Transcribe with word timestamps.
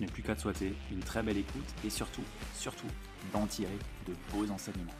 n'ai 0.00 0.06
plus 0.06 0.22
qu'à 0.22 0.34
te 0.34 0.40
souhaiter 0.40 0.74
une 0.90 1.00
très 1.00 1.22
belle 1.22 1.38
écoute 1.38 1.74
et 1.84 1.90
surtout, 1.90 2.24
surtout, 2.54 2.86
d'en 3.32 3.46
tirer 3.46 3.78
de 4.06 4.14
beaux 4.32 4.50
enseignements. 4.50 4.92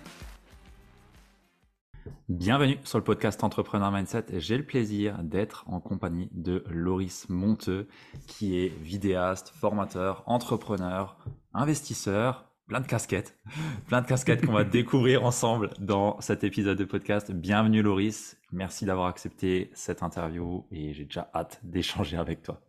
Bienvenue 2.29 2.79
sur 2.85 2.99
le 2.99 3.05
podcast 3.05 3.43
Entrepreneur 3.43 3.91
Mindset. 3.91 4.27
J'ai 4.39 4.57
le 4.57 4.65
plaisir 4.65 5.23
d'être 5.23 5.65
en 5.67 5.81
compagnie 5.81 6.29
de 6.33 6.65
Loris 6.71 7.29
Monteux, 7.29 7.89
qui 8.27 8.59
est 8.59 8.69
vidéaste, 8.69 9.51
formateur, 9.51 10.23
entrepreneur, 10.27 11.19
investisseur, 11.53 12.51
plein 12.69 12.81
de 12.81 12.87
casquettes, 12.87 13.39
plein 13.89 14.01
de 14.01 14.07
casquettes 14.07 14.47
qu'on 14.47 14.53
va 14.53 14.65
découvrir 14.65 15.25
ensemble 15.25 15.71
dans 15.81 16.21
cet 16.21 16.45
épisode 16.45 16.79
de 16.79 16.85
podcast. 16.85 17.33
Bienvenue 17.33 17.83
Loris, 17.83 18.39
merci 18.53 18.85
d'avoir 18.85 19.09
accepté 19.09 19.71
cette 19.75 20.03
interview 20.03 20.67
et 20.71 20.95
j'ai 20.95 21.05
déjà 21.05 21.31
hâte 21.35 21.61
d'échanger 21.65 22.17
avec 22.17 22.43
toi. 22.43 22.61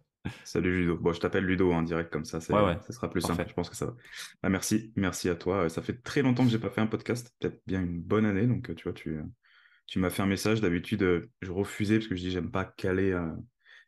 Salut 0.43 0.81
Ludo. 0.81 0.97
Bon, 0.97 1.13
je 1.13 1.19
t'appelle 1.19 1.45
Ludo 1.45 1.71
en 1.71 1.79
hein, 1.79 1.83
direct 1.83 2.11
comme 2.11 2.25
ça, 2.25 2.37
ouais, 2.37 2.65
ouais. 2.65 2.77
ça 2.81 2.93
sera 2.93 3.09
plus 3.09 3.21
simple. 3.21 3.43
Je 3.47 3.53
pense 3.53 3.69
que 3.69 3.75
ça 3.75 3.87
va. 3.87 3.95
Bah, 4.43 4.49
merci, 4.49 4.91
merci 4.95 5.29
à 5.29 5.35
toi. 5.35 5.69
Ça 5.69 5.81
fait 5.81 6.01
très 6.01 6.21
longtemps 6.21 6.43
que 6.43 6.51
j'ai 6.51 6.59
pas 6.59 6.69
fait 6.69 6.81
un 6.81 6.87
podcast, 6.87 7.33
peut-être 7.39 7.61
bien 7.65 7.81
une 7.81 8.01
bonne 8.01 8.25
année. 8.25 8.45
Donc, 8.45 8.73
tu 8.75 8.83
vois, 8.83 8.93
tu, 8.93 9.19
tu 9.87 9.99
m'as 9.99 10.09
fait 10.09 10.21
un 10.21 10.27
message. 10.27 10.61
D'habitude, 10.61 11.03
euh, 11.03 11.29
je 11.41 11.51
refusais 11.51 11.97
parce 11.97 12.07
que 12.07 12.15
je 12.15 12.21
dis 12.21 12.31
j'aime 12.31 12.51
pas 12.51 12.65
caler, 12.65 13.11
euh, 13.11 13.31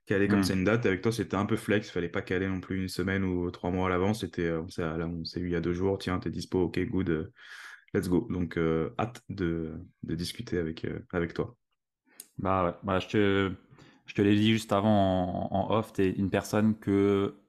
caler 0.05 0.27
comme 0.27 0.43
c'est 0.43 0.55
hmm. 0.55 0.59
une 0.59 0.65
date. 0.65 0.85
avec 0.85 1.01
toi, 1.01 1.11
c'était 1.11 1.35
un 1.35 1.45
peu 1.45 1.55
flex. 1.55 1.87
Il 1.87 1.91
fallait 1.91 2.09
pas 2.09 2.21
caler 2.21 2.47
non 2.47 2.59
plus 2.59 2.81
une 2.81 2.89
semaine 2.89 3.23
ou 3.23 3.51
trois 3.51 3.69
mois 3.69 3.87
à 3.87 3.89
l'avance. 3.89 4.21
C'était, 4.21 4.47
euh, 4.47 4.61
on 4.63 5.23
s'est 5.23 5.39
eu 5.39 5.47
il 5.47 5.51
y 5.51 5.55
a 5.55 5.61
deux 5.61 5.73
jours. 5.73 5.97
Tiens, 5.99 6.19
t'es 6.19 6.31
dispo. 6.31 6.63
Ok, 6.63 6.79
good. 6.87 7.31
let's 7.93 8.09
go. 8.09 8.27
Donc, 8.31 8.57
hâte 8.97 9.21
de, 9.29 9.73
de, 10.01 10.15
discuter 10.15 10.57
avec, 10.57 10.87
avec 11.11 11.33
toi. 11.33 11.55
Bah 12.39 12.65
ouais. 12.65 12.73
Bah, 12.83 12.99
je 12.99 13.07
te, 13.07 13.51
je 14.05 14.13
te 14.15 14.21
l'ai 14.21 14.35
dit 14.35 14.51
juste 14.51 14.71
avant 14.71 15.51
en, 15.53 15.71
off. 15.71 15.93
Tu 15.93 16.03
es 16.03 16.09
une 16.11 16.29
personne 16.29 16.77
que 16.77 17.41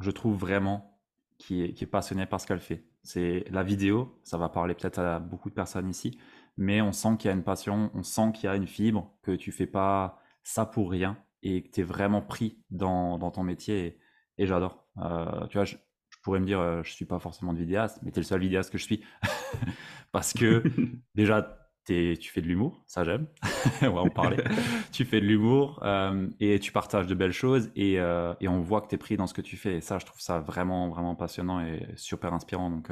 je 0.00 0.10
trouve 0.10 0.36
vraiment 0.36 1.00
qui 1.38 1.62
est, 1.62 1.72
qui 1.72 1.84
est 1.84 1.88
passionnée 1.88 2.26
par 2.26 2.40
ce 2.40 2.46
qu'elle 2.46 2.60
fait. 2.60 2.84
C'est 3.02 3.44
la 3.50 3.62
vidéo. 3.62 4.18
Ça 4.24 4.38
va 4.38 4.48
parler 4.48 4.74
peut-être 4.74 4.98
à 4.98 5.18
beaucoup 5.18 5.50
de 5.50 5.54
personnes 5.54 5.88
ici 5.88 6.18
mais 6.56 6.80
on 6.80 6.92
sent 6.92 7.16
qu'il 7.18 7.28
y 7.28 7.32
a 7.32 7.36
une 7.36 7.42
passion, 7.42 7.90
on 7.94 8.02
sent 8.02 8.32
qu'il 8.34 8.44
y 8.44 8.48
a 8.48 8.56
une 8.56 8.66
fibre, 8.66 9.12
que 9.22 9.32
tu 9.32 9.52
fais 9.52 9.66
pas 9.66 10.20
ça 10.42 10.66
pour 10.66 10.90
rien 10.90 11.18
et 11.42 11.62
que 11.62 11.70
tu 11.70 11.80
es 11.80 11.82
vraiment 11.82 12.22
pris 12.22 12.62
dans, 12.70 13.18
dans 13.18 13.30
ton 13.30 13.42
métier 13.42 13.98
et, 14.38 14.46
j'adore. 14.46 14.86
Euh, 14.98 15.46
tu 15.48 15.58
vois, 15.58 15.64
je, 15.64 15.76
pourrais 16.22 16.40
me 16.40 16.46
dire, 16.46 16.60
euh, 16.60 16.82
je 16.82 16.92
suis 16.92 17.04
pas 17.04 17.18
forcément 17.18 17.52
de 17.52 17.58
vidéaste, 17.58 18.00
mais 18.02 18.10
tu 18.10 18.18
es 18.18 18.22
le 18.22 18.26
seul 18.26 18.40
vidéaste 18.40 18.70
que 18.70 18.78
je 18.78 18.84
suis. 18.84 19.04
Parce 20.12 20.32
que 20.32 20.62
déjà, 21.14 21.63
tu 21.84 22.30
fais 22.30 22.40
de 22.40 22.46
l'humour, 22.46 22.82
ça 22.86 23.04
j'aime, 23.04 23.26
on 23.82 23.90
va 23.90 24.00
en 24.00 24.10
parler. 24.10 24.38
tu 24.92 25.04
fais 25.04 25.20
de 25.20 25.26
l'humour 25.26 25.80
euh, 25.82 26.28
et 26.40 26.58
tu 26.58 26.72
partages 26.72 27.06
de 27.06 27.14
belles 27.14 27.32
choses 27.32 27.70
et, 27.76 27.94
et 27.94 28.48
on 28.48 28.60
voit 28.60 28.80
que 28.80 28.88
tu 28.88 28.94
es 28.94 28.98
pris 28.98 29.16
dans 29.16 29.26
ce 29.26 29.34
que 29.34 29.42
tu 29.42 29.56
fais. 29.56 29.76
Et 29.76 29.80
ça, 29.80 29.98
je 29.98 30.06
trouve 30.06 30.20
ça 30.20 30.40
vraiment, 30.40 30.88
vraiment 30.88 31.14
passionnant 31.14 31.60
et 31.60 31.86
super 31.96 32.32
inspirant. 32.32 32.70
Donc, 32.70 32.88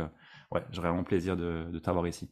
ouais, 0.50 0.62
j'ai 0.70 0.80
vraiment 0.80 1.04
plaisir 1.04 1.36
de, 1.36 1.66
de 1.70 1.78
t'avoir 1.78 2.06
ici. 2.06 2.30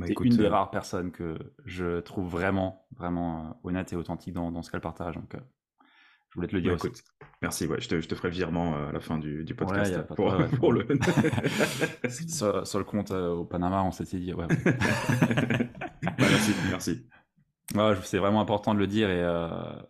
Bah, 0.00 0.06
une 0.20 0.36
des 0.36 0.44
euh, 0.44 0.50
rares 0.50 0.70
personnes 0.70 1.10
que 1.10 1.36
je 1.66 2.00
trouve 2.00 2.26
vraiment, 2.26 2.86
vraiment 2.96 3.40
euh, 3.40 3.68
honnête 3.68 3.92
et 3.92 3.96
authentique 3.96 4.32
dans, 4.32 4.62
ce 4.62 4.70
qu'elle 4.70 4.80
partage. 4.80 5.16
Donc, 5.16 5.34
euh, 5.34 5.40
je 6.30 6.36
voulais 6.36 6.48
te 6.48 6.54
le 6.54 6.62
dire. 6.62 6.76
Bah, 6.76 6.88
aussi. 6.90 7.02
merci. 7.42 7.66
Ouais, 7.66 7.80
je, 7.80 7.88
te, 7.88 8.00
je 8.00 8.08
te 8.08 8.14
ferai 8.14 8.30
virement 8.30 8.88
à 8.88 8.92
la 8.92 9.00
fin 9.00 9.18
du, 9.18 9.44
du 9.44 9.54
podcast 9.54 10.00
pour, 10.16 10.72
le. 10.72 10.86
sur, 12.08 12.78
le 12.78 12.84
compte 12.84 13.10
au 13.10 13.44
Panama, 13.44 13.82
on 13.82 13.90
s'était 13.90 14.18
dit. 14.18 14.32
Ouais, 14.32 14.46
bah, 16.02 16.12
merci, 16.18 16.52
merci. 16.68 17.06
c'est 18.04 18.18
vraiment 18.18 18.40
important 18.40 18.74
de 18.74 18.78
le 18.78 18.86
dire 18.86 19.10
et, 19.10 19.22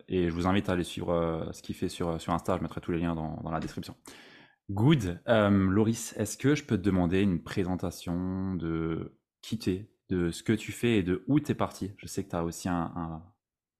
et, 0.07 0.29
je 0.29 0.33
vous 0.33 0.47
invite 0.47 0.69
à 0.69 0.73
aller 0.73 0.83
suivre 0.83 1.49
ce 1.51 1.61
qu'il 1.61 1.75
fait 1.75 1.89
sur, 1.89 2.19
sur 2.21 2.33
Insta. 2.33 2.57
Je 2.57 2.61
mettrai 2.61 2.81
tous 2.81 2.91
les 2.91 2.99
liens 2.99 3.15
dans, 3.15 3.49
la 3.49 3.59
description. 3.59 3.95
Good. 4.69 5.21
Loris, 5.27 6.13
est-ce 6.17 6.37
que 6.37 6.55
je 6.55 6.63
peux 6.63 6.77
te 6.77 6.83
demander 6.83 7.21
une 7.21 7.41
présentation 7.41 8.55
de 8.55 9.17
qui 9.41 9.57
tu 9.57 9.87
de 10.09 10.29
ce 10.29 10.43
que 10.43 10.53
tu 10.53 10.73
fais 10.73 10.97
et 10.97 11.03
de 11.03 11.23
où 11.27 11.39
tu 11.39 11.51
es 11.51 11.55
parti? 11.55 11.91
Je 11.97 12.07
sais 12.07 12.23
que 12.23 12.29
tu 12.29 12.35
as 12.35 12.43
aussi 12.43 12.69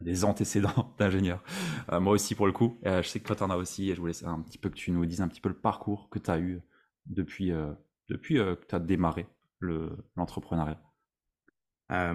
des 0.02 0.26
antécédents 0.26 0.94
d'ingénieur. 1.00 1.44
Euh, 1.92 2.00
moi 2.00 2.14
aussi, 2.14 2.36
pour 2.36 2.48
le 2.48 2.52
coup. 2.52 2.80
Euh, 2.86 3.02
je 3.02 3.08
sais 3.08 3.20
que 3.20 3.26
toi, 3.26 3.36
tu 3.36 3.44
en 3.44 3.50
as 3.50 3.58
aussi. 3.58 3.90
Et 3.90 3.96
je 3.96 4.02
voulais 4.02 4.26
un 4.26 4.42
petit 4.42 4.58
peu 4.58 4.70
que 4.70 4.76
tu 4.76 4.92
nous 4.92 5.06
dises 5.06 5.22
un 5.22 5.28
petit 5.28 5.42
peu 5.42 5.50
le 5.50 5.56
parcours 5.56 6.10
que 6.10 6.20
tu 6.20 6.30
as 6.30 6.40
eu 6.40 6.62
depuis, 7.06 7.52
euh, 7.52 7.72
depuis 8.10 8.36
que 8.36 8.60
tu 8.68 8.76
as 8.76 8.80
démarré 8.80 9.28
l'entrepreneuriat. 10.16 10.82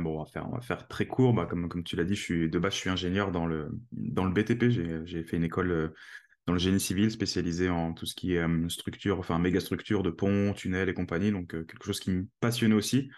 Bon, 0.01 0.19
on 0.19 0.25
va, 0.25 0.27
faire, 0.27 0.49
on 0.49 0.55
va 0.55 0.61
faire 0.61 0.89
très 0.89 1.07
court. 1.07 1.35
Bah, 1.35 1.47
comme, 1.47 1.69
comme 1.69 1.85
tu 1.85 1.97
l'as 1.97 2.05
dit, 2.05 2.15
je 2.15 2.23
suis, 2.23 2.51
de 2.51 2.59
base, 2.59 2.73
je 2.73 2.79
suis 2.79 2.91
ingénieur 2.91 3.31
dans 3.31 3.47
le, 3.47 3.69
dans 3.93 4.25
le 4.25 4.33
BTP. 4.33 4.71
J'ai 5.05 5.23
fait 5.25 5.37
une 5.37 5.45
école 5.45 5.93
dans 6.47 6.53
le 6.53 6.59
génie 6.59 6.81
civil 6.81 7.11
spécialisée 7.11 7.69
en 7.69 7.93
tout 7.93 8.07
ce 8.07 8.15
qui 8.15 8.35
est 8.35 8.69
structure, 8.69 9.19
enfin 9.19 9.39
méga 9.39 9.61
structure 9.61 10.03
de 10.03 10.11
ponts, 10.11 10.53
tunnels 10.55 10.89
et 10.89 10.95
compagnie. 10.95 11.33
Donc, 11.33 11.49
quelque 11.51 11.85
chose 11.85 12.01
qui 12.01 12.11
me 12.11 12.27
passionnait 12.41 12.75
aussi 12.75 13.11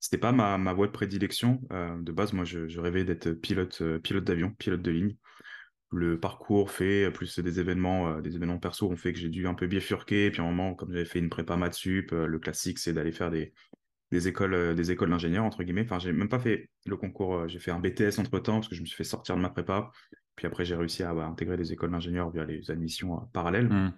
c'était 0.00 0.18
pas 0.18 0.32
ma, 0.32 0.58
ma, 0.58 0.72
voie 0.72 0.86
de 0.86 0.92
prédilection. 0.92 1.60
Euh, 1.72 1.96
de 2.00 2.10
base, 2.10 2.32
moi, 2.32 2.44
je, 2.44 2.80
rêvais 2.80 3.04
d'être 3.04 3.32
pilote, 3.32 3.80
euh, 3.82 3.98
pilote 3.98 4.24
d'avion, 4.24 4.50
pilote 4.50 4.82
de 4.82 4.90
ligne. 4.90 5.16
Le 5.92 6.18
parcours 6.18 6.70
fait, 6.70 7.10
plus 7.10 7.38
des 7.38 7.60
événements, 7.60 8.08
euh, 8.08 8.20
des 8.22 8.36
événements 8.36 8.58
perso 8.58 8.90
ont 8.90 8.96
fait 8.96 9.12
que 9.12 9.18
j'ai 9.18 9.28
dû 9.28 9.46
un 9.46 9.54
peu 9.54 9.66
bifurquer. 9.66 10.30
Puis, 10.30 10.40
à 10.40 10.44
un 10.44 10.48
moment, 10.48 10.74
comme 10.74 10.90
j'avais 10.90 11.04
fait 11.04 11.18
une 11.18 11.28
prépa 11.28 11.56
maths 11.56 11.74
sup, 11.74 12.12
le 12.12 12.38
classique, 12.38 12.78
c'est 12.78 12.94
d'aller 12.94 13.12
faire 13.12 13.30
des, 13.30 13.52
des 14.10 14.28
écoles, 14.28 14.74
des 14.74 14.90
écoles 14.90 15.10
d'ingénieurs, 15.10 15.44
entre 15.44 15.62
guillemets. 15.62 15.84
Enfin, 15.84 15.98
j'ai 15.98 16.12
même 16.12 16.28
pas 16.28 16.40
fait 16.40 16.68
le 16.86 16.96
concours, 16.96 17.48
j'ai 17.48 17.58
fait 17.58 17.70
un 17.70 17.78
BTS 17.78 18.18
entre 18.18 18.38
temps 18.38 18.54
parce 18.54 18.68
que 18.68 18.74
je 18.74 18.80
me 18.80 18.86
suis 18.86 18.96
fait 18.96 19.04
sortir 19.04 19.36
de 19.36 19.40
ma 19.40 19.50
prépa. 19.50 19.90
Puis 20.36 20.46
après, 20.46 20.64
j'ai 20.64 20.74
réussi 20.74 21.02
à, 21.02 21.10
intégrer 21.10 21.56
des 21.56 21.72
écoles 21.72 21.90
d'ingénieurs 21.90 22.30
via 22.30 22.44
les 22.44 22.70
admissions 22.70 23.28
parallèles. 23.32 23.68
Mmh. 23.68 23.92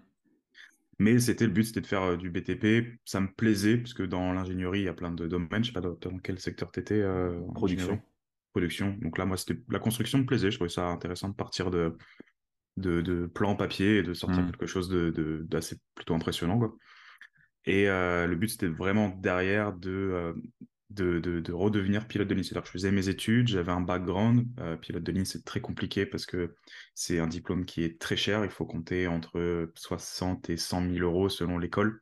Mais 0.99 1.19
c'était 1.19 1.47
le 1.47 1.53
but, 1.53 1.65
c'était 1.65 1.81
de 1.81 1.87
faire 1.87 2.03
euh, 2.03 2.17
du 2.17 2.31
BTP. 2.31 2.99
Ça 3.05 3.21
me 3.21 3.28
plaisait, 3.28 3.77
parce 3.77 3.95
que 3.95 4.03
dans 4.03 4.33
l'ingénierie, 4.33 4.81
il 4.81 4.84
y 4.84 4.89
a 4.89 4.92
plein 4.92 5.10
de 5.10 5.27
domaines. 5.27 5.63
Je 5.63 5.69
sais 5.69 5.72
pas 5.72 5.81
dans, 5.81 5.97
quel 6.22 6.39
secteur 6.39 6.71
tu 6.71 6.81
étais. 6.81 7.01
Euh, 7.01 7.41
production. 7.54 8.01
Production. 8.53 8.97
Donc 9.01 9.19
là, 9.19 9.25
moi, 9.25 9.36
c'était 9.36 9.60
la 9.71 9.78
construction 9.78 10.19
me 10.19 10.27
plaisait. 10.27 10.51
Je 10.51 10.57
trouvais 10.57 10.69
ça 10.69 10.89
intéressant 10.89 11.28
de 11.28 11.34
partir 11.34 11.71
de, 11.71 11.97
de, 12.77 13.01
de 13.01 13.27
plans 13.27 13.57
papier 13.57 13.98
et 13.98 14.03
de 14.03 14.13
sortir 14.13 14.42
mmh. 14.42 14.51
quelque 14.51 14.66
chose 14.66 14.91
d'assez 15.48 15.77
plutôt 15.95 16.15
impressionnant. 16.15 16.59
Quoi. 16.59 16.77
Et 17.64 17.88
euh, 17.88 18.26
le 18.26 18.36
but, 18.36 18.48
c'était 18.48 18.66
vraiment 18.66 19.09
derrière 19.09 19.72
de, 19.72 20.34
de, 20.92 21.53
redevenir 21.53 22.06
pilote 22.06 22.28
de 22.28 22.34
ligne. 22.34 22.44
C'est-à-dire 22.44 22.62
que 22.62 22.68
je 22.68 22.72
faisais 22.72 22.92
mes 22.92 23.09
études, 23.09 23.48
j'avais 23.48 23.72
un 23.72 23.80
background. 23.80 24.47
Euh, 24.60 24.76
pilote 24.76 25.03
de 25.03 25.12
ligne, 25.12 25.24
c'est 25.24 25.44
très 25.44 25.60
compliqué 25.60 26.06
parce 26.06 26.26
que 26.26 26.54
c'est 26.94 27.18
un 27.18 27.26
diplôme 27.26 27.64
qui 27.64 27.82
est 27.82 28.00
très 28.00 28.16
cher. 28.16 28.44
Il 28.44 28.50
faut 28.50 28.66
compter 28.66 29.06
entre 29.06 29.70
60 29.74 30.50
et 30.50 30.56
100 30.56 30.91
000 30.94 30.98
euros 30.98 31.28
selon 31.28 31.59
l'école. 31.59 32.00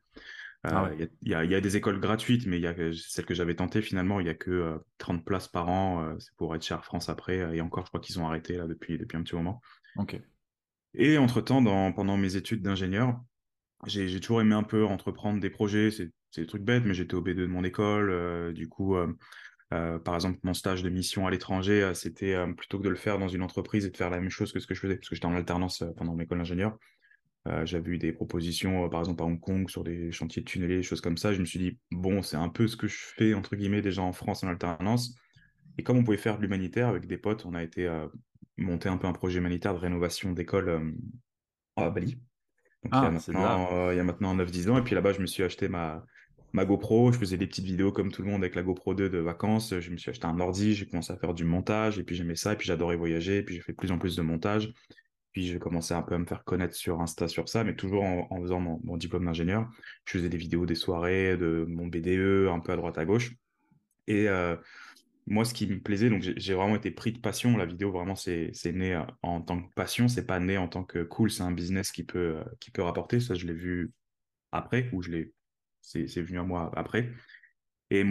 Ah 0.63 0.85
euh, 0.85 1.07
il 1.23 1.31
y, 1.31 1.33
a, 1.33 1.61
des 1.61 1.75
écoles 1.75 1.99
gratuites, 1.99 2.45
mais 2.45 2.57
il 2.57 2.61
y 2.61 2.67
a 2.67 2.75
celle 2.93 3.25
que 3.25 3.33
j'avais 3.33 3.55
tentée 3.55 3.81
finalement, 3.81 4.19
il 4.19 4.25
n'y 4.25 4.29
a 4.29 4.35
que 4.35 4.79
30 4.99 5.19
euh, 5.19 5.23
places 5.23 5.47
par 5.47 5.69
an. 5.69 6.15
c'est 6.19 6.35
pour 6.35 6.55
être 6.55 6.63
cher 6.63 6.85
France 6.85 7.09
après. 7.09 7.55
et 7.55 7.61
encore, 7.61 7.85
je 7.85 7.89
crois 7.89 7.99
qu'ils 7.99 8.19
ont 8.19 8.27
arrêté 8.27 8.57
là 8.57 8.67
depuis, 8.67 8.99
depuis 8.99 9.17
un 9.17 9.23
petit 9.23 9.35
moment. 9.35 9.59
Ok. 9.95 10.21
Et 10.93 11.17
entre-temps, 11.17 11.63
pendant 11.93 12.17
mes 12.17 12.35
études 12.35 12.61
d'ingénieur, 12.61 13.19
j'ai 13.85 14.19
toujours 14.19 14.41
aimé 14.41 14.55
un 14.55 14.63
peu 14.63 14.85
entreprendre 14.85 15.39
des 15.39 15.49
projets. 15.49 15.91
C'est 15.91 16.11
des 16.35 16.45
trucs 16.45 16.63
bêtes, 16.63 16.83
mais 16.85 16.93
j'étais 16.93 17.15
au 17.15 17.21
B2 17.21 17.35
de 17.35 17.45
mon 17.47 17.63
école. 17.63 18.53
du 18.53 18.69
coup, 18.69 18.95
par 19.69 20.15
exemple, 20.15 20.39
mon 20.43 20.53
stage 20.53 20.83
de 20.83 20.89
mission 20.89 21.27
à 21.27 21.31
l'étranger, 21.31 21.91
c'était 21.93 22.35
plutôt 22.55 22.77
que 22.77 22.83
de 22.83 22.89
le 22.89 22.95
faire 22.95 23.19
dans 23.19 23.27
une 23.27 23.41
entreprise 23.41 23.85
et 23.85 23.89
de 23.89 23.97
faire 23.97 24.09
la 24.09 24.19
même 24.19 24.29
chose 24.29 24.51
que 24.51 24.59
ce 24.59 24.67
que 24.67 24.73
je 24.73 24.79
faisais, 24.79 24.95
parce 24.95 25.09
que 25.09 25.15
j'étais 25.15 25.27
en 25.27 25.35
alternance 25.35 25.83
pendant 25.97 26.13
mon 26.13 26.19
école 26.19 26.37
d'ingénieur. 26.37 26.77
J'avais 27.63 27.91
eu 27.91 27.97
des 27.97 28.13
propositions, 28.13 28.87
par 28.89 28.99
exemple 28.99 29.23
à 29.23 29.25
Hong 29.25 29.39
Kong, 29.39 29.69
sur 29.69 29.83
des 29.83 30.11
chantiers 30.11 30.43
de 30.43 30.47
tunneliers, 30.47 30.77
des 30.77 30.83
choses 30.83 31.01
comme 31.01 31.17
ça. 31.17 31.33
Je 31.33 31.39
me 31.39 31.45
suis 31.45 31.59
dit, 31.59 31.79
bon, 31.91 32.21
c'est 32.21 32.37
un 32.37 32.49
peu 32.49 32.67
ce 32.67 32.77
que 32.77 32.87
je 32.87 32.97
fais, 33.17 33.33
entre 33.33 33.55
guillemets, 33.55 33.81
déjà 33.81 34.03
en 34.03 34.13
France 34.13 34.43
en 34.43 34.47
alternance. 34.47 35.15
Et 35.77 35.83
comme 35.83 35.97
on 35.97 36.03
pouvait 36.03 36.17
faire 36.17 36.37
de 36.37 36.43
l'humanitaire 36.43 36.87
avec 36.87 37.07
des 37.07 37.17
potes, 37.17 37.45
on 37.45 37.55
a 37.55 37.63
été 37.63 37.89
monter 38.57 38.89
un 38.89 38.97
peu 38.97 39.07
un 39.07 39.13
projet 39.13 39.39
humanitaire 39.39 39.73
de 39.73 39.79
rénovation 39.79 40.33
d'école 40.33 40.93
à 41.77 41.89
Bali. 41.89 42.19
Donc, 42.83 42.93
il, 43.27 43.33
y 43.33 43.37
a 43.37 43.43
ah, 43.43 43.89
il 43.91 43.97
y 43.97 43.99
a 43.99 44.03
maintenant 44.03 44.35
9-10 44.35 44.69
ans. 44.69 44.77
Et 44.77 44.81
puis 44.81 44.95
là-bas, 44.95 45.13
je 45.13 45.21
me 45.21 45.27
suis 45.27 45.43
acheté 45.43 45.67
ma, 45.67 46.03
ma 46.53 46.65
GoPro. 46.65 47.11
Je 47.11 47.19
faisais 47.19 47.37
des 47.37 47.47
petites 47.47 47.65
vidéos 47.65 47.91
comme 47.91 48.11
tout 48.11 48.23
le 48.23 48.29
monde 48.29 48.43
avec 48.43 48.55
la 48.55 48.63
GoPro 48.63 48.93
2 48.93 49.09
de 49.09 49.17
vacances. 49.19 49.79
Je 49.79 49.91
me 49.91 49.97
suis 49.97 50.09
acheté 50.09 50.25
un 50.25 50.39
ordi. 50.39 50.73
J'ai 50.73 50.87
commencé 50.87 51.13
à 51.13 51.17
faire 51.17 51.33
du 51.33 51.43
montage. 51.43 51.99
Et 51.99 52.03
puis 52.03 52.15
j'aimais 52.15 52.35
ça. 52.35 52.53
Et 52.53 52.55
puis 52.55 52.67
j'adorais 52.67 52.95
voyager. 52.95 53.37
Et 53.37 53.43
puis 53.43 53.55
j'ai 53.55 53.61
fait 53.61 53.73
de 53.73 53.77
plus 53.77 53.91
en 53.91 53.99
plus 53.99 54.15
de 54.15 54.21
montage. 54.21 54.73
Puis 55.31 55.47
j'ai 55.47 55.59
commencé 55.59 55.93
un 55.93 56.01
peu 56.01 56.15
à 56.15 56.17
me 56.17 56.25
faire 56.25 56.43
connaître 56.43 56.75
sur 56.75 56.99
Insta 56.99 57.27
sur 57.27 57.47
ça, 57.47 57.63
mais 57.63 57.75
toujours 57.75 58.03
en, 58.03 58.41
faisant 58.41 58.59
mon, 58.59 58.97
diplôme 58.97 59.25
d'ingénieur. 59.25 59.69
Je 60.05 60.17
faisais 60.17 60.29
des 60.29 60.37
vidéos 60.37 60.65
des 60.65 60.75
soirées, 60.75 61.37
de 61.37 61.65
mon 61.69 61.87
BDE, 61.87 62.49
un 62.49 62.59
peu 62.59 62.73
à 62.73 62.75
droite 62.75 62.97
à 62.97 63.05
gauche. 63.05 63.31
Et 64.07 64.27
euh, 64.27 64.57
moi, 65.27 65.45
ce 65.45 65.53
qui 65.53 65.67
me 65.67 65.79
plaisait, 65.79 66.09
donc 66.09 66.21
j'ai 66.21 66.53
vraiment 66.53 66.75
été 66.75 66.91
pris 66.91 67.11
de 67.11 67.19
passion. 67.19 67.55
La 67.57 67.65
vidéo, 67.65 67.91
vraiment, 67.91 68.15
c'est 68.15 68.51
né 68.65 68.95
euh, 68.95 69.03
en 69.21 69.41
tant 69.41 69.61
que 69.61 69.73
passion. 69.73 70.07
C'est 70.07 70.25
pas 70.25 70.39
né 70.39 70.57
en 70.57 70.67
tant 70.67 70.83
que 70.83 71.03
cool. 71.03 71.31
C'est 71.31 71.43
un 71.43 71.51
business 71.51 71.91
qui 71.91 72.03
peut, 72.03 72.37
euh, 72.37 72.43
qui 72.59 72.71
peut 72.71 72.81
rapporter. 72.81 73.19
Ça, 73.19 73.35
je 73.35 73.45
l'ai 73.45 73.53
vu 73.53 73.91
après, 74.51 74.89
ou 74.93 75.01
je 75.01 75.11
l'ai, 75.11 75.33
c'est 75.81 76.21
venu 76.21 76.39
à 76.39 76.43
moi 76.43 76.71
après. 76.75 77.11
Et 77.89 78.03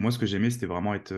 moi, 0.00 0.10
ce 0.10 0.18
que 0.18 0.26
j'aimais, 0.26 0.50
c'était 0.50 0.66
vraiment 0.66 0.94
être 0.94 1.14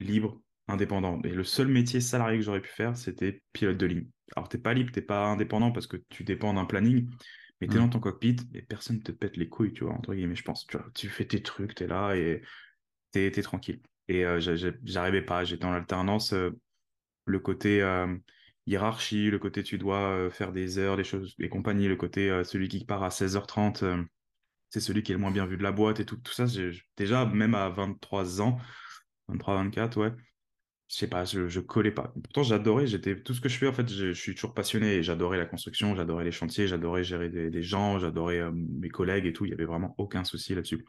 libre, 0.00 0.40
indépendant. 0.68 1.20
Et 1.22 1.30
le 1.30 1.44
seul 1.44 1.68
métier 1.68 2.00
salarié 2.00 2.38
que 2.38 2.44
j'aurais 2.44 2.60
pu 2.60 2.70
faire, 2.70 2.96
c'était 2.96 3.42
pilote 3.52 3.78
de 3.78 3.86
ligne. 3.86 4.08
Alors, 4.36 4.48
t'es 4.48 4.58
pas 4.58 4.74
libre, 4.74 4.92
t'es 4.92 5.02
pas 5.02 5.26
indépendant 5.26 5.72
parce 5.72 5.86
que 5.86 5.96
tu 6.08 6.24
dépends 6.24 6.54
d'un 6.54 6.64
planning, 6.64 7.08
mais 7.60 7.68
tu 7.68 7.74
es 7.74 7.76
mmh. 7.78 7.82
dans 7.82 7.88
ton 7.88 8.00
cockpit 8.00 8.36
et 8.54 8.62
personne 8.62 9.02
te 9.02 9.12
pète 9.12 9.36
les 9.36 9.48
couilles, 9.48 9.72
tu 9.72 9.84
vois, 9.84 9.94
entre 9.94 10.14
guillemets, 10.14 10.36
je 10.36 10.42
pense. 10.42 10.66
Tu, 10.66 10.76
tu 10.94 11.08
fais 11.08 11.26
tes 11.26 11.42
trucs, 11.42 11.74
tu 11.74 11.84
es 11.84 11.86
là 11.86 12.14
et 12.14 12.42
tu 13.12 13.20
es, 13.20 13.42
tranquille. 13.42 13.80
Et 14.08 14.24
euh, 14.24 14.40
j'arrivais 14.84 15.22
pas, 15.22 15.44
j'étais 15.44 15.64
en 15.64 15.72
alternance, 15.72 16.32
euh, 16.32 16.50
le 17.24 17.38
côté 17.38 17.82
euh, 17.82 18.14
hiérarchie, 18.66 19.30
le 19.30 19.38
côté 19.38 19.62
tu 19.62 19.78
dois 19.78 20.30
faire 20.30 20.52
des 20.52 20.78
heures, 20.78 20.96
des 20.96 21.04
choses, 21.04 21.34
et 21.38 21.48
compagnie, 21.48 21.88
le 21.88 21.96
côté 21.96 22.42
celui 22.44 22.68
qui 22.68 22.84
part 22.84 23.02
à 23.02 23.10
16h30, 23.10 24.06
c'est 24.70 24.80
celui 24.80 25.02
qui 25.02 25.12
est 25.12 25.14
le 25.14 25.20
moins 25.20 25.30
bien 25.30 25.46
vu 25.46 25.56
de 25.56 25.62
la 25.62 25.72
boîte 25.72 26.00
et 26.00 26.04
tout, 26.04 26.16
tout 26.16 26.32
ça, 26.32 26.46
déjà, 26.96 27.26
même 27.26 27.54
à 27.54 27.68
23 27.68 28.40
ans, 28.40 28.58
23, 29.28 29.56
24, 29.56 30.00
ouais 30.00 30.12
je 30.92 30.98
sais 30.98 31.06
pas, 31.06 31.24
je, 31.24 31.58
collais 31.60 31.90
pas. 31.90 32.12
Pourtant, 32.22 32.42
j'adorais, 32.42 32.86
j'étais 32.86 33.18
tout 33.18 33.32
ce 33.32 33.40
que 33.40 33.48
je 33.48 33.56
fais, 33.56 33.66
en 33.66 33.72
fait, 33.72 33.88
je, 33.90 34.12
suis 34.12 34.34
toujours 34.34 34.52
passionné. 34.52 35.02
J'adorais 35.02 35.38
la 35.38 35.46
construction, 35.46 35.96
j'adorais 35.96 36.24
les 36.24 36.32
chantiers, 36.32 36.68
j'adorais 36.68 37.02
gérer 37.02 37.30
des, 37.30 37.62
gens, 37.62 37.98
j'adorais 37.98 38.42
mes 38.52 38.90
collègues 38.90 39.24
et 39.24 39.32
tout. 39.32 39.46
Il 39.46 39.52
y 39.52 39.54
avait 39.54 39.64
vraiment 39.64 39.94
aucun 39.96 40.22
souci 40.22 40.54
là-dessus. 40.54 40.84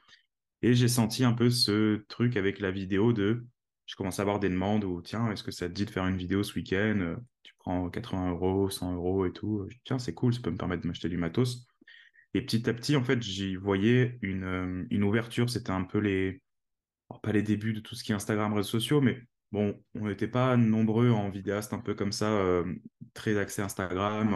Et 0.63 0.73
j'ai 0.73 0.87
senti 0.87 1.25
un 1.25 1.33
peu 1.33 1.49
ce 1.49 1.97
truc 2.07 2.37
avec 2.37 2.59
la 2.59 2.71
vidéo 2.71 3.11
de, 3.11 3.45
je 3.85 3.95
commençais 3.95 4.21
à 4.21 4.23
avoir 4.23 4.39
des 4.39 4.49
demandes 4.49 4.85
où, 4.85 5.01
tiens, 5.01 5.29
est-ce 5.29 5.43
que 5.43 5.51
ça 5.51 5.67
te 5.67 5.73
dit 5.73 5.85
de 5.85 5.89
faire 5.89 6.07
une 6.07 6.15
vidéo 6.17 6.41
ce 6.41 6.55
week-end 6.55 6.99
euh, 7.01 7.15
Tu 7.43 7.53
prends 7.59 7.89
80 7.89 8.31
euros, 8.31 8.69
100 8.69 8.95
euros 8.95 9.25
et 9.25 9.33
tout. 9.33 9.67
Tiens, 9.83 9.99
c'est 9.99 10.13
cool, 10.13 10.33
ça 10.33 10.39
peut 10.41 10.51
me 10.51 10.57
permettre 10.57 10.83
de 10.83 10.87
m'acheter 10.87 11.09
du 11.09 11.17
matos. 11.17 11.67
Et 12.33 12.41
petit 12.41 12.67
à 12.69 12.73
petit, 12.73 12.95
en 12.95 13.03
fait, 13.03 13.21
j'y 13.21 13.57
voyais 13.57 14.17
une, 14.21 14.43
euh, 14.45 14.85
une 14.89 15.03
ouverture. 15.03 15.49
C'était 15.49 15.71
un 15.71 15.83
peu 15.83 15.99
les, 15.99 16.41
pas 17.21 17.33
les 17.33 17.43
débuts 17.43 17.73
de 17.73 17.81
tout 17.81 17.95
ce 17.95 18.03
qui 18.03 18.13
est 18.13 18.15
Instagram, 18.15 18.53
réseaux 18.53 18.69
sociaux, 18.69 19.01
mais 19.01 19.21
Bon, 19.51 19.79
on 19.93 20.07
n'était 20.07 20.27
pas 20.27 20.57
nombreux 20.57 21.11
en 21.11 21.29
vidéaste 21.29 21.73
un 21.73 21.79
peu 21.79 21.93
comme 21.93 22.11
ça, 22.11 22.25
euh, 22.25 22.63
très 23.13 23.37
axé 23.37 23.61
Instagram. 23.61 24.35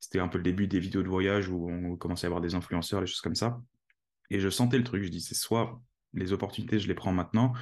C'était 0.00 0.18
un 0.18 0.28
peu 0.28 0.38
le 0.38 0.44
début 0.44 0.66
des 0.66 0.80
vidéos 0.80 1.02
de 1.02 1.08
voyage 1.08 1.50
où 1.50 1.68
on 1.68 1.94
commençait 1.96 2.26
à 2.26 2.28
avoir 2.28 2.40
des 2.40 2.54
influenceurs, 2.54 3.02
des 3.02 3.06
choses 3.06 3.20
comme 3.20 3.34
ça. 3.34 3.60
Et 4.30 4.40
je 4.40 4.48
sentais 4.48 4.78
le 4.78 4.84
truc. 4.84 5.02
Je 5.02 5.08
dis, 5.08 5.20
c'est 5.20 5.34
soit 5.34 5.80
les 6.16 6.32
opportunités, 6.32 6.78
je 6.78 6.88
les 6.88 6.94
prends 6.94 7.12
maintenant, 7.12 7.52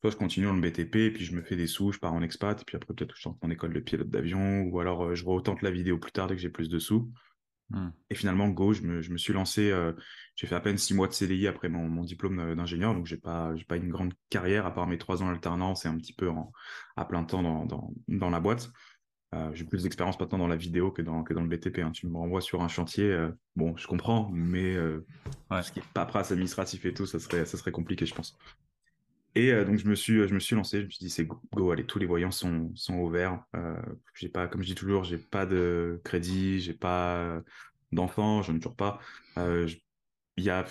soit 0.00 0.10
je 0.10 0.16
continue 0.16 0.46
dans 0.46 0.54
le 0.54 0.60
BTP 0.60 0.96
et 0.96 1.10
puis 1.10 1.24
je 1.24 1.34
me 1.34 1.42
fais 1.42 1.56
des 1.56 1.66
sous, 1.66 1.92
je 1.92 1.98
pars 1.98 2.12
en 2.12 2.22
expat, 2.22 2.60
et 2.60 2.64
puis 2.64 2.76
après 2.76 2.94
peut-être 2.94 3.14
je 3.16 3.28
rentre 3.28 3.42
en 3.42 3.50
école 3.50 3.72
de 3.72 3.80
pilote 3.80 4.10
d'avion, 4.10 4.62
ou 4.62 4.80
alors 4.80 5.04
euh, 5.04 5.14
je 5.14 5.24
retente 5.24 5.62
la 5.62 5.70
vidéo 5.70 5.98
plus 5.98 6.12
tard 6.12 6.28
dès 6.28 6.36
que 6.36 6.40
j'ai 6.40 6.50
plus 6.50 6.68
de 6.68 6.78
sous. 6.78 7.10
Hmm. 7.70 7.88
Et 8.10 8.14
finalement, 8.14 8.48
Go, 8.48 8.72
je 8.72 8.82
me, 8.82 9.02
je 9.02 9.10
me 9.10 9.18
suis 9.18 9.32
lancé, 9.32 9.72
euh, 9.72 9.92
j'ai 10.36 10.46
fait 10.46 10.54
à 10.54 10.60
peine 10.60 10.78
six 10.78 10.94
mois 10.94 11.08
de 11.08 11.12
CDI 11.12 11.48
après 11.48 11.68
mon, 11.68 11.88
mon 11.88 12.04
diplôme 12.04 12.54
d'ingénieur, 12.54 12.94
donc 12.94 13.06
j'ai 13.06 13.16
pas, 13.16 13.54
pas 13.66 13.76
une 13.76 13.88
grande 13.88 14.14
carrière 14.30 14.66
à 14.66 14.74
part 14.74 14.86
mes 14.86 14.98
trois 14.98 15.22
ans 15.22 15.26
d'alternance 15.26 15.84
et 15.84 15.88
un 15.88 15.96
petit 15.96 16.12
peu 16.12 16.28
en, 16.28 16.52
à 16.96 17.04
plein 17.04 17.24
temps 17.24 17.42
dans, 17.42 17.66
dans, 17.66 17.92
dans 18.06 18.30
la 18.30 18.38
boîte. 18.38 18.70
Euh, 19.34 19.50
j'ai 19.54 19.64
plus 19.64 19.82
d'expérience 19.82 20.18
maintenant 20.20 20.38
dans 20.38 20.46
la 20.46 20.56
vidéo 20.56 20.90
que 20.90 21.02
dans, 21.02 21.22
que 21.24 21.34
dans 21.34 21.42
le 21.42 21.48
BTP. 21.48 21.80
Hein. 21.80 21.90
Tu 21.90 22.06
me 22.06 22.16
renvoies 22.16 22.40
sur 22.40 22.62
un 22.62 22.68
chantier, 22.68 23.10
euh, 23.10 23.30
bon, 23.56 23.76
je 23.76 23.86
comprends, 23.86 24.30
mais 24.32 24.78
ouais. 24.78 25.62
ce 25.62 25.72
qui 25.72 25.80
est 25.80 25.84
paperasse 25.94 26.30
administratif 26.30 26.84
et 26.86 26.94
tout, 26.94 27.06
ça 27.06 27.18
serait, 27.18 27.44
ça 27.44 27.58
serait 27.58 27.72
compliqué, 27.72 28.06
je 28.06 28.14
pense. 28.14 28.38
Et 29.34 29.52
donc 29.66 29.76
je 29.76 29.86
me 29.86 29.94
suis, 29.94 30.26
je 30.26 30.32
me 30.32 30.38
suis 30.38 30.56
lancé, 30.56 30.80
je 30.80 30.86
me 30.86 30.90
suis 30.90 31.04
dit 31.04 31.10
c'est 31.10 31.26
go, 31.26 31.70
allez, 31.70 31.84
tous 31.84 31.98
les 31.98 32.06
voyants 32.06 32.30
sont, 32.30 32.70
sont 32.74 32.94
ouverts. 32.94 33.44
j'ai 34.14 34.30
pas, 34.30 34.48
comme 34.48 34.62
je 34.62 34.68
dis 34.68 34.74
toujours, 34.74 35.04
j'ai 35.04 35.18
pas 35.18 35.44
de 35.44 36.00
crédit, 36.04 36.58
j'ai 36.60 36.72
pas 36.72 37.42
d'enfants, 37.92 38.40
je 38.40 38.52
ne 38.52 38.56
toujours 38.56 38.76
pas. 38.76 38.98
il 39.36 39.78
y 40.38 40.48
a, 40.48 40.64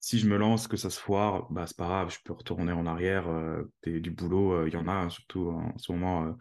si 0.00 0.18
je 0.18 0.26
me 0.28 0.38
lance, 0.38 0.66
que 0.66 0.78
ça 0.78 0.88
se 0.88 0.98
foire, 0.98 1.46
bah 1.52 1.66
c'est 1.66 1.76
pas 1.76 1.88
grave, 1.88 2.10
je 2.10 2.18
peux 2.24 2.32
retourner 2.32 2.72
en 2.72 2.86
arrière. 2.86 3.26
du 3.84 4.10
boulot, 4.10 4.66
il 4.66 4.72
y 4.72 4.76
en 4.76 4.88
a, 4.88 4.92
hein, 4.92 5.10
surtout 5.10 5.50
en 5.50 5.76
ce 5.76 5.92
moment 5.92 6.38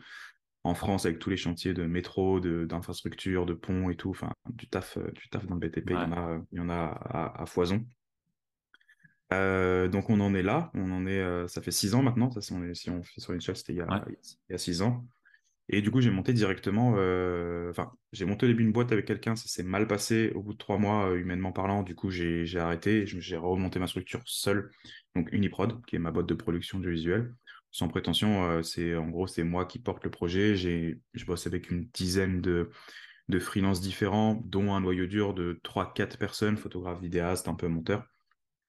en 0.66 0.74
France 0.74 1.06
avec 1.06 1.20
tous 1.20 1.30
les 1.30 1.38
chantiers 1.38 1.74
de 1.74 1.86
métro, 1.86 2.40
d'infrastructures, 2.40 3.46
de, 3.46 3.54
ponts 3.54 3.90
et 3.90 3.96
tout. 3.96 4.10
Enfin, 4.10 4.32
du 4.50 4.68
taf, 4.68 4.98
du 4.98 5.30
taf 5.30 5.46
dans 5.46 5.56
le 5.56 5.60
BTP, 5.60 5.92
il 5.92 5.94
y 5.94 5.96
en 5.96 6.12
a, 6.12 6.42
il 6.52 6.58
y 6.58 6.62
en 6.62 6.70
a 6.70 7.34
à 7.38 7.46
foison. 7.46 7.86
Euh, 9.34 9.88
donc 9.88 10.10
on 10.10 10.20
en 10.20 10.36
est 10.36 10.44
là, 10.44 10.70
on 10.76 10.92
en 10.92 11.08
est, 11.08 11.20
euh, 11.20 11.48
ça 11.48 11.62
fait 11.62 11.72
six 11.72 11.96
ans 11.96 12.04
maintenant, 12.04 12.30
ça, 12.30 12.42
si, 12.42 12.54
on, 12.54 13.04
fait 13.04 13.22
sur 13.22 13.34
une 13.34 13.42
chasse, 13.42 13.60
c'était 13.60 13.74
il, 13.74 13.84
y 14.50 14.54
a 14.54 14.58
six 14.58 14.82
ans. 14.82 15.06
Et 15.68 15.82
du 15.82 15.90
coup, 15.90 16.00
j'ai 16.00 16.12
monté 16.12 16.32
directement, 16.32 16.94
euh, 16.98 17.72
enfin, 17.72 17.92
j'ai 18.12 18.26
monté 18.26 18.46
au 18.46 18.50
début 18.50 18.64
une 18.64 18.72
boîte 18.72 18.92
avec 18.92 19.06
quelqu'un, 19.06 19.36
ça 19.36 19.48
s'est 19.48 19.64
mal 19.64 19.88
passé 19.88 20.32
au 20.36 20.44
bout 20.44 20.54
de 20.54 20.60
trois 20.60 20.78
mois, 20.78 21.16
humainement 21.16 21.52
parlant. 21.52 21.82
Du 21.82 21.96
coup, 21.96 22.12
j'ai 22.12 22.60
arrêté, 22.60 23.08
j'ai 23.08 23.36
remonté 23.36 23.80
ma 23.80 23.88
structure 23.88 24.22
seule, 24.26 24.70
donc 25.16 25.28
Uniprod, 25.32 25.84
qui 25.88 25.96
est 25.96 26.00
ma 26.00 26.12
boîte 26.12 26.28
de 26.28 26.36
production 26.36 26.80
du 26.80 26.92
visuel. 26.92 27.34
Sans 27.76 27.90
prétention, 27.90 28.64
c'est 28.64 28.96
en 28.96 29.10
gros, 29.10 29.28
c'est 29.28 29.44
moi 29.44 29.66
qui 29.66 29.80
porte 29.80 30.06
le 30.06 30.10
projet. 30.10 30.56
Je 30.56 31.26
bosse 31.26 31.46
avec 31.46 31.70
une 31.70 31.90
dizaine 31.94 32.40
de, 32.40 32.70
de 33.28 33.38
freelances 33.38 33.82
différents, 33.82 34.42
dont 34.46 34.74
un 34.74 34.80
noyau 34.80 35.08
dur 35.08 35.34
de 35.34 35.60
3-4 35.66 36.18
personnes, 36.18 36.56
photographes, 36.56 37.02
vidéastes, 37.02 37.50
un 37.50 37.54
peu 37.54 37.68
monteurs. 37.68 38.06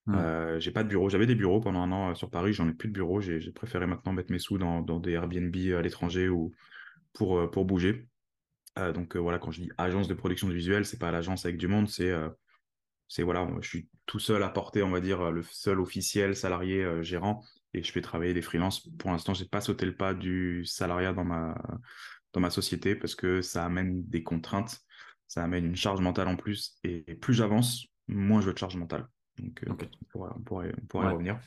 Mmh. 0.07 0.15
Euh, 0.15 0.59
j'ai 0.59 0.71
pas 0.71 0.83
de 0.83 0.89
bureau. 0.89 1.07
J'avais 1.07 1.25
des 1.25 1.35
bureaux 1.35 1.61
pendant 1.61 1.81
un 1.81 1.91
an 1.93 2.11
euh, 2.11 2.15
sur 2.15 2.29
Paris. 2.29 2.51
J'en 2.51 2.67
ai 2.67 2.73
plus 2.73 2.89
de 2.89 2.93
bureau. 2.93 3.21
J'ai 3.21 3.39
préféré 3.53 3.87
maintenant 3.87 4.11
mettre 4.11 4.29
mes 4.29 4.39
sous 4.39 4.57
dans, 4.57 4.81
des 4.99 5.11
Airbnb 5.11 5.55
à 5.73 5.81
l'étranger 5.81 6.27
ou 6.27 6.53
pour, 7.13 7.37
euh, 7.37 7.47
pour 7.47 7.63
bouger. 7.63 8.09
donc 8.93 9.15
voilà, 9.15 9.39
quand 9.39 9.51
je 9.51 9.61
dis 9.61 9.71
agence 9.77 10.09
de 10.09 10.15
production 10.15 10.49
de 10.49 10.53
visuel, 10.53 10.85
c'est 10.85 10.99
pas 10.99 11.11
l'agence 11.11 11.45
avec 11.45 11.57
du 11.57 11.69
monde, 11.69 11.87
c'est 11.87 12.13
c'est 13.07 13.23
voilà, 13.23 13.47
je 13.61 13.67
suis 13.67 13.87
tout 14.05 14.19
seul 14.19 14.43
à 14.43 14.49
porter, 14.49 14.83
on 14.83 14.91
va 14.91 14.99
dire, 14.99 15.31
le 15.31 15.41
seul 15.41 15.79
officiel 15.79 16.35
salarié 16.35 16.85
gérant 17.01 17.41
et 17.73 17.83
je 17.83 17.91
fais 17.91 18.01
travailler 18.01 18.33
des 18.33 18.41
freelances. 18.41 18.87
Pour 18.97 19.11
l'instant, 19.11 19.33
j'ai 19.33 19.45
pas 19.45 19.61
sauté 19.61 19.85
le 19.85 19.95
pas 19.95 20.13
du 20.13 20.65
salariat 20.65 21.13
dans 21.13 21.25
ma 21.25 21.55
dans 22.33 22.41
ma 22.41 22.49
société 22.49 22.95
parce 22.95 23.15
que 23.15 23.41
ça 23.41 23.65
amène 23.65 24.05
des 24.05 24.23
contraintes, 24.23 24.79
ça 25.27 25.43
amène 25.43 25.65
une 25.65 25.75
charge 25.75 26.01
mentale 26.01 26.27
en 26.27 26.35
plus 26.35 26.77
et 26.83 27.01
plus 27.15 27.33
j'avance, 27.33 27.87
moins 28.07 28.41
je 28.41 28.47
veux 28.47 28.53
de 28.53 28.59
charge 28.59 28.75
mentale. 28.77 29.07
Donc, 29.39 29.63
euh, 29.63 29.71
on 30.15 30.39
pourrait, 30.41 30.71
revenir. 30.93 31.39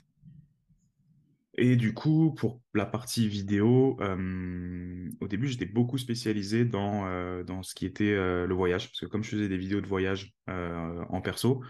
Et 1.54 1.76
du 1.76 1.92
coup, 1.92 2.32
pour 2.36 2.60
la 2.74 2.86
partie 2.86 3.28
vidéo, 3.28 3.98
euh, 4.00 5.08
au 5.20 5.28
début, 5.28 5.48
j'étais 5.48 5.66
beaucoup 5.66 5.98
spécialisé 5.98 6.64
dans, 6.64 7.06
euh, 7.06 7.42
dans 7.42 7.62
ce 7.62 7.74
qui 7.74 7.86
était 7.86 8.14
le 8.14 8.54
voyage, 8.54 8.88
parce 8.88 9.00
que 9.00 9.06
comme 9.06 9.22
je 9.22 9.30
faisais 9.30 9.48
des 9.48 9.58
vidéos 9.58 9.80
de 9.80 9.86
voyage 9.86 10.32
en 10.46 11.20
perso, 11.20 11.62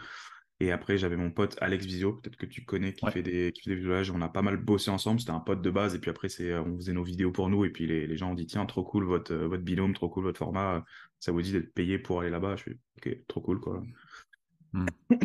et 0.61 0.73
après 0.73 0.99
j'avais 0.99 1.17
mon 1.17 1.31
pote 1.31 1.57
Alex 1.61 1.85
Visio, 1.87 2.13
peut-être 2.13 2.37
que 2.37 2.47
tu 2.47 2.65
connais, 2.65 2.93
qui, 2.93 3.11
fait 3.11 3.23
des, 3.23 3.53
qui 3.53 3.63
fait 3.63 3.75
des 3.75 3.85
voyages, 3.85 4.11
on 4.11 4.21
a 4.21 4.29
pas 4.29 4.43
mal 4.43 4.57
bossé 4.57 4.91
ensemble, 4.91 5.21
c'était 5.21 5.33
un 5.33 5.41
pote 5.41 5.63
de 5.63 5.71
base, 5.71 5.95
et 5.95 5.99
puis 5.99 6.11
après 6.11 6.29
c'est, 6.29 6.55
on 6.55 6.77
faisait 6.77 6.93
nos 6.93 7.03
vidéos 7.03 7.33
pour 7.33 7.49
nous, 7.49 7.65
et 7.65 7.71
puis 7.71 7.87
les, 7.87 8.07
les 8.07 8.17
gens 8.17 8.31
ont 8.31 8.35
dit, 8.35 8.47
tiens, 8.47 8.67
trop 8.67 8.85
cool 8.85 9.05
votre, 9.05 9.35
votre 9.35 9.63
binôme, 9.63 9.95
trop 9.95 10.09
cool 10.09 10.25
votre 10.25 10.39
format, 10.39 10.85
ça 11.19 11.33
vous 11.33 11.43
dit 11.43 11.53
d'être 11.53 11.73
payé 11.73 11.99
pour 11.99 12.21
aller 12.21 12.31
là-bas, 12.31 12.57
je 12.57 12.63
fais, 12.65 12.79
ok, 12.99 13.27
trop 13.27 13.41
cool, 13.41 13.61
quoi. 13.61 13.83
Hmm. 14.73 14.87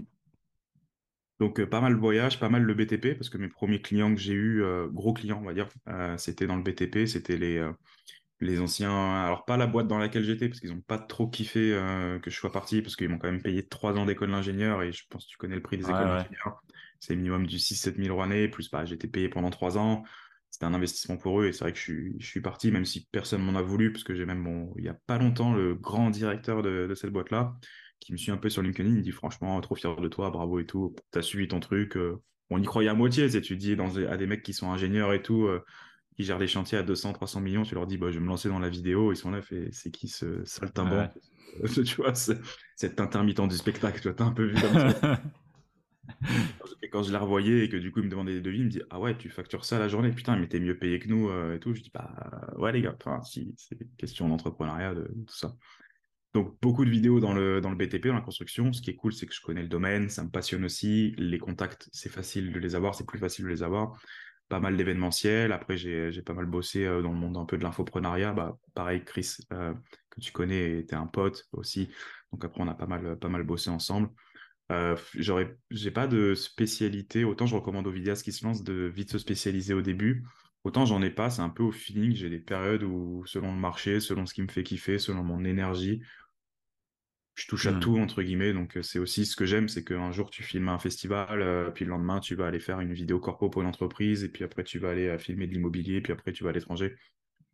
Donc, 1.39 1.59
euh, 1.59 1.65
pas 1.67 1.81
mal 1.81 1.95
de 1.95 1.99
voyages, 1.99 2.39
pas 2.39 2.47
mal 2.47 2.63
le 2.63 2.73
BTP, 2.73 3.17
parce 3.17 3.29
que 3.29 3.37
mes 3.37 3.49
premiers 3.49 3.81
clients 3.81 4.13
que 4.15 4.21
j'ai 4.21 4.33
eu, 4.33 4.63
euh, 4.63 4.87
gros 4.87 5.13
clients, 5.13 5.39
on 5.41 5.45
va 5.45 5.53
dire, 5.53 5.67
euh, 5.89 6.17
c'était 6.17 6.47
dans 6.47 6.55
le 6.55 6.63
BTP, 6.63 7.05
c'était 7.07 7.35
les, 7.35 7.59
les 8.41 8.59
anciens, 8.59 9.13
alors 9.13 9.45
pas 9.45 9.57
la 9.57 9.67
boîte 9.67 9.87
dans 9.87 9.97
laquelle 9.97 10.23
j'étais, 10.23 10.49
parce 10.49 10.59
qu'ils 10.59 10.71
n'ont 10.71 10.81
pas 10.81 10.97
trop 10.97 11.27
kiffé 11.27 11.73
euh, 11.73 12.19
que 12.19 12.29
je 12.29 12.35
sois 12.35 12.51
parti, 12.51 12.81
parce 12.81 12.95
qu'ils 12.95 13.09
m'ont 13.09 13.17
quand 13.17 13.31
même 13.31 13.41
payé 13.41 13.65
trois 13.67 13.93
ans 13.93 14.05
d'école 14.05 14.31
d'ingénieur, 14.31 14.83
et 14.83 14.91
je 14.91 15.03
pense 15.09 15.25
que 15.25 15.31
tu 15.31 15.37
connais 15.37 15.55
le 15.55 15.61
prix 15.61 15.77
des 15.77 15.85
écoles 15.85 16.07
d'ingénieur. 16.07 16.61
C'est 16.99 17.15
minimum 17.15 17.47
du 17.47 17.57
6-7 17.57 17.95
000 17.97 18.09
euros 18.09 18.23
année, 18.23 18.47
plus 18.47 18.69
bah, 18.69 18.85
j'étais 18.85 19.07
payé 19.07 19.29
pendant 19.29 19.49
trois 19.49 19.77
ans. 19.77 20.03
C'était 20.49 20.65
un 20.65 20.73
investissement 20.73 21.17
pour 21.17 21.41
eux, 21.41 21.47
et 21.47 21.53
c'est 21.53 21.63
vrai 21.63 21.71
que 21.73 21.77
je 21.77 21.83
suis, 21.83 22.15
je 22.19 22.27
suis 22.27 22.41
parti, 22.41 22.71
même 22.71 22.85
si 22.85 23.07
personne 23.11 23.41
m'en 23.41 23.57
a 23.57 23.61
voulu, 23.61 23.91
parce 23.91 24.03
que 24.03 24.15
j'ai 24.15 24.25
même, 24.25 24.43
bon, 24.43 24.73
il 24.77 24.83
n'y 24.83 24.89
a 24.89 24.97
pas 25.05 25.17
longtemps, 25.17 25.53
le 25.53 25.75
grand 25.75 26.09
directeur 26.09 26.61
de, 26.61 26.87
de 26.87 26.95
cette 26.95 27.11
boîte-là, 27.11 27.55
qui 27.99 28.11
me 28.11 28.17
suit 28.17 28.31
un 28.31 28.37
peu 28.37 28.49
sur 28.49 28.61
LinkedIn, 28.61 28.89
il 28.89 28.95
me 28.97 29.01
dit 29.01 29.11
franchement, 29.11 29.59
trop 29.61 29.75
fier 29.75 29.95
de 29.95 30.07
toi, 30.07 30.29
bravo 30.29 30.59
et 30.59 30.65
tout, 30.65 30.95
tu 31.11 31.19
as 31.19 31.21
suivi 31.21 31.47
ton 31.47 31.59
truc. 31.59 31.97
Euh, 31.97 32.21
on 32.49 32.61
y 32.61 32.65
croyait 32.65 32.89
à 32.89 32.93
moitié, 32.93 33.29
tu 33.41 33.57
dis 33.57 33.75
dans, 33.75 33.97
à 33.97 34.17
des 34.17 34.27
mecs 34.27 34.43
qui 34.43 34.53
sont 34.53 34.71
ingénieurs 34.71 35.13
et 35.13 35.21
tout, 35.21 35.45
euh, 35.45 35.63
qui 36.15 36.23
gèrent 36.23 36.39
des 36.39 36.47
chantiers 36.47 36.77
à 36.77 36.83
200, 36.83 37.13
300 37.13 37.41
millions, 37.41 37.63
tu 37.63 37.75
leur 37.75 37.87
dis, 37.87 37.97
bah, 37.97 38.09
je 38.09 38.15
vais 38.15 38.23
me 38.23 38.27
lancer 38.27 38.47
dans 38.47 38.59
la 38.59 38.69
vidéo, 38.69 39.11
ils 39.11 39.17
sont 39.17 39.31
là, 39.31 39.41
fait, 39.41 39.69
c'est 39.71 39.91
qui 39.91 40.07
ce 40.07 40.43
saltimbanque 40.45 41.11
Tu 41.85 41.95
vois, 41.95 42.13
cet 42.13 42.99
intermittent 42.99 43.47
du 43.47 43.55
spectacle, 43.55 44.01
tu 44.01 44.07
vois, 44.07 44.15
t'as 44.15 44.25
un 44.25 44.31
peu 44.31 44.45
vu 44.45 44.61
comme 44.61 44.91
ça. 44.91 45.21
et 46.81 46.89
quand 46.89 47.03
je 47.03 47.11
la 47.11 47.19
revoyais 47.19 47.65
et 47.65 47.69
que 47.69 47.77
du 47.77 47.91
coup, 47.91 47.99
il 47.99 48.05
me 48.05 48.11
demandait 48.11 48.33
des 48.33 48.41
devis, 48.41 48.59
il 48.59 48.65
me 48.65 48.69
dit, 48.69 48.81
ah 48.89 48.99
ouais, 48.99 49.17
tu 49.17 49.29
factures 49.29 49.65
ça 49.65 49.79
la 49.79 49.87
journée, 49.87 50.11
putain, 50.11 50.37
mais 50.37 50.47
t'es 50.47 50.59
mieux 50.59 50.77
payé 50.77 50.99
que 50.99 51.07
nous 51.07 51.29
euh, 51.29 51.55
et 51.55 51.59
tout. 51.59 51.73
Je 51.73 51.81
dis, 51.81 51.91
bah 51.93 52.11
ouais, 52.57 52.71
les 52.71 52.81
gars, 52.81 52.95
enfin, 52.99 53.21
si, 53.23 53.53
c'est 53.57 53.77
question 53.97 54.29
d'entrepreneuriat, 54.29 54.93
de, 54.93 55.03
tout 55.27 55.35
ça. 55.35 55.55
Donc, 56.33 56.57
beaucoup 56.61 56.83
de 56.83 56.89
vidéos 56.89 57.21
dans 57.21 57.33
le, 57.33 57.61
dans 57.61 57.69
le 57.69 57.77
BTP, 57.77 58.07
dans 58.07 58.15
la 58.15 58.21
construction. 58.21 58.73
Ce 58.73 58.81
qui 58.81 58.89
est 58.89 58.95
cool, 58.95 59.13
c'est 59.13 59.25
que 59.25 59.33
je 59.33 59.41
connais 59.41 59.61
le 59.61 59.69
domaine, 59.69 60.09
ça 60.09 60.23
me 60.23 60.29
passionne 60.29 60.65
aussi. 60.65 61.13
Les 61.17 61.39
contacts, 61.39 61.89
c'est 61.93 62.11
facile 62.11 62.51
de 62.51 62.59
les 62.59 62.75
avoir, 62.75 62.93
c'est 62.93 63.07
plus 63.07 63.19
facile 63.19 63.45
de 63.45 63.49
les 63.49 63.63
avoir 63.63 63.97
pas 64.47 64.59
mal 64.59 64.77
d'événementiels. 64.77 65.51
Après, 65.51 65.77
j'ai 65.77 66.21
pas 66.21 66.33
mal 66.33 66.45
bossé 66.45 66.85
euh, 66.85 67.01
dans 67.01 67.11
le 67.11 67.17
monde 67.17 67.37
un 67.37 67.45
peu 67.45 67.57
de 67.57 67.63
l'infoprenariat. 67.63 68.33
Bah, 68.33 68.57
pareil, 68.73 69.03
Chris, 69.03 69.37
euh, 69.53 69.73
que 70.09 70.21
tu 70.21 70.31
connais, 70.31 70.79
était 70.79 70.95
un 70.95 71.07
pote 71.07 71.45
aussi. 71.51 71.89
Donc 72.31 72.45
après, 72.45 72.61
on 72.61 72.67
a 72.67 72.75
pas 72.75 72.87
mal, 72.87 73.17
pas 73.17 73.29
mal 73.29 73.43
bossé 73.43 73.69
ensemble. 73.69 74.09
Euh, 74.71 74.95
j'ai 75.69 75.91
pas 75.91 76.07
de 76.07 76.33
spécialité. 76.33 77.23
Autant 77.23 77.45
je 77.45 77.55
recommande 77.55 77.87
aux 77.87 77.91
vidéastes 77.91 78.23
qui 78.23 78.31
se 78.31 78.43
lancent 78.45 78.63
de 78.63 78.91
vite 78.93 79.11
se 79.11 79.19
spécialiser 79.19 79.73
au 79.73 79.81
début. 79.81 80.25
Autant 80.63 80.85
j'en 80.85 81.01
ai 81.01 81.11
pas. 81.11 81.29
C'est 81.29 81.41
un 81.41 81.49
peu 81.49 81.63
au 81.63 81.71
feeling. 81.71 82.15
J'ai 82.15 82.29
des 82.29 82.39
périodes 82.39 82.83
où, 82.83 83.23
selon 83.25 83.53
le 83.53 83.59
marché, 83.59 83.99
selon 83.99 84.25
ce 84.25 84.33
qui 84.33 84.41
me 84.41 84.47
fait 84.47 84.63
kiffer, 84.63 84.97
selon 84.97 85.23
mon 85.23 85.43
énergie, 85.45 86.01
je 87.35 87.47
touche 87.47 87.65
à 87.65 87.73
hmm. 87.73 87.79
tout 87.81 87.97
entre 87.97 88.23
guillemets 88.23 88.53
donc 88.53 88.77
euh, 88.77 88.81
c'est 88.81 88.97
aussi 88.97 89.25
ce 89.25 89.35
que 89.35 89.45
j'aime 89.45 89.67
c'est 89.67 89.83
qu'un 89.83 90.11
jour 90.11 90.29
tu 90.29 90.41
filmes 90.41 90.69
un 90.69 90.79
festival 90.79 91.41
euh, 91.41 91.69
puis 91.69 91.83
le 91.83 91.91
lendemain 91.91 92.21
tu 92.21 92.33
vas 92.33 92.47
aller 92.47 92.61
faire 92.61 92.79
une 92.79 92.93
vidéo 92.93 93.19
corpo 93.19 93.49
pour 93.49 93.61
une 93.61 93.67
entreprise 93.67 94.23
et 94.23 94.29
puis 94.29 94.45
après 94.45 94.63
tu 94.63 94.79
vas 94.79 94.89
aller 94.89 95.07
euh, 95.07 95.17
filmer 95.17 95.45
de 95.45 95.51
l'immobilier 95.51 96.01
puis 96.01 96.13
après 96.13 96.31
tu 96.31 96.43
vas 96.43 96.49
à 96.49 96.53
l'étranger. 96.53 96.95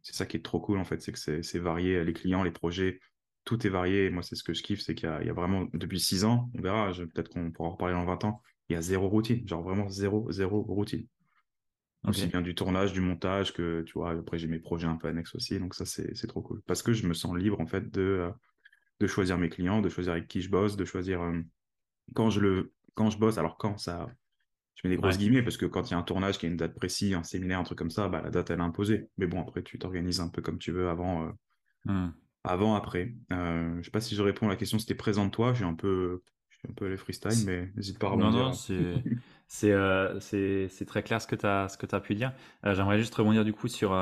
C'est 0.03 0.15
ça 0.15 0.25
qui 0.25 0.37
est 0.37 0.41
trop 0.41 0.59
cool 0.59 0.77
en 0.77 0.85
fait 0.85 1.01
c'est 1.01 1.11
que 1.11 1.41
c'est 1.41 1.59
varié 1.59 2.03
les 2.03 2.13
clients 2.13 2.43
les 2.43 2.51
projets 2.51 2.99
tout 3.43 3.65
est 3.65 3.69
varié 3.69 4.05
et 4.05 4.09
moi 4.11 4.23
c'est 4.23 4.35
ce 4.35 4.43
que 4.43 4.53
je 4.53 4.61
kiffe 4.61 4.81
c'est 4.81 4.95
qu'il 4.95 5.09
y, 5.09 5.29
a 5.29 5.33
vraiment 5.33 5.67
depuis 5.73 5.99
six 5.99 6.25
ans 6.25 6.49
on 6.55 6.61
verra 6.61 6.91
peut-être 6.91 7.29
qu'on 7.29 7.51
pourra 7.51 7.69
en 7.69 7.71
reparler 7.71 7.93
dans 7.93 8.05
20 8.05 8.23
ans 8.25 8.41
il 8.69 8.73
y 8.73 8.75
a 8.75 8.81
zéro 8.81 9.09
routine 9.09 9.47
genre 9.47 9.63
vraiment 9.63 9.89
zéro 9.89 10.31
zéro 10.31 10.61
routine. 10.61 11.07
Aussi 12.07 12.25
bien 12.25 12.41
du 12.41 12.55
tournage 12.55 12.93
du 12.93 13.01
montage 13.01 13.53
que 13.53 13.83
tu 13.83 13.93
vois 13.93 14.11
après 14.11 14.39
j'ai 14.39 14.47
mes 14.47 14.57
projets 14.57 14.87
un 14.87 14.95
peu 14.95 15.07
annexes 15.07 15.35
aussi 15.35 15.59
donc 15.59 15.75
ça 15.75 15.85
c'est 15.85 16.27
trop 16.27 16.41
cool. 16.41 16.61
Parce 16.65 16.81
que 16.81 16.93
je 16.93 17.05
me 17.07 17.13
sens 17.13 17.35
libre 17.35 17.59
en 17.61 17.67
fait 17.67 17.91
de 17.91 18.31
de 19.01 19.07
choisir 19.07 19.37
mes 19.37 19.49
clients, 19.49 19.81
de 19.81 19.89
choisir 19.89 20.13
avec 20.13 20.27
qui 20.27 20.41
je 20.41 20.49
bosse, 20.49 20.77
de 20.77 20.85
choisir 20.85 21.21
euh, 21.21 21.41
quand 22.13 22.29
je 22.29 22.39
le 22.39 22.73
quand 22.93 23.09
je 23.09 23.17
bosse. 23.17 23.37
Alors 23.37 23.57
quand 23.57 23.77
ça, 23.77 24.07
je 24.75 24.87
mets 24.87 24.95
des 24.95 25.01
grosses 25.01 25.17
guillemets 25.17 25.41
parce 25.41 25.57
que 25.57 25.65
quand 25.65 25.89
il 25.89 25.91
y 25.91 25.93
a 25.95 25.97
un 25.97 26.03
tournage 26.03 26.37
qui 26.37 26.45
a 26.45 26.49
une 26.49 26.57
date 26.57 26.75
précise, 26.75 27.13
un 27.15 27.23
séminaire, 27.23 27.59
un 27.59 27.63
truc 27.63 27.77
comme 27.77 27.89
ça, 27.89 28.07
bah, 28.07 28.21
la 28.21 28.29
date 28.29 28.51
elle 28.51 28.59
est 28.59 28.63
imposée. 28.63 29.09
Mais 29.17 29.25
bon, 29.25 29.41
après 29.41 29.63
tu 29.63 29.79
t'organises 29.79 30.21
un 30.21 30.29
peu 30.29 30.41
comme 30.41 30.59
tu 30.59 30.71
veux 30.71 30.87
avant, 30.87 31.25
euh, 31.25 31.31
hmm. 31.91 32.13
avant 32.43 32.75
après. 32.75 33.15
Euh, 33.31 33.77
je 33.79 33.85
sais 33.85 33.91
pas 33.91 34.01
si 34.01 34.15
je 34.15 34.21
réponds 34.21 34.47
à 34.47 34.49
la 34.49 34.55
question. 34.55 34.77
C'était 34.77 34.95
présente-toi. 34.95 35.55
J'ai 35.55 35.65
un 35.65 35.73
peu, 35.73 36.21
un 36.69 36.73
peu 36.73 36.87
les 36.87 36.97
freestyle, 36.97 37.45
mais 37.45 37.71
n'hésite 37.75 37.97
pas 37.97 38.07
à 38.07 38.11
rebondir. 38.11 38.39
Non, 38.39 38.49
non, 38.49 38.53
c'est 39.47 40.69
c'est 40.69 40.85
très 40.85 41.01
clair 41.01 41.19
ce 41.19 41.27
que 41.27 41.35
tu 41.35 41.47
as 41.47 41.69
ce 41.69 41.77
que 41.77 41.87
as 41.95 41.99
pu 41.99 42.13
dire. 42.13 42.33
J'aimerais 42.63 42.99
juste 42.99 43.15
rebondir 43.15 43.43
du 43.45 43.53
coup 43.53 43.67
sur 43.67 43.95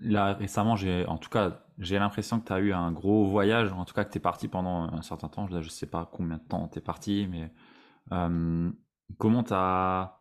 là 0.00 0.34
récemment, 0.34 0.76
j'ai 0.76 1.06
en 1.06 1.18
tout 1.18 1.30
cas 1.30 1.62
j'ai 1.80 1.98
l'impression 1.98 2.38
que 2.40 2.46
tu 2.46 2.52
as 2.52 2.60
eu 2.60 2.72
un 2.72 2.92
gros 2.92 3.24
voyage, 3.24 3.72
en 3.72 3.84
tout 3.86 3.94
cas 3.94 4.04
que 4.04 4.12
tu 4.12 4.18
es 4.18 4.20
parti 4.20 4.48
pendant 4.48 4.92
un 4.92 5.02
certain 5.02 5.28
temps. 5.28 5.48
je 5.48 5.56
ne 5.56 5.62
sais 5.62 5.86
pas 5.86 6.08
combien 6.12 6.36
de 6.36 6.42
temps 6.42 6.68
tu 6.68 6.78
es 6.78 6.82
parti, 6.82 7.26
mais 7.30 7.50
euh, 8.12 8.70
comment 9.18 9.42
tu 9.42 9.54
as. 9.54 10.20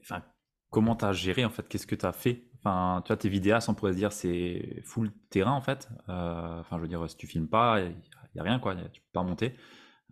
Enfin, 0.00 0.22
comment 0.70 0.96
tu 0.96 1.12
géré 1.14 1.44
en 1.44 1.50
fait? 1.50 1.68
Qu'est-ce 1.68 1.86
que 1.86 1.96
tu 1.96 2.06
as 2.06 2.12
fait? 2.12 2.48
Enfin, 2.58 3.02
tu 3.04 3.08
vois, 3.08 3.16
tes 3.16 3.28
vidéastes, 3.28 3.68
on 3.68 3.74
pourrait 3.74 3.92
se 3.92 3.98
dire, 3.98 4.12
c'est 4.12 4.82
full 4.84 5.10
terrain 5.30 5.52
en 5.52 5.60
fait. 5.60 5.88
Euh, 6.08 6.60
enfin, 6.60 6.76
je 6.76 6.82
veux 6.82 6.88
dire, 6.88 7.08
si 7.10 7.16
tu 7.16 7.26
filmes 7.26 7.48
pas, 7.48 7.80
il 7.80 7.96
n'y 8.34 8.40
a, 8.40 8.44
rien 8.44 8.60
quoi, 8.60 8.76
tu 8.76 9.00
peux 9.00 9.12
pas 9.12 9.24
monter. 9.24 9.56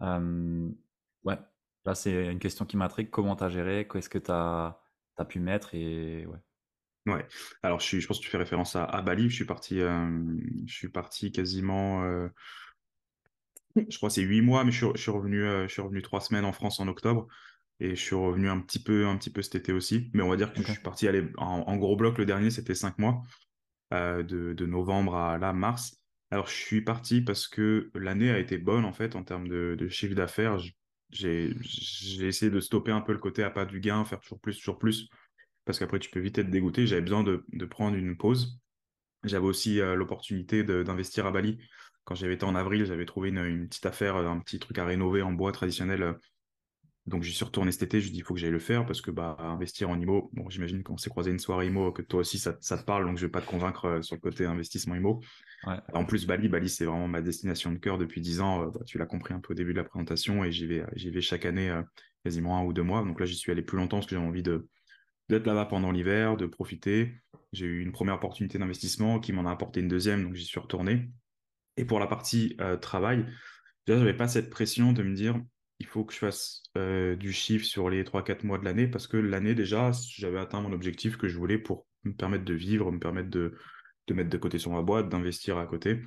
Euh, 0.02 0.68
ouais, 1.24 1.38
là, 1.84 1.94
c'est 1.94 2.26
une 2.26 2.40
question 2.40 2.64
qui 2.64 2.76
m'intrigue. 2.76 3.10
Comment 3.10 3.36
tu 3.36 3.44
as 3.44 3.48
géré? 3.50 3.86
Qu'est-ce 3.90 4.08
que 4.08 4.18
tu 4.18 4.32
as, 4.32 4.80
as, 5.16 5.24
pu 5.24 5.38
mettre? 5.38 5.74
Et 5.76 6.26
ouais. 6.26 6.38
Ouais. 7.06 7.26
Alors, 7.62 7.80
je, 7.80 7.86
suis, 7.86 8.00
je 8.00 8.06
pense 8.06 8.18
que 8.18 8.24
tu 8.24 8.30
fais 8.30 8.36
référence 8.36 8.76
à, 8.76 8.84
à 8.84 9.02
Bali. 9.02 9.30
Je 9.30 9.34
suis 9.34 9.44
parti, 9.44 9.80
euh, 9.80 10.08
je 10.66 10.74
suis 10.74 10.88
parti 10.88 11.32
quasiment, 11.32 12.04
euh, 12.04 12.28
je 13.76 13.96
crois, 13.96 14.10
c'est 14.10 14.22
huit 14.22 14.42
mois, 14.42 14.64
mais 14.64 14.72
je 14.72 14.86
suis, 14.96 15.10
revenu, 15.10 15.44
euh, 15.44 15.66
je 15.66 15.72
suis 15.72 15.82
revenu 15.82 16.02
trois 16.02 16.20
semaines 16.20 16.44
en 16.44 16.52
France 16.52 16.78
en 16.78 16.88
octobre 16.88 17.26
et 17.78 17.90
je 17.96 18.00
suis 18.00 18.16
revenu 18.16 18.50
un 18.50 18.60
petit 18.60 18.82
peu, 18.82 19.06
un 19.06 19.16
petit 19.16 19.30
peu 19.30 19.40
cet 19.40 19.54
été 19.54 19.72
aussi. 19.72 20.10
Mais 20.12 20.22
on 20.22 20.28
va 20.28 20.36
dire 20.36 20.52
que 20.52 20.62
je 20.62 20.72
suis 20.72 20.82
parti 20.82 21.08
aller 21.08 21.26
en, 21.38 21.76
gros 21.78 21.96
bloc. 21.96 22.18
Le 22.18 22.26
dernier, 22.26 22.50
c'était 22.50 22.74
cinq 22.74 22.98
mois, 22.98 23.22
de, 23.90 24.22
de, 24.22 24.66
novembre 24.66 25.16
à 25.16 25.38
là 25.38 25.54
mars. 25.54 25.96
Alors, 26.30 26.46
je 26.46 26.54
suis 26.54 26.82
parti 26.82 27.22
parce 27.22 27.48
que 27.48 27.90
l'année 27.94 28.30
a 28.30 28.38
été 28.38 28.58
bonne 28.58 28.84
en 28.84 28.92
fait 28.92 29.16
en 29.16 29.24
termes 29.24 29.48
de, 29.48 29.76
de 29.78 29.88
chiffre 29.88 30.14
d'affaires. 30.14 30.58
J'ai 31.08 31.56
essayé 32.20 32.50
de 32.50 32.60
stopper 32.60 32.92
un 32.92 33.00
peu 33.00 33.12
le 33.12 33.18
côté 33.18 33.42
à 33.42 33.50
pas 33.50 33.64
du 33.64 33.80
gain, 33.80 34.04
faire 34.04 34.20
toujours 34.20 34.40
plus, 34.40 34.58
toujours 34.58 34.78
plus 34.78 35.08
parce 35.64 35.78
qu'après 35.78 35.98
tu 35.98 36.10
peux 36.10 36.20
vite 36.20 36.38
être 36.38 36.50
dégoûté. 36.50 36.86
J'avais 36.86 37.02
besoin 37.02 37.22
de, 37.22 37.64
prendre 37.66 37.96
une 37.96 38.16
pause. 38.16 38.60
J'avais 39.24 39.46
aussi 39.46 39.80
euh, 39.80 39.94
l'opportunité 39.94 40.64
d'investir 40.64 41.26
à 41.26 41.30
Bali. 41.30 41.58
Quand 42.04 42.14
j'avais 42.14 42.34
été 42.34 42.44
en 42.44 42.54
avril, 42.54 42.86
j'avais 42.86 43.04
trouvé 43.04 43.28
une, 43.28 43.68
petite 43.68 43.86
affaire, 43.86 44.16
un 44.16 44.40
petit 44.40 44.58
truc 44.58 44.78
à 44.78 44.84
rénover 44.84 45.22
en 45.22 45.32
bois 45.32 45.52
traditionnel. 45.52 46.16
Donc 47.06 47.22
j'y 47.22 47.32
suis 47.32 47.44
retourné 47.44 47.72
cet 47.72 47.82
été, 47.82 48.00
je 48.00 48.10
dis 48.10 48.18
il 48.18 48.22
faut 48.22 48.34
que 48.34 48.40
j'aille 48.40 48.50
le 48.50 48.58
faire 48.58 48.84
parce 48.84 49.00
que 49.00 49.10
bah 49.10 49.36
investir 49.40 49.88
en 49.88 49.98
IMO, 49.98 50.30
bon 50.34 50.50
j'imagine 50.50 50.82
qu'on 50.82 50.98
s'est 50.98 51.08
croisé 51.08 51.30
une 51.30 51.38
soirée 51.38 51.66
IMO 51.66 51.92
que 51.92 52.02
toi 52.02 52.20
aussi 52.20 52.38
ça, 52.38 52.52
te 52.52 52.84
parle, 52.84 53.06
donc 53.06 53.16
je 53.16 53.26
vais 53.26 53.30
pas 53.30 53.40
te 53.40 53.46
convaincre 53.46 53.86
euh, 53.86 54.02
sur 54.02 54.16
le 54.16 54.20
côté 54.20 54.44
investissement 54.44 54.94
IMO. 54.94 55.20
En 55.94 56.04
plus 56.04 56.26
Bali, 56.26 56.48
Bali 56.48 56.68
c'est 56.68 56.84
vraiment 56.84 57.08
ma 57.08 57.22
destination 57.22 57.72
de 57.72 57.78
cœur 57.78 57.96
depuis 57.96 58.20
10 58.20 58.40
ans, 58.42 58.62
euh, 58.62 58.70
bah, 58.70 58.80
tu 58.86 58.98
l'as 58.98 59.06
compris 59.06 59.32
un 59.32 59.40
peu 59.40 59.54
au 59.54 59.56
début 59.56 59.72
de 59.72 59.78
la 59.78 59.84
présentation 59.84 60.44
et 60.44 60.52
j'y 60.52 60.66
vais, 60.66 60.84
j'y 60.94 61.10
vais 61.10 61.22
chaque 61.22 61.46
année 61.46 61.74
quasiment 62.22 62.58
un 62.58 62.64
ou 62.64 62.72
deux 62.72 62.82
mois. 62.82 63.02
Donc 63.02 63.18
là 63.18 63.26
j'y 63.26 63.36
suis 63.36 63.50
allé 63.50 63.62
plus 63.62 63.78
longtemps 63.78 63.96
parce 63.96 64.06
que 64.06 64.14
j'ai 64.14 64.22
envie 64.22 64.42
de, 64.42 64.68
d'être 65.30 65.46
là-bas 65.46 65.66
pendant 65.66 65.90
l'hiver, 65.90 66.36
de 66.36 66.46
profiter. 66.46 67.14
J'ai 67.52 67.66
eu 67.66 67.82
une 67.82 67.92
première 67.92 68.14
opportunité 68.14 68.58
d'investissement 68.58 69.18
qui 69.20 69.32
m'en 69.32 69.46
a 69.46 69.50
apporté 69.50 69.80
une 69.80 69.88
deuxième, 69.88 70.24
donc 70.24 70.34
j'y 70.34 70.44
suis 70.44 70.60
retourné. 70.60 71.10
Et 71.76 71.84
pour 71.84 71.98
la 71.98 72.06
partie 72.06 72.56
euh, 72.60 72.76
travail, 72.76 73.24
déjà, 73.86 73.98
je 73.98 74.04
n'avais 74.04 74.16
pas 74.16 74.28
cette 74.28 74.50
pression 74.50 74.92
de 74.92 75.02
me 75.02 75.14
dire 75.14 75.40
il 75.78 75.86
faut 75.86 76.04
que 76.04 76.12
je 76.12 76.18
fasse 76.18 76.62
euh, 76.76 77.16
du 77.16 77.32
chiffre 77.32 77.64
sur 77.64 77.88
les 77.88 78.04
3-4 78.04 78.44
mois 78.44 78.58
de 78.58 78.64
l'année, 78.64 78.86
parce 78.86 79.06
que 79.06 79.16
l'année, 79.16 79.54
déjà, 79.54 79.92
j'avais 80.16 80.38
atteint 80.38 80.60
mon 80.60 80.72
objectif 80.72 81.16
que 81.16 81.26
je 81.26 81.38
voulais 81.38 81.58
pour 81.58 81.86
me 82.04 82.12
permettre 82.12 82.44
de 82.44 82.54
vivre, 82.54 82.92
me 82.92 82.98
permettre 82.98 83.30
de, 83.30 83.56
de 84.06 84.14
mettre 84.14 84.28
de 84.28 84.36
côté 84.36 84.58
sur 84.58 84.72
ma 84.72 84.82
boîte, 84.82 85.08
d'investir 85.08 85.56
à 85.56 85.66
côté. 85.66 86.02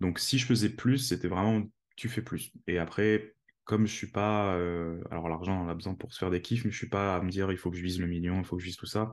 Donc, 0.00 0.18
si 0.18 0.38
je 0.38 0.46
faisais 0.46 0.70
plus, 0.70 0.98
c'était 0.98 1.28
vraiment 1.28 1.62
tu 1.98 2.08
fais 2.08 2.22
plus. 2.22 2.52
Et 2.68 2.78
après, 2.78 3.34
comme 3.68 3.86
je 3.86 3.92
suis 3.92 4.10
pas, 4.10 4.54
euh, 4.54 4.98
alors 5.10 5.28
l'argent 5.28 5.62
on 5.62 5.68
a 5.68 5.74
besoin 5.74 5.94
pour 5.94 6.14
se 6.14 6.18
faire 6.18 6.30
des 6.30 6.40
kiffs, 6.40 6.64
mais 6.64 6.70
je 6.70 6.76
suis 6.78 6.88
pas 6.88 7.16
à 7.16 7.20
me 7.20 7.28
dire 7.28 7.52
il 7.52 7.58
faut 7.58 7.70
que 7.70 7.76
je 7.76 7.82
vise 7.82 8.00
le 8.00 8.06
million, 8.06 8.38
il 8.38 8.44
faut 8.44 8.56
que 8.56 8.62
je 8.62 8.66
vise 8.68 8.78
tout 8.78 8.86
ça. 8.86 9.12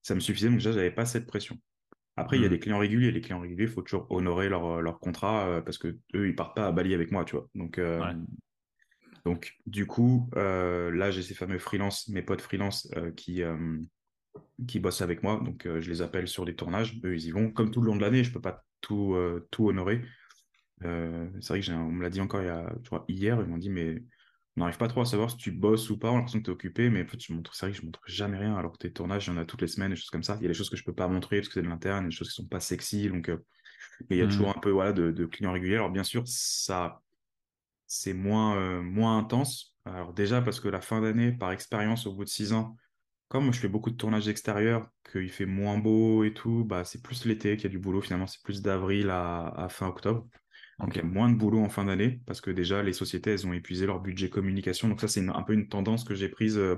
Ça 0.00 0.14
me 0.14 0.20
suffisait, 0.20 0.48
donc 0.48 0.56
déjà 0.56 0.72
j'avais 0.72 0.90
pas 0.90 1.04
cette 1.04 1.26
pression. 1.26 1.58
Après, 2.16 2.38
il 2.38 2.42
y 2.42 2.46
a 2.46 2.48
mmh. 2.48 2.50
des 2.50 2.58
clients 2.60 2.78
réguliers. 2.78 3.10
Les 3.10 3.20
clients 3.20 3.40
réguliers, 3.40 3.64
il 3.64 3.70
faut 3.70 3.82
toujours 3.82 4.06
honorer 4.10 4.48
leur, 4.48 4.80
leur 4.80 5.00
contrat 5.00 5.46
euh, 5.48 5.60
parce 5.60 5.76
que 5.76 5.98
eux, 6.14 6.28
ils 6.28 6.34
partent 6.34 6.56
pas 6.56 6.66
à 6.66 6.72
Bali 6.72 6.94
avec 6.94 7.12
moi, 7.12 7.26
tu 7.26 7.36
vois. 7.36 7.46
Donc, 7.54 7.76
euh, 7.76 8.00
donc 9.26 9.58
du 9.66 9.86
coup, 9.86 10.30
là, 10.34 11.10
j'ai 11.10 11.20
ces 11.20 11.34
fameux 11.34 11.58
freelance, 11.58 12.08
mes 12.08 12.22
potes 12.22 12.40
freelance 12.40 12.90
qui, 13.18 13.42
qui 14.66 14.80
bossent 14.80 15.02
avec 15.02 15.22
moi. 15.22 15.42
Donc, 15.44 15.68
je 15.68 15.90
les 15.90 16.00
appelle 16.00 16.26
sur 16.26 16.46
des 16.46 16.56
tournages. 16.56 16.98
Eux, 17.04 17.14
ils 17.14 17.26
y 17.26 17.30
vont. 17.32 17.50
Comme 17.50 17.70
tout 17.70 17.82
le 17.82 17.88
long 17.88 17.96
de 17.96 18.00
l'année, 18.00 18.24
je 18.24 18.32
peux 18.32 18.40
pas 18.40 18.64
tout, 18.80 19.14
tout 19.50 19.68
honorer. 19.68 20.02
Euh, 20.84 21.28
c'est 21.40 21.54
vrai 21.54 21.60
que 21.60 21.72
on 21.72 21.90
me 21.90 22.02
l'a 22.02 22.10
dit 22.10 22.20
encore 22.20 22.40
il 22.40 22.46
y 22.46 22.48
a, 22.48 22.72
hier, 23.08 23.40
ils 23.40 23.46
m'ont 23.46 23.58
dit, 23.58 23.70
mais 23.70 24.02
on 24.56 24.60
n'arrive 24.60 24.78
pas 24.78 24.88
trop 24.88 25.02
à 25.02 25.04
savoir 25.04 25.30
si 25.30 25.36
tu 25.36 25.52
bosses 25.52 25.90
ou 25.90 25.98
pas, 25.98 26.08
on 26.10 26.14
a 26.14 26.16
l'impression 26.16 26.40
que 26.40 26.44
tu 26.44 26.50
es 26.50 26.54
occupé, 26.54 26.90
mais 26.90 27.02
en 27.02 27.06
fait, 27.06 27.20
je 27.20 27.32
montre, 27.32 27.54
c'est 27.54 27.66
vrai 27.66 27.72
que 27.72 27.80
je 27.80 27.84
montre 27.84 28.00
jamais 28.06 28.38
rien, 28.38 28.56
alors 28.56 28.72
que 28.72 28.78
tes 28.78 28.92
tournages, 28.92 29.26
il 29.26 29.30
y 29.30 29.32
en 29.32 29.36
a 29.36 29.44
toutes 29.44 29.62
les 29.62 29.68
semaines, 29.68 29.90
des 29.90 29.96
choses 29.96 30.10
comme 30.10 30.22
ça. 30.22 30.36
Il 30.40 30.42
y 30.42 30.46
a 30.46 30.48
des 30.48 30.54
choses 30.54 30.70
que 30.70 30.76
je 30.76 30.84
peux 30.84 30.94
pas 30.94 31.08
montrer 31.08 31.38
parce 31.38 31.48
que 31.48 31.54
c'est 31.54 31.62
de 31.62 31.68
l'interne, 31.68 32.06
des 32.06 32.10
choses 32.10 32.28
qui 32.28 32.34
sont 32.34 32.48
pas 32.48 32.60
sexy, 32.60 33.08
donc, 33.08 33.28
euh, 33.28 33.38
mais 34.08 34.16
il 34.16 34.18
y 34.18 34.22
a 34.22 34.26
toujours 34.26 34.48
mmh. 34.48 34.56
un 34.56 34.60
peu, 34.60 34.70
voilà, 34.70 34.92
de, 34.92 35.26
clients 35.26 35.52
réguliers. 35.52 35.76
Alors, 35.76 35.90
bien 35.90 36.04
sûr, 36.04 36.22
ça, 36.26 37.00
c'est 37.86 38.14
moins, 38.14 38.56
euh, 38.56 38.82
moins 38.82 39.18
intense. 39.18 39.76
Alors, 39.84 40.12
déjà, 40.12 40.42
parce 40.42 40.60
que 40.60 40.68
la 40.68 40.80
fin 40.80 41.00
d'année, 41.00 41.32
par 41.32 41.52
expérience, 41.52 42.06
au 42.06 42.14
bout 42.14 42.24
de 42.24 42.28
six 42.28 42.52
ans, 42.52 42.76
comme 43.30 43.44
moi 43.44 43.52
je 43.52 43.60
fais 43.60 43.68
beaucoup 43.68 43.90
de 43.90 43.96
tournages 43.96 44.26
extérieurs, 44.26 44.88
qu'il 45.10 45.30
fait 45.30 45.46
moins 45.46 45.78
beau 45.78 46.24
et 46.24 46.34
tout, 46.34 46.64
bah 46.64 46.84
c'est 46.84 47.00
plus 47.00 47.24
l'été 47.24 47.56
qu'il 47.56 47.64
y 47.64 47.66
a 47.68 47.70
du 47.70 47.78
boulot 47.78 48.00
finalement, 48.00 48.26
c'est 48.26 48.42
plus 48.42 48.60
d'avril 48.60 49.08
à, 49.08 49.68
fin 49.70 49.86
octobre. 49.86 50.26
Donc 50.80 50.94
il 50.94 50.98
y 50.98 51.00
a 51.00 51.04
moins 51.04 51.28
de 51.28 51.36
boulot 51.36 51.60
en 51.60 51.68
fin 51.68 51.84
d'année 51.84 52.20
parce 52.26 52.40
que 52.40 52.50
déjà 52.50 52.82
les 52.82 52.92
sociétés 52.92 53.32
elles 53.32 53.46
ont 53.46 53.52
épuisé 53.52 53.86
leur 53.86 54.00
budget 54.00 54.30
communication. 54.30 54.88
Donc 54.88 55.00
ça 55.00 55.08
c'est 55.08 55.26
un 55.28 55.42
peu 55.42 55.52
une 55.52 55.68
tendance 55.68 56.04
que 56.04 56.14
j'ai 56.14 56.28
prise 56.28 56.56
euh, 56.58 56.76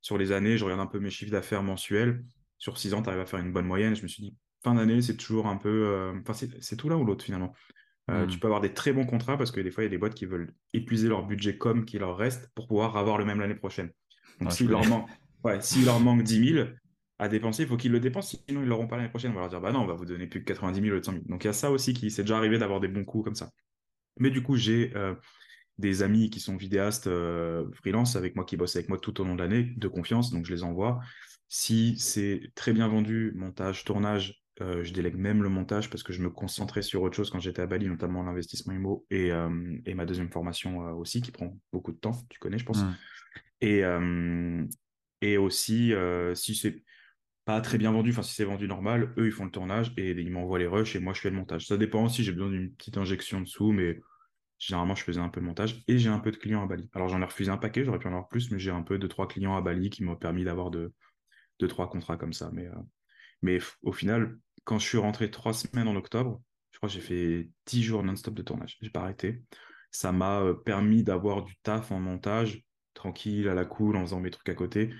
sur 0.00 0.18
les 0.18 0.32
années. 0.32 0.56
Je 0.56 0.64
regarde 0.64 0.80
un 0.80 0.86
peu 0.86 1.00
mes 1.00 1.10
chiffres 1.10 1.32
d'affaires 1.32 1.62
mensuels. 1.62 2.24
Sur 2.58 2.78
six 2.78 2.94
ans, 2.94 3.02
tu 3.02 3.08
arrives 3.08 3.22
à 3.22 3.26
faire 3.26 3.40
une 3.40 3.52
bonne 3.52 3.66
moyenne. 3.66 3.96
Je 3.96 4.02
me 4.02 4.08
suis 4.08 4.22
dit 4.22 4.36
fin 4.62 4.74
d'année 4.74 5.02
c'est 5.02 5.16
toujours 5.16 5.46
un 5.46 5.56
peu, 5.56 5.86
euh, 5.86 6.12
enfin 6.20 6.46
c'est 6.60 6.76
tout 6.76 6.88
là 6.88 6.96
ou 6.96 7.04
l'autre 7.04 7.24
finalement. 7.24 7.52
Euh, 8.10 8.26
tu 8.26 8.36
hmm. 8.36 8.40
peux 8.40 8.46
avoir 8.48 8.60
des 8.60 8.72
très 8.72 8.92
bons 8.92 9.06
contrats 9.06 9.36
parce 9.36 9.50
que 9.50 9.60
des 9.60 9.70
fois 9.70 9.82
il 9.82 9.86
y 9.86 9.88
a 9.88 9.90
des 9.90 9.98
boîtes 9.98 10.14
qui 10.14 10.26
veulent 10.26 10.52
épuiser 10.72 11.08
leur 11.08 11.26
budget 11.26 11.56
com 11.56 11.84
qui 11.84 11.98
leur 11.98 12.16
reste 12.16 12.50
pour 12.54 12.66
pouvoir 12.66 12.96
avoir 12.96 13.18
le 13.18 13.24
même 13.24 13.40
l'année 13.40 13.54
prochaine. 13.54 13.90
Donc 14.40 14.52
s'il 14.52 14.68
leur 14.68 14.82
Ouais, 15.42 15.58
leur 15.84 16.00
manque 16.00 16.22
10 16.22 16.54
000 16.54 16.68
à 17.20 17.28
dépenser, 17.28 17.64
il 17.64 17.68
faut 17.68 17.76
qu'ils 17.76 17.92
le 17.92 18.00
dépensent, 18.00 18.38
sinon 18.48 18.62
ils 18.62 18.66
l'auront 18.66 18.86
pas 18.86 18.96
l'année 18.96 19.10
prochaine. 19.10 19.32
On 19.32 19.34
va 19.34 19.40
leur 19.40 19.50
dire, 19.50 19.60
bah 19.60 19.72
non, 19.72 19.80
on 19.80 19.86
va 19.86 19.92
vous 19.92 20.06
donner 20.06 20.26
plus 20.26 20.40
que 20.40 20.46
90 20.46 20.80
000 20.80 20.96
ou 20.96 21.02
100 21.02 21.12
000. 21.12 21.24
Donc 21.28 21.44
il 21.44 21.48
y 21.48 21.50
a 21.50 21.52
ça 21.52 21.70
aussi 21.70 21.92
qui 21.92 22.10
s'est 22.10 22.22
déjà 22.22 22.38
arrivé 22.38 22.58
d'avoir 22.58 22.80
des 22.80 22.88
bons 22.88 23.04
coups 23.04 23.24
comme 23.24 23.34
ça. 23.34 23.50
Mais 24.18 24.30
du 24.30 24.42
coup, 24.42 24.56
j'ai 24.56 24.90
euh, 24.96 25.14
des 25.76 26.02
amis 26.02 26.30
qui 26.30 26.40
sont 26.40 26.56
vidéastes 26.56 27.08
euh, 27.08 27.70
freelance 27.74 28.16
avec 28.16 28.36
moi, 28.36 28.46
qui 28.46 28.56
bossent 28.56 28.74
avec 28.74 28.88
moi 28.88 28.98
tout 28.98 29.20
au 29.20 29.24
long 29.24 29.34
de 29.34 29.42
l'année, 29.42 29.64
de 29.64 29.86
confiance, 29.86 30.30
donc 30.30 30.46
je 30.46 30.54
les 30.54 30.62
envoie. 30.62 31.00
Si 31.48 31.98
c'est 31.98 32.50
très 32.54 32.72
bien 32.72 32.88
vendu, 32.88 33.32
montage, 33.36 33.84
tournage, 33.84 34.42
euh, 34.62 34.82
je 34.82 34.94
délègue 34.94 35.16
même 35.16 35.42
le 35.42 35.50
montage 35.50 35.90
parce 35.90 36.02
que 36.02 36.14
je 36.14 36.22
me 36.22 36.30
concentrais 36.30 36.82
sur 36.82 37.02
autre 37.02 37.16
chose 37.16 37.28
quand 37.28 37.40
j'étais 37.40 37.60
à 37.60 37.66
Bali, 37.66 37.86
notamment 37.86 38.22
l'investissement 38.22 38.72
IMO 38.72 39.04
et, 39.10 39.30
et, 39.84 39.94
ma 39.94 40.06
deuxième 40.06 40.30
formation 40.30 40.78
aussi, 40.96 41.20
qui 41.20 41.32
prend 41.32 41.54
beaucoup 41.70 41.92
de 41.92 41.98
temps, 41.98 42.12
tu 42.30 42.38
connais, 42.38 42.58
je 42.58 42.64
pense. 42.64 42.82
Mmh. 42.82 42.96
Et, 43.60 43.82
et 45.22 45.36
aussi, 45.36 45.92
si 46.34 46.54
c'est 46.54 46.82
très 47.60 47.78
bien 47.78 47.92
vendu, 47.92 48.10
enfin 48.10 48.22
si 48.22 48.34
c'est 48.34 48.44
vendu 48.44 48.68
normal, 48.68 49.12
eux 49.18 49.26
ils 49.26 49.32
font 49.32 49.44
le 49.44 49.50
tournage 49.50 49.92
et 49.96 50.10
ils 50.10 50.30
m'envoient 50.30 50.58
les 50.58 50.66
rushs 50.66 50.94
et 50.96 51.00
moi 51.00 51.14
je 51.14 51.20
fais 51.20 51.30
le 51.30 51.36
montage. 51.36 51.66
Ça 51.66 51.76
dépend 51.76 52.04
aussi, 52.04 52.22
j'ai 52.22 52.32
besoin 52.32 52.50
d'une 52.50 52.72
petite 52.74 52.98
injection 52.98 53.40
dessous, 53.40 53.72
mais 53.72 54.00
généralement 54.58 54.94
je 54.94 55.04
faisais 55.04 55.20
un 55.20 55.28
peu 55.28 55.40
de 55.40 55.46
montage 55.46 55.82
et 55.88 55.98
j'ai 55.98 56.10
un 56.10 56.18
peu 56.20 56.30
de 56.30 56.36
clients 56.36 56.62
à 56.62 56.66
Bali. 56.66 56.88
Alors 56.94 57.08
j'en 57.08 57.20
ai 57.22 57.24
refusé 57.24 57.50
un 57.50 57.56
paquet, 57.56 57.84
j'aurais 57.84 57.98
pu 57.98 58.06
en 58.08 58.10
avoir 58.10 58.28
plus, 58.28 58.50
mais 58.50 58.58
j'ai 58.58 58.70
un 58.70 58.82
peu 58.82 58.98
de 58.98 59.06
trois 59.06 59.26
clients 59.28 59.56
à 59.56 59.62
Bali 59.62 59.90
qui 59.90 60.04
m'ont 60.04 60.16
permis 60.16 60.44
d'avoir 60.44 60.70
de, 60.70 60.92
deux, 61.60 61.68
trois 61.68 61.88
contrats 61.88 62.16
comme 62.16 62.32
ça. 62.32 62.50
Mais, 62.52 62.66
euh, 62.66 62.74
mais 63.42 63.58
au 63.82 63.92
final, 63.92 64.38
quand 64.64 64.78
je 64.78 64.86
suis 64.86 64.98
rentré 64.98 65.30
trois 65.30 65.52
semaines 65.52 65.88
en 65.88 65.96
octobre, 65.96 66.42
je 66.72 66.78
crois 66.78 66.88
que 66.88 66.94
j'ai 66.94 67.00
fait 67.00 67.50
dix 67.66 67.82
jours 67.82 68.02
non-stop 68.02 68.34
de 68.34 68.42
tournage. 68.42 68.78
J'ai 68.80 68.90
pas 68.90 69.02
arrêté. 69.02 69.42
Ça 69.92 70.12
m'a 70.12 70.40
euh, 70.40 70.54
permis 70.54 71.04
d'avoir 71.04 71.44
du 71.44 71.56
taf 71.62 71.92
en 71.92 72.00
montage, 72.00 72.64
tranquille, 72.94 73.48
à 73.48 73.54
la 73.54 73.64
cool, 73.64 73.96
en 73.96 74.02
faisant 74.02 74.20
mes 74.20 74.30
trucs 74.30 74.48
à 74.48 74.54
côté 74.54 74.90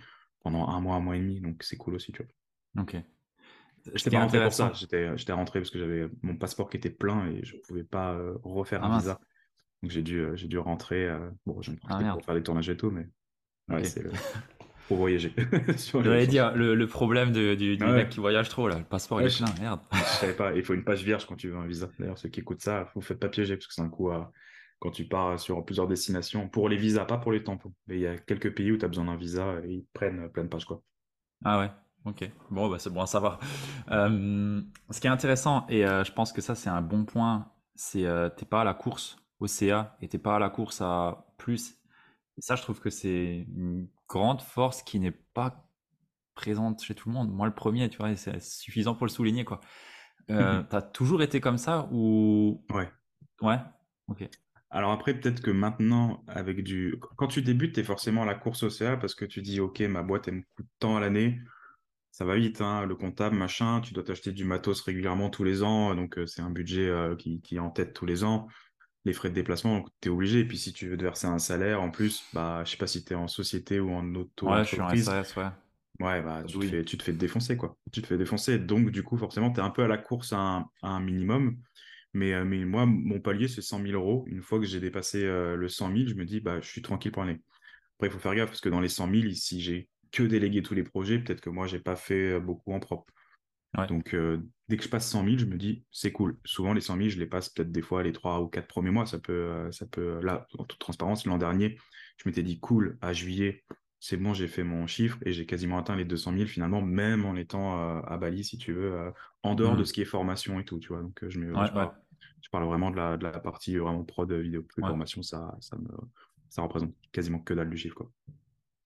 pendant 0.40 0.69
un 0.69 0.80
mois, 0.80 0.97
un 0.97 1.00
mois 1.00 1.16
et 1.16 1.21
demi. 1.21 1.40
Donc 1.40 1.62
c'est 1.62 1.76
cool 1.76 1.95
aussi, 1.95 2.12
tu 2.12 2.23
vois. 2.23 2.33
Ok. 2.78 2.96
J'étais 3.94 4.10
pas 4.10 4.20
rentré 4.20 4.42
pour 4.42 4.52
ça. 4.52 4.72
J'étais 4.74 5.32
rentré 5.32 5.60
parce 5.60 5.70
que 5.70 5.78
j'avais 5.78 6.08
mon 6.22 6.36
passeport 6.36 6.68
qui 6.70 6.76
était 6.76 6.90
plein 6.90 7.26
et 7.28 7.44
je 7.44 7.56
pouvais 7.56 7.84
pas 7.84 8.12
euh, 8.12 8.36
refaire 8.42 8.80
ah, 8.82 8.88
un 8.88 8.98
visa. 8.98 9.20
Donc 9.82 9.90
j'ai 9.90 10.02
dû, 10.02 10.20
euh, 10.20 10.36
j'ai 10.36 10.48
dû 10.48 10.58
rentrer. 10.58 11.08
Euh, 11.08 11.30
bon, 11.46 11.62
je 11.62 11.70
me 11.70 11.76
ah, 11.88 12.12
pour 12.12 12.24
faire 12.24 12.34
des 12.34 12.42
tournages 12.42 12.68
et 12.68 12.76
tout, 12.76 12.90
mais 12.90 13.08
ouais, 13.68 13.84
c'est 13.84 14.04
pour 14.88 14.96
voyager. 14.98 15.32
J'allais 15.94 16.26
dire 16.26 16.54
le, 16.54 16.86
problème 16.86 17.32
de, 17.32 17.54
du, 17.54 17.78
mec 17.78 18.10
qui 18.10 18.20
voyage 18.20 18.48
trop 18.50 18.68
là, 18.68 18.78
le 18.78 18.84
passeport 18.84 19.22
il 19.22 19.28
est 19.28 19.36
plein, 19.36 19.54
merde. 19.60 19.80
je 19.92 19.98
savais 19.98 20.32
pas, 20.36 20.54
il 20.54 20.62
faut 20.62 20.74
une 20.74 20.84
page 20.84 21.02
vierge 21.02 21.26
quand 21.26 21.36
tu 21.36 21.48
veux 21.48 21.56
un 21.56 21.66
visa. 21.66 21.88
D'ailleurs, 21.98 22.18
ceux 22.18 22.28
qui 22.28 22.40
écoutent 22.40 22.62
ça, 22.62 22.90
vous 22.94 23.00
faites 23.00 23.18
pas 23.18 23.28
piéger 23.28 23.56
parce 23.56 23.66
que 23.66 23.74
c'est 23.74 23.82
un 23.82 23.88
coup 23.88 24.10
à 24.10 24.30
quand 24.80 24.90
tu 24.90 25.04
pars 25.04 25.38
sur 25.38 25.62
plusieurs 25.64 25.86
destinations, 25.86 26.48
pour 26.48 26.68
les 26.68 26.76
visas, 26.76 27.04
pas 27.04 27.18
pour 27.18 27.32
les 27.32 27.44
tampons. 27.44 27.74
Mais 27.86 27.96
il 27.96 28.00
y 28.00 28.06
a 28.06 28.16
quelques 28.16 28.54
pays 28.54 28.72
où 28.72 28.78
tu 28.78 28.84
as 28.84 28.88
besoin 28.88 29.04
d'un 29.04 29.16
visa 29.16 29.60
et 29.62 29.72
ils 29.72 29.86
prennent 29.92 30.30
plein 30.30 30.44
de 30.44 30.48
pages. 30.48 30.64
Quoi. 30.64 30.82
Ah 31.44 31.60
ouais, 31.60 31.70
ok. 32.04 32.30
Bon, 32.50 32.69
bah, 32.69 32.78
c'est 32.78 32.90
bon 32.90 33.02
à 33.02 33.07
savoir. 33.07 33.38
Euh, 33.90 34.62
ce 34.90 35.00
qui 35.00 35.07
est 35.07 35.11
intéressant, 35.11 35.66
et 35.69 35.85
euh, 35.85 36.04
je 36.04 36.12
pense 36.12 36.33
que 36.33 36.40
ça 36.40 36.54
c'est 36.54 36.71
un 36.71 36.83
bon 36.83 37.04
point, 37.04 37.50
c'est 37.75 38.04
euh, 38.07 38.28
t'es 38.28 38.47
pas 38.47 38.62
à 38.62 38.64
la 38.64 38.75
course 38.75 39.16
au 39.40 39.47
CA 39.47 39.97
et 40.00 40.09
t'es 40.09 40.19
pas 40.19 40.37
à 40.37 40.38
la 40.38 40.50
course 40.50 40.80
à 40.80 41.26
plus. 41.38 41.76
Et 42.38 42.42
ça, 42.42 42.57
je 42.57 42.62
trouve 42.62 42.80
que 42.80 42.90
c'est 42.90 43.47
une 43.54 43.88
grande 44.09 44.40
force 44.40 44.83
qui 44.83 44.99
n'est 45.00 45.11
pas 45.11 45.69
présente 46.35 46.83
chez 46.83 46.95
tout 46.95 47.09
le 47.09 47.14
monde. 47.14 47.30
Moi, 47.30 47.47
le 47.47 47.54
premier, 47.54 47.89
tu 47.89 47.99
vois, 47.99 48.15
c'est 48.17 48.41
suffisant 48.41 48.95
pour 48.95 49.06
le 49.06 49.10
souligner, 49.10 49.45
quoi. 49.45 49.60
Euh, 50.30 50.63
T'as 50.63 50.82
toujours 50.82 51.23
été 51.23 51.41
comme 51.41 51.58
ça 51.58 51.89
ou 51.93 52.65
Ouais. 52.71 52.89
Ouais. 53.43 53.58
Ok. 54.08 54.28
Alors 54.71 54.93
après, 54.93 55.15
peut-être 55.15 55.43
que 55.43 55.50
maintenant, 55.50 56.23
avec 56.28 56.63
du... 56.63 56.95
Quand 57.17 57.26
tu 57.26 57.43
débutes, 57.43 57.75
tu 57.75 57.80
es 57.80 57.84
forcément 57.84 58.23
à 58.23 58.26
la 58.26 58.36
course 58.36 58.63
au 58.63 58.71
CA 58.71 58.97
parce 58.97 59.15
que 59.15 59.25
tu 59.25 59.43
dis, 59.43 59.58
OK, 59.60 59.80
ma 59.80 60.02
boîte, 60.02 60.28
elle 60.28 60.34
me 60.36 60.43
coûte 60.56 60.69
tant 60.78 60.97
à 60.97 61.00
l'année. 61.00 61.41
Ça 62.12 62.25
va 62.25 62.36
vite, 62.36 62.60
hein, 62.60 62.84
le 62.86 62.94
comptable, 62.96 63.36
machin. 63.36 63.80
Tu 63.80 63.94
dois 63.94 64.02
t'acheter 64.02 64.32
du 64.32 64.44
matos 64.44 64.80
régulièrement 64.80 65.30
tous 65.30 65.44
les 65.44 65.62
ans. 65.62 65.94
Donc, 65.94 66.18
euh, 66.18 66.26
c'est 66.26 66.42
un 66.42 66.50
budget 66.50 66.88
euh, 66.88 67.14
qui, 67.14 67.40
qui, 67.40 67.56
est 67.56 67.60
en 67.60 67.70
tête 67.70 67.92
tous 67.92 68.06
les 68.06 68.25
ans. 68.25 68.49
Les 69.04 69.12
frais 69.12 69.30
de 69.30 69.34
déplacement, 69.34 69.84
tu 70.00 70.08
es 70.08 70.10
obligé. 70.10 70.40
Et 70.40 70.44
puis, 70.44 70.58
si 70.58 70.73
tu 70.73 70.88
veux 70.88 70.96
te 70.96 71.02
verser 71.02 71.28
un 71.28 71.38
salaire, 71.38 71.80
en 71.80 71.90
plus, 71.90 72.25
bah, 72.34 72.62
je 72.64 72.73
sais 72.73 72.76
pas 72.76 72.88
si 72.88 73.04
tu 73.04 73.12
es 73.12 73.16
en 73.16 73.28
société 73.28 73.80
ou 73.80 73.92
en 73.92 74.14
auto 74.14 74.50
Ouais, 74.50 74.64
je 74.64 74.68
suis 74.68 74.80
en 74.80 74.94
SAS, 74.94 75.36
ouais. 75.36 75.49
Ouais, 76.00 76.23
bah, 76.23 76.42
tu, 76.46 76.58
te 76.58 76.66
fais, 76.66 76.84
tu 76.84 76.99
te 76.99 77.02
fais 77.02 77.12
défoncer, 77.12 77.56
quoi. 77.56 77.76
Tu 77.92 78.02
te 78.02 78.06
fais 78.06 78.18
défoncer. 78.18 78.58
Donc, 78.58 78.90
du 78.90 79.02
coup, 79.02 79.16
forcément, 79.16 79.52
tu 79.52 79.60
es 79.60 79.62
un 79.62 79.70
peu 79.70 79.84
à 79.84 79.88
la 79.88 79.99
course 79.99 80.32
à 80.32 80.64
un 80.82 81.00
minimum. 81.00 81.58
Mais, 82.12 82.34
euh, 82.34 82.44
mais 82.44 82.64
moi, 82.64 82.86
mon 82.86 83.20
palier, 83.20 83.46
c'est 83.46 83.62
100 83.62 83.82
000 83.82 83.92
euros. 83.92 84.25
Une 84.26 84.42
fois 84.42 84.58
que 84.58 84.66
j'ai 84.66 84.80
dépassé 84.80 85.23
le 85.23 85.68
100 85.68 85.94
000, 85.94 86.08
je 86.08 86.14
me 86.14 86.25
dis, 86.25 86.40
bah, 86.40 86.60
je 86.60 86.68
suis 86.68 86.82
tranquille 86.82 87.12
pour 87.12 87.23
l'année. 87.23 87.40
Après, 87.96 88.08
il 88.08 88.10
faut 88.10 88.18
faire 88.18 88.34
gaffe 88.34 88.49
parce 88.49 88.60
que 88.60 88.68
dans 88.68 88.80
les 88.80 88.88
100 88.88 89.10
000, 89.10 89.30
si 89.34 89.60
j'ai 89.60 89.88
que 90.12 90.23
délégué 90.23 90.62
tous 90.62 90.75
les 90.75 90.82
projets, 90.82 91.18
peut-être 91.18 91.40
que 91.40 91.50
moi, 91.50 91.66
j'ai 91.66 91.80
pas 91.80 91.96
fait 91.96 92.32
euh, 92.32 92.40
beaucoup 92.40 92.73
en 92.73 92.80
propre. 92.80 93.12
Donc, 93.88 94.16
dès 94.68 94.76
que 94.76 94.82
je 94.82 94.88
passe 94.88 95.08
100 95.08 95.25
000, 95.25 95.38
je 95.38 95.44
me 95.44 95.56
dis, 95.56 95.84
c'est 95.92 96.10
cool. 96.10 96.36
Souvent, 96.44 96.73
les 96.73 96.80
100 96.80 96.96
000, 96.96 97.08
je 97.10 97.18
les 97.20 97.26
passe 97.26 97.50
peut-être 97.50 97.70
des 97.70 97.82
fois 97.82 98.02
les 98.02 98.10
3 98.10 98.40
ou 98.40 98.49
4 98.49 98.66
premiers 98.66 98.90
mois. 98.90 99.06
Ça 99.06 99.20
peut, 99.20 99.70
ça 99.70 99.86
peut, 99.86 100.18
là, 100.25 100.49
en 100.58 100.64
toute 100.64 100.80
transparence, 100.80 101.25
l'an 101.25 101.38
dernier, 101.38 101.78
je 102.16 102.28
m'étais 102.28 102.42
dit, 102.42 102.58
cool, 102.58 102.99
à 103.00 103.12
juillet, 103.12 103.62
c'est 104.00 104.16
bon, 104.16 104.34
j'ai 104.34 104.49
fait 104.49 104.64
mon 104.64 104.88
chiffre 104.88 105.18
et 105.25 105.32
j'ai 105.32 105.46
quasiment 105.46 105.78
atteint 105.78 105.94
les 105.94 106.04
200 106.04 106.32
000 106.32 106.46
finalement, 106.46 106.82
même 106.82 107.25
en 107.25 107.36
étant 107.36 108.02
à 108.02 108.18
Bali, 108.18 108.42
si 108.42 108.58
tu 108.58 108.73
veux, 108.73 109.12
en 109.44 109.54
dehors 109.54 109.76
de 109.76 109.82
mmh. 109.82 109.86
ce 109.86 109.92
qui 109.92 110.02
est 110.02 110.04
formation 110.04 110.58
et 110.58 110.64
tout, 110.64 110.80
tu 110.80 110.88
vois. 110.88 111.02
Donc, 111.02 111.25
je 111.28 111.38
me, 111.38 111.54
je 112.42 112.50
parle 112.50 112.64
vraiment 112.64 112.90
de 112.90 112.96
la, 112.96 113.16
de 113.16 113.25
la 113.25 113.38
partie 113.38 113.76
vraiment 113.76 114.04
prod 114.04 114.30
vidéo. 114.32 114.62
Plus 114.62 114.82
formation, 114.82 115.23
ça, 115.23 115.56
ça, 115.60 115.76
me, 115.76 115.88
ça 116.49 116.62
représente 116.62 116.92
quasiment 117.12 117.38
que 117.38 117.54
dalle 117.54 117.70
du 117.70 117.76
chiffre. 117.76 117.94
Quoi. 117.94 118.10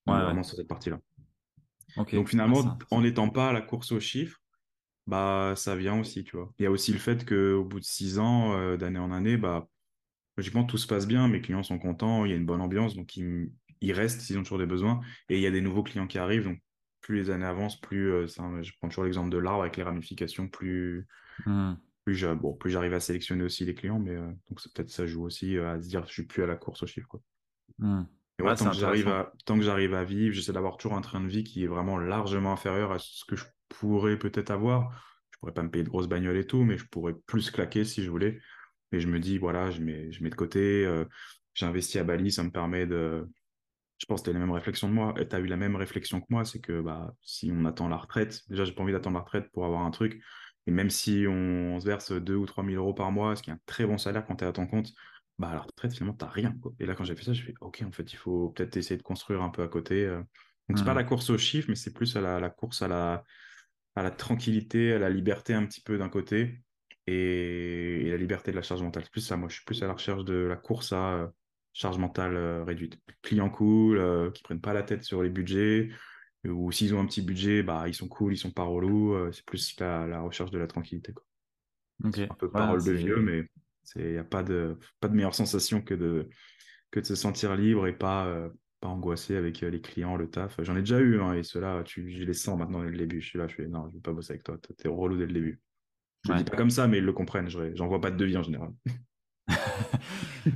vraiment 0.06 0.42
sur 0.42 0.56
cette 0.56 0.68
partie-là. 0.68 1.00
Donc 1.96 2.28
finalement, 2.28 2.78
en 2.90 3.00
n'étant 3.02 3.28
pas 3.28 3.50
à 3.50 3.52
la 3.52 3.60
course 3.60 3.92
aux 3.92 4.00
chiffres, 4.00 4.40
bah, 5.06 5.54
ça 5.56 5.76
vient 5.76 6.00
aussi, 6.00 6.24
tu 6.24 6.36
vois. 6.36 6.52
Il 6.58 6.62
y 6.62 6.66
a 6.66 6.70
aussi 6.70 6.92
le 6.92 6.98
fait 6.98 7.26
qu'au 7.28 7.64
bout 7.64 7.80
de 7.80 7.84
six 7.84 8.18
ans, 8.18 8.56
euh, 8.56 8.76
d'année 8.76 8.98
en 8.98 9.12
année, 9.12 9.36
bah, 9.36 9.68
logiquement, 10.36 10.64
tout 10.64 10.78
se 10.78 10.86
passe 10.86 11.06
bien, 11.06 11.28
mes 11.28 11.40
clients 11.40 11.62
sont 11.62 11.78
contents, 11.78 12.24
il 12.24 12.30
y 12.30 12.34
a 12.34 12.36
une 12.36 12.46
bonne 12.46 12.60
ambiance, 12.60 12.94
donc 12.94 13.16
ils, 13.16 13.52
ils 13.80 13.92
restent 13.92 14.20
s'ils 14.20 14.38
ont 14.38 14.42
toujours 14.42 14.58
des 14.58 14.66
besoins. 14.66 15.00
Et 15.28 15.36
il 15.36 15.42
y 15.42 15.46
a 15.46 15.50
des 15.50 15.60
nouveaux 15.60 15.82
clients 15.82 16.06
qui 16.06 16.18
arrivent, 16.18 16.44
donc 16.44 16.60
plus 17.00 17.16
les 17.16 17.30
années 17.30 17.44
avancent, 17.44 17.80
plus, 17.80 18.12
euh, 18.12 18.26
je 18.26 18.72
prends 18.78 18.88
toujours 18.88 19.04
l'exemple 19.04 19.30
de 19.30 19.38
l'arbre 19.38 19.62
avec 19.62 19.76
les 19.76 19.82
ramifications, 19.82 20.48
plus, 20.48 21.06
mmh 21.46 21.74
plus 22.04 22.26
bon, 22.36 22.58
j'arrive 22.66 22.92
à 22.92 23.00
sélectionner 23.00 23.44
aussi 23.44 23.64
les 23.64 23.74
clients, 23.74 23.98
mais 23.98 24.14
euh, 24.14 24.26
donc 24.26 24.60
peut-être 24.74 24.90
ça 24.90 25.06
joue 25.06 25.24
aussi 25.24 25.58
à 25.58 25.80
se 25.80 25.88
dire 25.88 26.04
je 26.06 26.12
suis 26.12 26.24
plus 26.24 26.42
à 26.42 26.46
la 26.46 26.56
course 26.56 26.82
au 26.82 26.86
chiffre. 26.86 27.08
Quoi. 27.08 27.20
Mmh. 27.78 28.02
Tant, 28.38 28.70
que 28.70 28.76
j'arrive 28.76 29.08
à, 29.08 29.32
tant 29.44 29.56
que 29.56 29.62
j'arrive 29.62 29.94
à 29.94 30.04
vivre, 30.04 30.34
j'essaie 30.34 30.52
d'avoir 30.52 30.76
toujours 30.76 30.96
un 30.96 31.00
train 31.00 31.20
de 31.20 31.28
vie 31.28 31.44
qui 31.44 31.64
est 31.64 31.68
vraiment 31.68 31.98
largement 31.98 32.52
inférieur 32.52 32.92
à 32.92 32.98
ce 32.98 33.24
que 33.24 33.36
je 33.36 33.44
pourrais 33.68 34.18
peut-être 34.18 34.50
avoir. 34.50 34.90
Je 35.30 35.38
pourrais 35.38 35.52
pas 35.52 35.62
me 35.62 35.70
payer 35.70 35.84
de 35.84 35.88
grosses 35.88 36.08
bagnoles 36.08 36.36
et 36.36 36.46
tout, 36.46 36.64
mais 36.64 36.76
je 36.76 36.86
pourrais 36.86 37.14
plus 37.26 37.50
claquer 37.50 37.84
si 37.84 38.02
je 38.02 38.10
voulais. 38.10 38.40
Mais 38.92 39.00
je 39.00 39.08
me 39.08 39.18
dis, 39.18 39.38
voilà, 39.38 39.70
je 39.70 39.80
mets, 39.80 40.10
je 40.12 40.22
mets 40.22 40.30
de 40.30 40.34
côté, 40.34 40.84
euh, 40.84 41.04
j'ai 41.54 41.66
investi 41.66 41.98
à 41.98 42.04
Bali, 42.04 42.30
ça 42.30 42.42
me 42.42 42.50
permet 42.50 42.86
de. 42.86 43.28
Je 43.98 44.06
pense 44.06 44.20
que 44.20 44.24
tu 44.24 44.30
as 44.30 44.32
la 44.32 44.40
même 44.40 44.50
réflexion 44.50 44.88
de 44.88 44.94
moi, 44.94 45.14
tu 45.14 45.34
as 45.34 45.38
eu 45.38 45.46
la 45.46 45.56
même 45.56 45.76
réflexion 45.76 46.20
que 46.20 46.26
moi, 46.28 46.44
c'est 46.44 46.60
que 46.60 46.80
bah, 46.80 47.14
si 47.22 47.52
on 47.54 47.64
attend 47.64 47.88
la 47.88 47.96
retraite, 47.96 48.42
déjà, 48.48 48.64
j'ai 48.64 48.72
pas 48.72 48.82
envie 48.82 48.92
d'attendre 48.92 49.16
la 49.16 49.22
retraite 49.22 49.50
pour 49.52 49.64
avoir 49.64 49.82
un 49.82 49.90
truc 49.90 50.20
et 50.66 50.70
même 50.70 50.90
si 50.90 51.26
on, 51.28 51.78
se 51.78 51.84
verse 51.84 52.12
2 52.12 52.34
ou 52.34 52.46
3 52.46 52.64
000 52.64 52.76
euros 52.76 52.94
par 52.94 53.12
mois, 53.12 53.36
ce 53.36 53.42
qui 53.42 53.50
est 53.50 53.52
un 53.52 53.60
très 53.66 53.86
bon 53.86 53.98
salaire 53.98 54.24
quand 54.26 54.36
tu 54.36 54.44
es 54.44 54.46
à 54.46 54.52
ton 54.52 54.66
compte, 54.66 54.92
bah 55.38 55.48
à 55.48 55.54
la 55.54 55.60
retraite, 55.60 55.92
finalement, 55.92 56.16
tu 56.16 56.24
n'as 56.24 56.30
rien. 56.30 56.54
Et 56.78 56.86
là, 56.86 56.94
quand 56.94 57.04
j'ai 57.04 57.16
fait 57.16 57.24
ça, 57.24 57.32
je 57.32 57.42
fais 57.42 57.54
OK, 57.60 57.82
en 57.84 57.90
fait, 57.90 58.12
il 58.12 58.16
faut 58.16 58.50
peut-être 58.50 58.76
essayer 58.76 58.96
de 58.96 59.02
construire 59.02 59.42
un 59.42 59.50
peu 59.50 59.62
à 59.62 59.68
côté. 59.68 60.04
Euh. 60.04 60.22
Donc, 60.68 60.78
c'est 60.78 60.84
pas 60.84 60.94
mmh. 60.94 60.98
la 60.98 61.04
course 61.04 61.30
aux 61.30 61.38
chiffres, 61.38 61.66
mais 61.68 61.74
c'est 61.74 61.92
plus 61.92 62.16
à 62.16 62.20
la, 62.20 62.50
course 62.50 62.82
à 62.82 62.88
la, 62.88 63.24
à 63.96 64.02
la 64.02 64.10
tranquillité, 64.10 64.92
à 64.92 64.98
la 64.98 65.10
liberté 65.10 65.52
un 65.52 65.66
petit 65.66 65.80
peu 65.80 65.98
d'un 65.98 66.08
côté 66.08 66.62
et, 67.06 68.08
la 68.10 68.16
liberté 68.16 68.50
de 68.50 68.56
la 68.56 68.62
charge 68.62 68.82
mentale. 68.82 69.02
C'est 69.04 69.12
plus 69.12 69.20
ça, 69.20 69.36
moi, 69.36 69.48
je 69.48 69.56
suis 69.56 69.64
plus 69.64 69.82
à 69.82 69.86
la 69.86 69.92
recherche 69.92 70.24
de 70.24 70.34
la 70.34 70.56
course 70.56 70.92
à 70.92 71.14
euh, 71.14 71.26
charge 71.72 71.98
mentale 71.98 72.36
euh, 72.36 72.64
réduite. 72.64 72.98
Clients 73.20 73.50
cool, 73.50 74.32
qui 74.32 74.42
prennent 74.42 74.60
pas 74.60 74.72
la 74.72 74.84
tête 74.84 75.02
sur 75.02 75.22
les 75.22 75.30
budgets, 75.30 75.90
ou 76.44 76.70
s'ils 76.70 76.94
ont 76.94 77.00
un 77.00 77.06
petit 77.06 77.22
budget, 77.22 77.62
bah, 77.62 77.84
ils 77.88 77.94
sont 77.94 78.08
cool, 78.08 78.32
ils 78.32 78.38
sont 78.38 78.52
pas 78.52 78.64
relous. 78.64 79.32
C'est 79.32 79.44
plus 79.44 79.78
la, 79.80 80.20
recherche 80.20 80.50
de 80.50 80.58
la 80.58 80.66
tranquillité. 80.66 81.12
Quoi. 81.12 81.24
Un 82.04 82.34
peu 82.38 82.50
parole 82.50 82.82
de 82.82 82.92
vieux, 82.92 83.20
mais 83.20 83.48
il 83.96 84.12
n'y 84.12 84.18
a 84.18 84.24
pas 84.24 84.42
de, 84.42 84.78
pas 85.00 85.08
de 85.08 85.14
meilleure 85.14 85.34
sensation 85.34 85.80
que 85.82 85.94
de, 85.94 86.28
que 86.90 87.00
de 87.00 87.04
se 87.04 87.14
sentir 87.14 87.56
libre 87.56 87.86
et 87.86 87.96
pas, 87.96 88.26
euh, 88.26 88.48
pas 88.80 88.88
angoissé 88.88 89.36
avec 89.36 89.60
les 89.60 89.80
clients, 89.80 90.16
le 90.16 90.28
taf. 90.30 90.56
J'en 90.62 90.76
ai 90.76 90.80
déjà 90.80 91.00
eu, 91.00 91.20
hein, 91.20 91.34
et 91.34 91.42
ceux-là, 91.42 91.82
tu, 91.84 92.10
je 92.10 92.24
les 92.24 92.34
sens 92.34 92.58
maintenant 92.58 92.82
dès 92.82 92.90
le 92.90 92.98
début. 92.98 93.20
Je 93.20 93.28
suis 93.28 93.38
là, 93.38 93.48
je 93.48 93.54
fais 93.54 93.66
non, 93.66 93.88
je 93.88 93.94
vais 93.94 94.00
pas 94.00 94.12
bosser 94.12 94.32
avec 94.34 94.44
toi, 94.44 94.56
t'es 94.76 94.88
relou 94.88 95.16
dès 95.16 95.26
le 95.26 95.32
début. 95.32 95.60
Je 96.26 96.32
ne 96.32 96.38
dis 96.38 96.44
pas 96.44 96.56
comme 96.56 96.70
ça, 96.70 96.86
mais 96.88 96.98
ils 96.98 97.04
le 97.04 97.12
comprennent. 97.12 97.48
J'en 97.48 97.86
vois 97.86 98.00
pas 98.00 98.10
de 98.10 98.16
devis 98.16 98.36
en 98.36 98.42
général. 98.42 98.70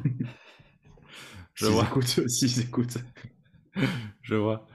je 1.55 1.67
vois. 1.67 1.85
Écoutent, 1.85 2.29
s'ils 2.29 2.61
écoutent. 2.61 2.99
je 4.23 4.35
vois. 4.35 4.67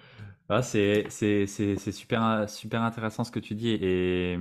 Ah, 0.50 0.62
c'est 0.62 1.10
super, 1.10 2.50
super 2.50 2.82
intéressant 2.84 3.24
ce 3.24 3.32
que 3.32 3.40
tu 3.40 3.56
dis 3.56 3.70
et, 3.70 4.38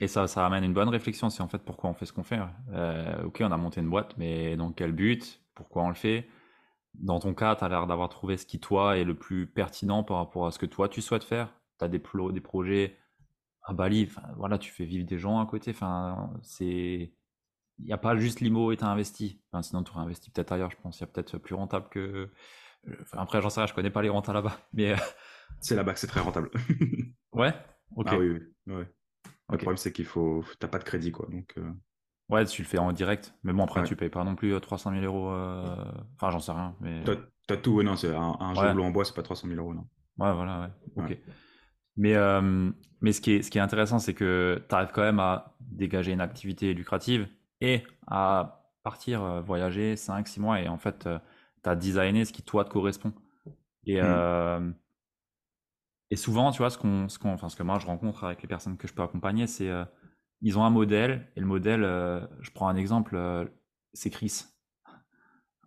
et 0.00 0.06
ça, 0.06 0.26
ça 0.28 0.46
amène 0.46 0.64
une 0.64 0.74
bonne 0.74 0.88
réflexion. 0.88 1.30
C'est 1.30 1.42
en 1.42 1.48
fait 1.48 1.58
pourquoi 1.58 1.90
on 1.90 1.94
fait 1.94 2.06
ce 2.06 2.12
qu'on 2.12 2.22
fait. 2.22 2.40
Euh, 2.72 3.24
ok, 3.24 3.38
on 3.44 3.50
a 3.50 3.56
monté 3.56 3.80
une 3.80 3.90
boîte, 3.90 4.14
mais 4.16 4.56
dans 4.56 4.72
quel 4.72 4.92
but? 4.92 5.42
Pourquoi 5.54 5.82
on 5.82 5.88
le 5.88 5.94
fait? 5.94 6.28
Dans 6.94 7.20
ton 7.20 7.34
cas, 7.34 7.56
tu 7.56 7.64
as 7.64 7.68
l'air 7.68 7.86
d'avoir 7.86 8.08
trouvé 8.08 8.36
ce 8.36 8.46
qui, 8.46 8.60
toi, 8.60 8.96
est 8.96 9.04
le 9.04 9.14
plus 9.14 9.46
pertinent 9.46 10.04
par 10.04 10.18
rapport 10.18 10.46
à 10.46 10.50
ce 10.52 10.58
que 10.58 10.66
toi, 10.66 10.88
tu 10.88 11.02
souhaites 11.02 11.24
faire. 11.24 11.52
Tu 11.78 11.84
as 11.84 11.88
des, 11.88 12.00
des 12.32 12.40
projets 12.40 12.96
à 13.62 13.72
Bali, 13.72 14.10
voilà, 14.36 14.58
tu 14.58 14.72
fais 14.72 14.84
vivre 14.84 15.06
des 15.06 15.18
gens 15.18 15.40
à 15.40 15.46
côté. 15.46 15.72
Enfin, 15.72 16.30
c'est. 16.42 17.12
Il 17.80 17.84
n'y 17.84 17.92
a 17.92 17.98
pas 17.98 18.16
juste 18.16 18.40
l'IMO 18.40 18.72
et 18.72 18.76
tu 18.76 18.84
as 18.84 18.88
investi. 18.88 19.40
sinon, 19.62 19.84
tu 19.84 19.92
aurais 19.92 20.00
investi 20.00 20.30
peut-être 20.30 20.52
ailleurs, 20.52 20.70
je 20.70 20.76
pense. 20.82 20.98
Il 20.98 21.02
y 21.02 21.04
a 21.04 21.06
peut-être 21.08 21.38
plus 21.38 21.54
rentable 21.54 21.88
que. 21.90 22.30
après, 23.12 23.42
j'en 23.42 23.50
sais 23.50 23.60
rien, 23.60 23.66
je 23.66 23.74
connais 23.74 23.90
pas 23.90 24.02
les 24.02 24.08
rentes 24.08 24.28
là-bas. 24.28 24.56
Mais. 24.72 24.92
Euh, 24.92 24.96
c'est 25.60 25.74
là-bas 25.74 25.94
que 25.94 26.00
c'est 26.00 26.06
très 26.06 26.20
rentable. 26.20 26.50
ouais? 27.32 27.54
Ok. 27.96 28.06
Ah 28.10 28.18
oui, 28.18 28.40
oui. 28.66 28.84
Le 29.50 29.56
problème, 29.56 29.76
c'est 29.76 29.92
qu'il 29.92 30.04
faut. 30.04 30.44
T'as 30.58 30.68
pas 30.68 30.78
de 30.78 30.84
crédit, 30.84 31.12
quoi. 31.12 31.26
Donc. 31.30 31.54
Euh. 31.58 31.70
Ouais, 32.28 32.44
tu 32.44 32.60
le 32.60 32.68
fais 32.68 32.78
en 32.78 32.92
direct. 32.92 33.34
Mais 33.42 33.54
bon, 33.54 33.64
après, 33.64 33.82
tu 33.84 33.96
payes 33.96 34.10
pas 34.10 34.22
non 34.22 34.34
plus 34.34 34.60
300 34.60 34.90
euh, 34.90 35.00
000 35.00 35.06
euros. 35.06 35.30
Enfin, 36.16 36.30
j'en 36.30 36.40
sais 36.40 36.52
rien. 36.52 36.74
Mais... 36.80 37.02
T'as 37.46 37.56
tout, 37.56 37.82
non, 37.82 37.96
c'est 37.96 38.14
un, 38.14 38.36
un 38.38 38.54
jeu 38.54 38.80
en 38.82 38.90
bois, 38.90 39.06
c'est 39.06 39.14
pas 39.14 39.22
300 39.22 39.48
000 39.48 39.58
euros, 39.58 39.72
non. 39.72 39.86
Ouais, 40.18 40.34
voilà, 40.34 40.60
ouais. 40.60 41.02
Ok. 41.02 41.18
Mais, 41.98 42.14
euh, 42.14 42.70
mais 43.00 43.12
ce, 43.12 43.20
qui 43.20 43.32
est, 43.32 43.42
ce 43.42 43.50
qui 43.50 43.58
est 43.58 43.60
intéressant, 43.60 43.98
c'est 43.98 44.14
que 44.14 44.62
tu 44.68 44.74
arrives 44.74 44.92
quand 44.92 45.02
même 45.02 45.18
à 45.18 45.56
dégager 45.60 46.12
une 46.12 46.20
activité 46.20 46.72
lucrative 46.72 47.26
et 47.60 47.82
à 48.06 48.62
partir 48.84 49.22
euh, 49.22 49.40
voyager 49.40 49.94
5-6 49.94 50.40
mois 50.40 50.60
et 50.60 50.68
en 50.68 50.78
fait, 50.78 51.06
euh, 51.06 51.18
tu 51.64 51.70
as 51.70 51.74
designé 51.74 52.24
ce 52.24 52.32
qui 52.32 52.42
toi 52.42 52.64
te 52.64 52.70
correspond. 52.70 53.12
Et, 53.84 54.00
mmh. 54.00 54.74
Et 56.10 56.16
souvent, 56.16 56.50
tu 56.50 56.58
vois, 56.58 56.70
ce, 56.70 56.78
qu'on, 56.78 57.08
ce, 57.08 57.18
qu'on, 57.18 57.32
enfin, 57.32 57.48
ce 57.48 57.56
que 57.56 57.62
moi 57.62 57.78
je 57.78 57.86
rencontre 57.86 58.24
avec 58.24 58.42
les 58.42 58.48
personnes 58.48 58.76
que 58.76 58.88
je 58.88 58.94
peux 58.94 59.02
accompagner, 59.02 59.46
c'est 59.46 59.70
ils 60.40 60.58
ont 60.58 60.64
un 60.64 60.70
modèle 60.70 61.26
et 61.36 61.40
le 61.40 61.46
modèle, 61.46 61.82
je 62.40 62.50
prends 62.50 62.68
un 62.68 62.76
exemple, 62.76 63.18
c'est 63.92 64.10
Chris. 64.10 64.44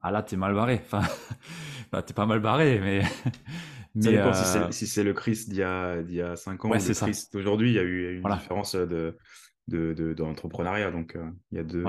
Ah 0.01 0.11
là, 0.11 0.23
t'es 0.23 0.35
mal 0.35 0.53
barré. 0.55 0.81
Enfin, 0.83 1.01
bah, 1.91 2.01
t'es 2.01 2.13
pas 2.13 2.25
mal 2.25 2.39
barré, 2.39 2.79
mais 2.79 3.03
ça 3.99 4.11
dépend 4.11 4.29
euh, 4.29 4.71
si 4.71 4.87
c'est 4.87 5.03
le 5.03 5.13
Chris 5.13 5.45
d'il 5.47 5.57
y, 5.57 5.63
a, 5.63 6.01
y 6.01 6.21
a 6.21 6.35
5 6.35 6.65
ans 6.65 6.69
ou 6.69 6.73
le 6.73 6.93
Chris 6.93 7.27
d'aujourd'hui. 7.31 7.71
Il 7.71 7.75
y 7.75 7.79
a 7.79 7.83
eu 7.83 8.17
une 8.17 8.33
différence 8.33 8.75
de, 8.75 9.15
d'entrepreneuriat. 9.67 10.91
donc, 10.91 11.15
euh, 11.15 11.29
il 11.51 11.57
y 11.57 11.61
a 11.61 11.63
deux. 11.63 11.85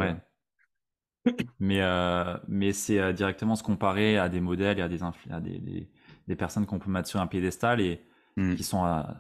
mais 1.60 1.80
euh, 1.80 2.36
mais 2.48 2.72
c'est 2.72 3.12
directement 3.12 3.54
se 3.54 3.62
comparer 3.62 4.18
à 4.18 4.28
des 4.28 4.40
modèles 4.40 4.78
et 4.78 4.82
à 4.82 4.88
des, 4.88 5.02
à 5.30 5.40
des, 5.40 5.88
des, 6.26 6.36
personnes 6.36 6.66
qu'on 6.66 6.80
peut 6.80 6.90
mettre 6.90 7.08
sur 7.08 7.20
un 7.20 7.28
piédestal 7.28 7.80
et 7.80 8.04
mmh. 8.36 8.54
qui 8.54 8.64
sont 8.64 8.84
à, 8.84 9.16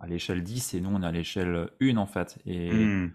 à 0.00 0.06
l'échelle 0.06 0.42
10 0.42 0.74
et 0.74 0.80
nous, 0.80 0.90
on 0.90 1.02
est 1.02 1.06
à 1.06 1.12
l'échelle 1.12 1.70
1 1.80 1.96
en 1.96 2.06
fait. 2.06 2.38
Et. 2.46 2.72
Mmh. 2.72 3.12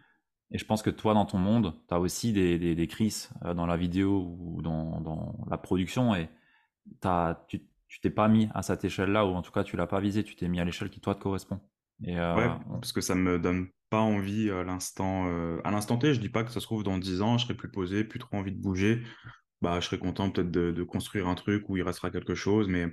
Et 0.54 0.58
je 0.58 0.66
pense 0.66 0.82
que 0.82 0.90
toi, 0.90 1.14
dans 1.14 1.26
ton 1.26 1.38
monde, 1.38 1.76
tu 1.88 1.94
as 1.94 2.00
aussi 2.02 2.34
des, 2.34 2.60
des, 2.60 2.76
des 2.76 2.88
crises 2.88 3.30
dans 3.56 3.66
la 3.66 3.78
vidéo 3.78 4.36
ou 4.38 4.62
dans, 4.62 5.00
dans 5.00 5.46
la 5.50 5.58
production 5.58 6.14
et 6.14 6.28
as, 7.04 7.46
tu, 7.48 7.62
t'es 8.02 8.10
pas 8.10 8.28
mis 8.28 8.50
à 8.54 8.62
cette 8.62 8.84
échelle-là, 8.84 9.26
ou 9.26 9.30
en 9.30 9.42
tout 9.42 9.52
cas 9.52 9.64
tu 9.64 9.78
l'as 9.78 9.88
pas 9.88 10.00
visé, 10.00 10.24
tu 10.24 10.36
t'es 10.36 10.48
mis 10.48 10.60
à 10.60 10.66
l'échelle 10.66 10.90
qui 10.90 11.00
toi 11.00 11.16
te 11.16 11.22
correspond. 11.22 11.60
Et 12.04 12.20
euh, 12.20 12.36
ouais, 12.36 12.50
parce 12.72 12.94
que 12.94 13.02
ça 13.02 13.16
me 13.16 13.38
donne 13.38 13.68
pas 13.90 14.00
envie 14.00 14.50
à 14.50 14.64
l'instant 14.64 15.28
euh, 15.28 15.60
à 15.64 15.72
l'instant 15.72 15.98
T, 15.98 16.14
je 16.14 16.20
dis 16.20 16.30
pas 16.30 16.44
que 16.44 16.52
ça 16.52 16.60
se 16.60 16.66
trouve 16.66 16.84
dans 16.84 16.98
10 16.98 17.22
ans, 17.22 17.38
je 17.38 17.46
serai 17.46 17.54
plus 17.54 17.70
posé, 17.70 18.04
plus 18.04 18.20
trop 18.20 18.38
envie 18.38 18.52
de 18.52 18.62
bouger. 18.62 19.04
Bah, 19.62 19.80
je 19.80 19.86
serais 19.86 20.00
content 20.00 20.32
peut-être 20.32 20.50
de, 20.50 20.84
construire 20.84 21.28
un 21.28 21.36
truc 21.36 21.70
où 21.70 21.78
il 21.78 21.84
restera 21.84 22.10
quelque 22.10 22.34
chose, 22.34 22.68
mais 22.68 22.88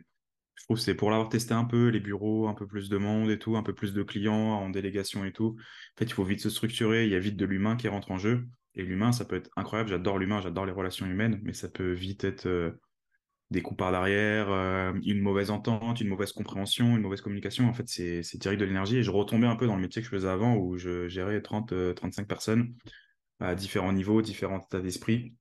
je 0.59 0.64
trouve 0.64 0.79
c'est 0.79 0.94
pour 0.94 1.11
l'avoir 1.11 1.29
testé 1.29 1.55
un 1.55 1.64
peu, 1.64 1.88
les 1.88 2.01
bureaux, 2.01 2.49
un 2.49 2.55
peu 2.55 2.66
plus 2.66 2.88
de 2.88 2.97
monde 2.97 3.31
et 3.31 3.38
tout, 3.38 3.57
un 3.57 3.62
peu 3.62 3.75
plus 3.75 3.92
de 3.92 4.03
clients 4.03 4.35
en 4.35 4.71
délégation 4.71 5.25
et 5.25 5.33
tout. 5.33 5.57
En 5.57 5.99
fait, 5.99 6.07
il 6.07 6.12
faut 6.12 6.25
vite 6.25 6.40
se 6.40 6.51
structurer, 6.51 7.05
il 7.05 7.12
y 7.12 7.14
a 7.14 7.21
vite 7.21 7.37
de 7.37 7.44
l'humain 7.44 7.77
qui 7.77 7.87
rentre 7.88 8.11
en 8.11 8.18
jeu. 8.18 8.47
Et 8.75 8.83
l'humain, 8.83 9.12
ça 9.12 9.25
peut 9.25 9.37
être 9.37 9.51
incroyable, 9.57 9.90
j'adore 9.90 10.18
l'humain, 10.18 10.40
j'adore 10.40 10.66
les 10.66 10.73
relations 10.73 11.07
humaines, 11.07 11.40
mais 11.44 11.53
ça 11.53 11.68
peut 11.68 11.92
vite 11.92 12.25
être 12.25 12.47
euh, 12.47 12.73
des 13.51 13.62
coups 13.62 13.79
par 13.79 13.92
derrière, 13.92 14.51
euh, 14.51 14.92
une 15.05 15.21
mauvaise 15.21 15.51
entente, 15.51 16.01
une 16.01 16.09
mauvaise 16.09 16.33
compréhension, 16.33 16.97
une 16.97 17.03
mauvaise 17.03 17.21
communication. 17.21 17.68
En 17.68 17.73
fait, 17.73 17.88
c'est 17.88 18.37
direct 18.37 18.61
de 18.61 18.66
l'énergie. 18.66 18.99
Et 18.99 19.03
je 19.05 19.12
retombais 19.12 19.47
un 19.47 19.57
peu 19.57 19.66
dans 19.66 19.77
le 19.77 19.83
métier 19.83 20.03
que 20.03 20.07
je 20.07 20.11
faisais 20.11 20.29
avant 20.29 20.57
où 20.57 20.77
je 20.77 21.09
gérais 21.09 21.40
30, 21.40 21.94
35 21.94 22.23
euh, 22.23 22.27
personnes 22.27 22.75
à 23.38 23.55
différents 23.55 23.92
niveaux, 23.92 24.23
différents 24.23 24.61
états 24.61 24.81
d'esprit. 24.81 25.35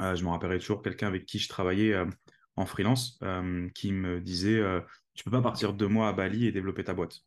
Je 0.00 0.24
me 0.24 0.30
rappellerai 0.30 0.58
toujours 0.58 0.82
quelqu'un 0.82 1.06
avec 1.06 1.26
qui 1.26 1.38
je 1.38 1.48
travaillais 1.48 1.94
en 2.56 2.66
freelance 2.66 3.18
qui 3.74 3.92
me 3.92 4.20
disait 4.20 4.62
Tu 5.14 5.24
peux 5.24 5.30
pas 5.30 5.42
partir 5.42 5.72
deux 5.72 5.88
mois 5.88 6.08
à 6.08 6.12
Bali 6.12 6.46
et 6.46 6.52
développer 6.52 6.84
ta 6.84 6.94
boîte. 6.94 7.20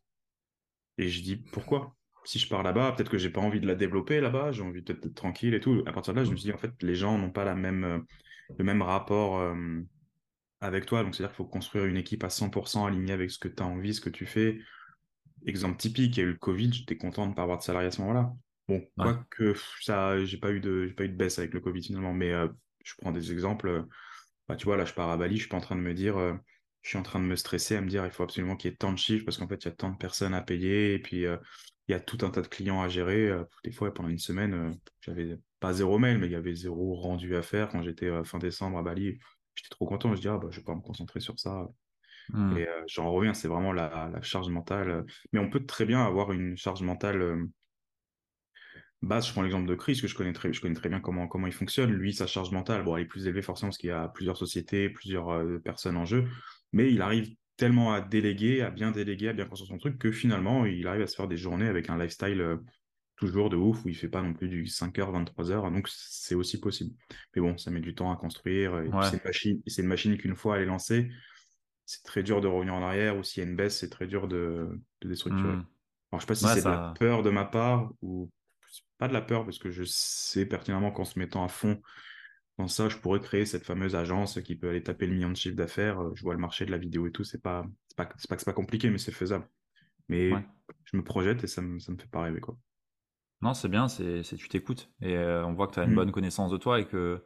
Et 0.98 1.08
je 1.08 1.22
dis 1.22 1.36
Pourquoi? 1.36 1.96
Si 2.24 2.40
je 2.40 2.48
pars 2.48 2.64
là-bas, 2.64 2.92
peut-être 2.92 3.10
que 3.10 3.18
j'ai 3.18 3.30
pas 3.30 3.40
envie 3.40 3.60
de 3.60 3.68
la 3.68 3.76
développer 3.76 4.20
là-bas, 4.20 4.50
j'ai 4.50 4.62
envie 4.62 4.82
d'être 4.82 5.14
tranquille 5.14 5.54
et 5.54 5.60
tout. 5.60 5.84
À 5.86 5.92
partir 5.92 6.12
de 6.12 6.18
là, 6.18 6.24
je 6.24 6.32
me 6.32 6.36
suis 6.36 6.46
dit, 6.46 6.52
en 6.52 6.58
fait, 6.58 6.72
les 6.82 6.96
gens 6.96 7.16
n'ont 7.18 7.30
pas 7.30 7.44
la 7.44 7.54
même, 7.54 8.04
le 8.58 8.64
même 8.64 8.82
rapport 8.82 9.54
avec 10.60 10.86
toi. 10.86 11.02
Donc, 11.02 11.14
c'est-à-dire 11.14 11.30
qu'il 11.30 11.44
faut 11.44 11.50
construire 11.50 11.84
une 11.84 11.96
équipe 11.96 12.24
à 12.24 12.28
100% 12.28 12.86
alignée 12.86 13.12
avec 13.12 13.30
ce 13.30 13.38
que 13.38 13.48
tu 13.48 13.62
as 13.62 13.66
envie, 13.66 13.94
ce 13.94 14.00
que 14.00 14.10
tu 14.10 14.26
fais. 14.26 14.58
Exemple 15.44 15.76
typique, 15.76 16.16
il 16.16 16.20
y 16.20 16.22
a 16.24 16.26
eu 16.26 16.32
le 16.32 16.38
Covid, 16.38 16.72
j'étais 16.72 16.96
content 16.96 17.24
de 17.26 17.30
ne 17.30 17.34
pas 17.34 17.42
avoir 17.42 17.58
de 17.58 17.62
salarié 17.62 17.88
à 17.88 17.90
ce 17.92 18.00
moment-là. 18.00 18.32
Bon, 18.68 18.84
quoique 18.96 19.54
ça, 19.80 20.24
j'ai 20.24 20.38
pas 20.38 20.50
eu 20.50 20.60
de, 20.60 20.92
pas 20.96 21.04
eu 21.04 21.08
de 21.08 21.16
baisse 21.16 21.38
avec 21.38 21.54
le 21.54 21.60
Covid 21.60 21.84
finalement, 21.84 22.12
mais 22.12 22.32
euh, 22.32 22.48
je 22.84 22.94
prends 22.98 23.12
des 23.12 23.30
exemples. 23.30 23.84
Bah, 24.48 24.56
tu 24.56 24.64
vois, 24.64 24.76
là, 24.76 24.84
je 24.84 24.94
pars 24.94 25.10
à 25.10 25.16
Bali, 25.16 25.36
je 25.36 25.42
suis 25.42 25.48
pas 25.48 25.56
en 25.56 25.60
train 25.60 25.76
de 25.76 25.80
me 25.80 25.94
dire, 25.94 26.16
euh, 26.16 26.34
je 26.82 26.90
suis 26.90 26.98
en 26.98 27.02
train 27.02 27.20
de 27.20 27.24
me 27.24 27.36
stresser 27.36 27.76
à 27.76 27.80
me 27.80 27.88
dire, 27.88 28.04
il 28.04 28.10
faut 28.10 28.22
absolument 28.22 28.56
qu'il 28.56 28.70
y 28.70 28.74
ait 28.74 28.76
tant 28.76 28.92
de 28.92 28.98
chiffres 28.98 29.24
parce 29.24 29.38
qu'en 29.38 29.48
fait, 29.48 29.64
il 29.64 29.68
y 29.68 29.70
a 29.70 29.74
tant 29.74 29.90
de 29.90 29.96
personnes 29.96 30.34
à 30.34 30.42
payer 30.42 30.94
et 30.94 30.98
puis 30.98 31.26
euh, 31.26 31.36
il 31.88 31.92
y 31.92 31.94
a 31.94 32.00
tout 32.00 32.18
un 32.22 32.30
tas 32.30 32.42
de 32.42 32.48
clients 32.48 32.82
à 32.82 32.88
gérer. 32.88 33.30
des 33.64 33.72
fois, 33.72 33.94
pendant 33.94 34.08
une 34.08 34.18
semaine, 34.18 34.76
j'avais 35.00 35.38
pas 35.60 35.72
zéro 35.72 35.98
mail, 35.98 36.18
mais 36.18 36.26
il 36.26 36.32
y 36.32 36.36
avait 36.36 36.54
zéro 36.54 36.94
rendu 36.96 37.36
à 37.36 37.42
faire 37.42 37.68
quand 37.68 37.82
j'étais 37.82 38.10
fin 38.24 38.38
décembre 38.38 38.78
à 38.78 38.82
Bali 38.82 39.18
j'étais 39.56 39.70
trop 39.70 39.86
content. 39.86 40.14
Je 40.14 40.20
dis, 40.20 40.28
ah, 40.28 40.38
bah, 40.38 40.48
je 40.50 40.58
vais 40.58 40.64
pas 40.64 40.74
me 40.74 40.80
concentrer 40.80 41.20
sur 41.20 41.38
ça. 41.38 41.66
Mmh. 42.30 42.56
Et 42.58 42.68
euh, 42.68 42.82
j'en 42.86 43.10
reviens, 43.10 43.34
c'est 43.34 43.48
vraiment 43.48 43.72
la, 43.72 44.12
charge 44.22 44.48
mentale. 44.48 45.04
Mais 45.32 45.40
on 45.40 45.50
peut 45.50 45.64
très 45.64 45.84
bien 45.84 46.04
avoir 46.04 46.32
une 46.32 46.56
charge 46.56 46.82
mentale 46.82 47.38
euh, 49.04 49.06
basse. 49.06 49.26
Je 49.28 49.32
prends 49.32 49.42
l'exemple 49.42 49.68
de 49.68 49.74
Chris, 49.74 49.98
que 50.00 50.08
je 50.08 50.14
connais 50.14 50.32
très, 50.32 50.52
je 50.52 50.60
connais 50.60 50.74
très 50.74 50.88
bien 50.88 51.00
comment, 51.00 51.28
comment 51.28 51.46
il 51.46 51.52
fonctionne. 51.52 51.90
Lui, 51.92 52.12
sa 52.12 52.26
charge 52.26 52.50
mentale, 52.52 52.82
bon, 52.84 52.96
elle 52.96 53.04
est 53.04 53.06
plus 53.06 53.26
élevée 53.26 53.42
forcément 53.42 53.70
parce 53.70 53.78
qu'il 53.78 53.90
y 53.90 53.92
a 53.92 54.08
plusieurs 54.08 54.36
sociétés, 54.36 54.90
plusieurs 54.90 55.30
euh, 55.30 55.58
personnes 55.58 55.96
en 55.96 56.04
jeu. 56.04 56.26
Mais 56.72 56.92
il 56.92 57.02
arrive 57.02 57.34
tellement 57.56 57.92
à 57.92 58.00
déléguer, 58.00 58.62
à 58.62 58.70
bien 58.70 58.90
déléguer, 58.90 59.28
à 59.28 59.32
bien 59.32 59.46
construire 59.46 59.70
son 59.70 59.78
truc, 59.78 59.98
que 59.98 60.12
finalement, 60.12 60.66
il 60.66 60.86
arrive 60.86 61.02
à 61.02 61.06
se 61.06 61.16
faire 61.16 61.28
des 61.28 61.38
journées 61.38 61.68
avec 61.68 61.88
un 61.88 61.98
lifestyle 61.98 62.58
toujours 63.16 63.48
de 63.48 63.56
ouf, 63.56 63.84
où 63.84 63.88
il 63.88 63.96
fait 63.96 64.08
pas 64.08 64.22
non 64.22 64.34
plus 64.34 64.48
du 64.48 64.64
5h, 64.64 65.24
23h, 65.24 65.72
donc 65.72 65.88
c'est 65.88 66.34
aussi 66.34 66.60
possible. 66.60 66.94
Mais 67.34 67.40
bon, 67.40 67.56
ça 67.56 67.70
met 67.70 67.80
du 67.80 67.94
temps 67.94 68.12
à 68.12 68.16
construire, 68.16 68.78
et 68.78 68.90
c'est 69.04 69.16
une 69.16 69.22
machine, 69.24 69.62
une 69.78 69.86
machine 69.86 70.18
qu'une 70.18 70.36
fois 70.36 70.56
elle 70.56 70.64
est 70.64 70.66
lancée, 70.66 71.10
c'est 71.86 72.04
très 72.04 72.22
dur 72.22 72.40
de 72.40 72.46
revenir 72.46 72.74
en 72.74 72.82
arrière, 72.82 73.16
ou 73.16 73.22
s'il 73.22 73.42
y 73.42 73.46
a 73.46 73.48
une 73.48 73.56
baisse, 73.56 73.78
c'est 73.78 73.88
très 73.88 74.06
dur 74.06 74.28
de, 74.28 74.68
de 75.00 75.08
déstructurer. 75.08 75.56
Mmh. 75.56 75.66
Alors 76.12 76.20
je 76.20 76.20
sais 76.20 76.26
pas 76.26 76.34
si 76.34 76.44
c'est 76.46 76.64
de 76.64 76.68
la 76.68 76.94
peur 76.98 77.22
de 77.22 77.30
ma 77.30 77.44
part, 77.44 77.90
ou 78.02 78.30
pas 78.98 79.08
de 79.08 79.12
la 79.12 79.22
peur, 79.22 79.44
parce 79.44 79.58
que 79.58 79.70
je 79.70 79.84
sais 79.84 80.46
pertinemment 80.46 80.90
qu'en 80.90 81.04
se 81.04 81.18
mettant 81.18 81.44
à 81.44 81.48
fond 81.48 81.80
dans 82.58 82.68
ça, 82.68 82.88
je 82.88 82.96
pourrais 82.96 83.20
créer 83.20 83.44
cette 83.44 83.64
fameuse 83.64 83.94
agence 83.94 84.40
qui 84.40 84.56
peut 84.56 84.70
aller 84.70 84.82
taper 84.82 85.06
le 85.06 85.12
million 85.12 85.30
de 85.30 85.36
chiffre 85.36 85.56
d'affaires. 85.56 86.00
Je 86.14 86.22
vois 86.22 86.32
le 86.32 86.40
marché 86.40 86.64
de 86.64 86.70
la 86.70 86.78
vidéo 86.78 87.06
et 87.06 87.12
tout, 87.12 87.22
c'est 87.24 87.42
pas, 87.42 87.66
pas, 87.96 88.06
pas 88.06 88.36
que 88.36 88.40
c'est 88.40 88.44
pas 88.46 88.52
compliqué, 88.54 88.88
mais 88.88 88.98
c'est 88.98 89.12
faisable. 89.12 89.46
Mais 90.08 90.30
je 90.84 90.96
me 90.96 91.04
projette 91.04 91.44
et 91.44 91.46
ça 91.46 91.60
me, 91.60 91.78
ça 91.78 91.92
me 91.92 91.98
fait 91.98 92.08
pas 92.08 92.22
rêver, 92.22 92.40
quoi. 92.40 92.56
Non, 93.42 93.52
c'est 93.52 93.68
bien, 93.68 93.86
c'est 93.88 94.22
tu 94.22 94.48
t'écoutes 94.48 94.90
et 95.02 95.14
euh, 95.14 95.44
on 95.44 95.52
voit 95.52 95.66
que 95.66 95.74
tu 95.74 95.80
as 95.80 95.84
une 95.84 95.92
mmh. 95.92 95.94
bonne 95.94 96.12
connaissance 96.12 96.50
de 96.50 96.56
toi 96.56 96.80
et 96.80 96.86
que 96.86 97.22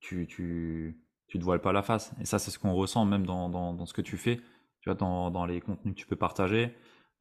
tu, 0.00 0.26
tu, 0.26 0.98
tu 1.28 1.38
te 1.38 1.44
voiles 1.44 1.60
pas 1.60 1.72
la 1.72 1.82
face. 1.82 2.12
Et 2.20 2.24
ça, 2.24 2.40
c'est 2.40 2.50
ce 2.50 2.58
qu'on 2.58 2.74
ressent 2.74 3.04
même 3.04 3.24
dans, 3.24 3.48
dans, 3.48 3.72
dans, 3.72 3.86
ce 3.86 3.94
que 3.94 4.02
tu 4.02 4.16
fais, 4.16 4.38
tu 4.80 4.88
vois, 4.88 4.94
dans, 4.94 5.30
dans 5.30 5.46
les 5.46 5.60
contenus 5.60 5.94
que 5.94 6.00
tu 6.00 6.06
peux 6.06 6.16
partager, 6.16 6.74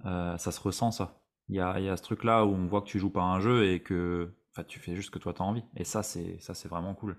euh, 0.05 0.35
ça 0.37 0.51
se 0.51 0.59
ressent 0.59 0.89
ça. 0.89 1.22
Il 1.49 1.55
y 1.55 1.59
a, 1.59 1.79
y 1.79 1.89
a 1.89 1.97
ce 1.97 2.03
truc-là 2.03 2.45
où 2.45 2.53
on 2.53 2.67
voit 2.67 2.81
que 2.81 2.87
tu 2.87 2.99
joues 2.99 3.11
pas 3.11 3.23
un 3.23 3.39
jeu 3.39 3.65
et 3.65 3.81
que 3.81 4.33
tu 4.67 4.79
fais 4.79 4.95
juste 4.95 5.07
ce 5.07 5.11
que 5.11 5.19
toi 5.19 5.33
tu 5.33 5.41
as 5.41 5.45
envie. 5.45 5.63
Et 5.75 5.83
ça, 5.83 6.03
c'est 6.03 6.39
ça 6.39 6.53
c'est 6.53 6.69
vraiment 6.69 6.93
cool. 6.93 7.17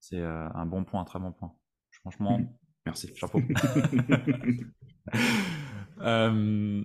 C'est 0.00 0.20
euh, 0.20 0.48
un 0.54 0.66
bon 0.66 0.84
point, 0.84 1.02
un 1.02 1.04
très 1.04 1.18
bon 1.18 1.32
point. 1.32 1.52
Franchement, 2.00 2.38
mmh. 2.38 2.48
merci. 2.86 3.14
Chapeau. 3.14 3.40
euh, 6.00 6.84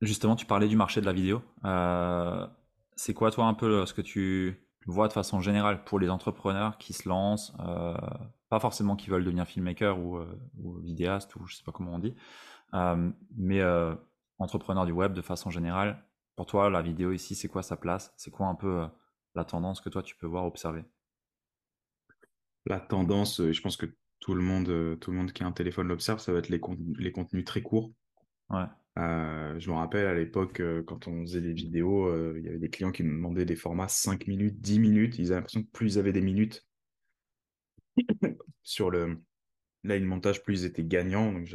Justement, 0.00 0.36
tu 0.36 0.46
parlais 0.46 0.68
du 0.68 0.76
marché 0.76 1.00
de 1.00 1.06
la 1.06 1.12
vidéo. 1.12 1.42
Euh, 1.64 2.46
c'est 2.94 3.14
quoi, 3.14 3.30
toi, 3.30 3.46
un 3.46 3.54
peu 3.54 3.84
ce 3.86 3.94
que 3.94 4.02
tu 4.02 4.64
vois 4.86 5.08
de 5.08 5.12
façon 5.12 5.40
générale 5.40 5.84
pour 5.84 5.98
les 5.98 6.08
entrepreneurs 6.08 6.78
qui 6.78 6.92
se 6.92 7.08
lancent 7.08 7.52
pas 8.48 8.60
forcément 8.60 8.96
qui 8.96 9.10
veulent 9.10 9.24
devenir 9.24 9.46
filmmaker 9.46 9.98
ou, 9.98 10.18
ou 10.58 10.78
vidéaste 10.78 11.36
ou 11.36 11.46
je 11.46 11.56
sais 11.56 11.64
pas 11.64 11.72
comment 11.72 11.94
on 11.94 11.98
dit, 11.98 12.14
mais 13.36 13.60
entrepreneur 14.38 14.86
du 14.86 14.92
web 14.92 15.12
de 15.12 15.22
façon 15.22 15.50
générale. 15.50 16.04
Pour 16.36 16.46
toi, 16.46 16.70
la 16.70 16.82
vidéo 16.82 17.12
ici, 17.12 17.34
c'est 17.34 17.48
quoi 17.48 17.62
sa 17.62 17.76
place? 17.76 18.12
C'est 18.16 18.30
quoi 18.30 18.46
un 18.46 18.54
peu 18.54 18.86
la 19.34 19.44
tendance 19.44 19.80
que 19.80 19.88
toi 19.88 20.02
tu 20.02 20.16
peux 20.16 20.26
voir, 20.26 20.44
observer? 20.44 20.84
La 22.66 22.80
tendance, 22.80 23.42
je 23.42 23.60
pense 23.60 23.76
que 23.76 23.86
tout 24.20 24.34
le 24.34 24.42
monde, 24.42 24.98
tout 25.00 25.10
le 25.10 25.16
monde 25.16 25.32
qui 25.32 25.42
a 25.42 25.46
un 25.46 25.52
téléphone 25.52 25.88
l'observe, 25.88 26.20
ça 26.20 26.32
va 26.32 26.38
être 26.38 26.48
les, 26.48 26.60
les 26.98 27.12
contenus 27.12 27.44
très 27.44 27.62
courts. 27.62 27.92
Ouais. 28.50 28.66
Euh, 28.98 29.58
je 29.60 29.70
me 29.70 29.76
rappelle 29.76 30.06
à 30.06 30.14
l'époque, 30.14 30.58
euh, 30.60 30.82
quand 30.82 31.06
on 31.06 31.20
faisait 31.22 31.40
des 31.40 31.52
vidéos, 31.52 32.06
euh, 32.08 32.34
il 32.38 32.44
y 32.44 32.48
avait 32.48 32.58
des 32.58 32.70
clients 32.70 32.90
qui 32.90 33.04
nous 33.04 33.12
demandaient 33.12 33.44
des 33.44 33.54
formats 33.54 33.86
5 33.86 34.26
minutes, 34.26 34.60
10 34.60 34.80
minutes. 34.80 35.18
Ils 35.18 35.26
avaient 35.26 35.36
l'impression 35.36 35.62
que 35.62 35.70
plus 35.70 35.94
ils 35.94 35.98
avaient 35.98 36.12
des 36.12 36.20
minutes 36.20 36.66
sur 38.62 38.90
le 38.90 39.22
line 39.84 40.04
montage, 40.04 40.42
plus 40.42 40.62
ils 40.62 40.64
étaient 40.66 40.84
gagnants. 40.84 41.32
Donc, 41.32 41.48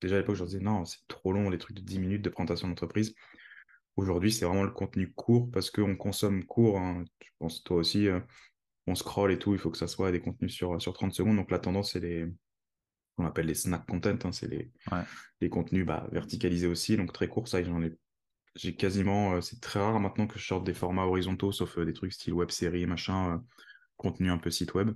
déjà 0.00 0.16
à 0.16 0.18
l'époque, 0.18 0.36
je 0.36 0.40
leur 0.40 0.48
disais 0.48 0.60
non, 0.60 0.84
c'est 0.84 1.06
trop 1.08 1.32
long, 1.32 1.50
les 1.50 1.58
trucs 1.58 1.76
de 1.76 1.82
10 1.82 1.98
minutes 1.98 2.22
de 2.22 2.30
présentation 2.30 2.68
d'entreprise. 2.68 3.14
Aujourd'hui, 3.96 4.32
c'est 4.32 4.44
vraiment 4.44 4.64
le 4.64 4.70
contenu 4.70 5.12
court 5.12 5.50
parce 5.50 5.70
qu'on 5.70 5.96
consomme 5.96 6.44
court. 6.44 6.78
Hein. 6.78 7.04
Je 7.20 7.30
pense 7.38 7.62
toi 7.64 7.78
aussi, 7.78 8.08
on 8.86 8.94
scroll 8.94 9.32
et 9.32 9.38
tout, 9.38 9.52
il 9.52 9.58
faut 9.58 9.70
que 9.70 9.78
ça 9.78 9.88
soit 9.88 10.12
des 10.12 10.20
contenus 10.20 10.52
sur, 10.52 10.80
sur 10.80 10.92
30 10.92 11.12
secondes. 11.12 11.36
Donc 11.36 11.50
la 11.50 11.58
tendance, 11.58 11.92
c'est 11.92 12.00
les, 12.00 12.26
on 13.18 13.26
appelle 13.26 13.46
les 13.46 13.54
snack 13.54 13.86
content, 13.86 14.18
hein, 14.24 14.32
c'est 14.32 14.48
les, 14.48 14.70
les 15.40 15.48
contenus 15.50 15.84
bah, 15.84 16.08
verticalisés 16.12 16.66
aussi, 16.66 16.96
donc 16.96 17.12
très 17.12 17.28
courts, 17.28 17.48
ça 17.48 17.62
j'en 17.62 17.82
ai 17.82 17.92
j'ai 18.56 18.74
quasiment, 18.74 19.34
euh, 19.34 19.40
c'est 19.40 19.60
très 19.60 19.80
rare 19.80 20.00
maintenant 20.00 20.26
que 20.26 20.38
je 20.38 20.46
sorte 20.46 20.64
des 20.64 20.74
formats 20.74 21.04
horizontaux, 21.04 21.52
sauf 21.52 21.78
euh, 21.78 21.84
des 21.84 21.92
trucs 21.92 22.12
style 22.12 22.34
web 22.34 22.50
série, 22.50 22.86
machin, 22.86 23.34
euh, 23.34 23.38
contenu 23.96 24.30
un 24.30 24.38
peu 24.38 24.50
site 24.50 24.74
web. 24.74 24.90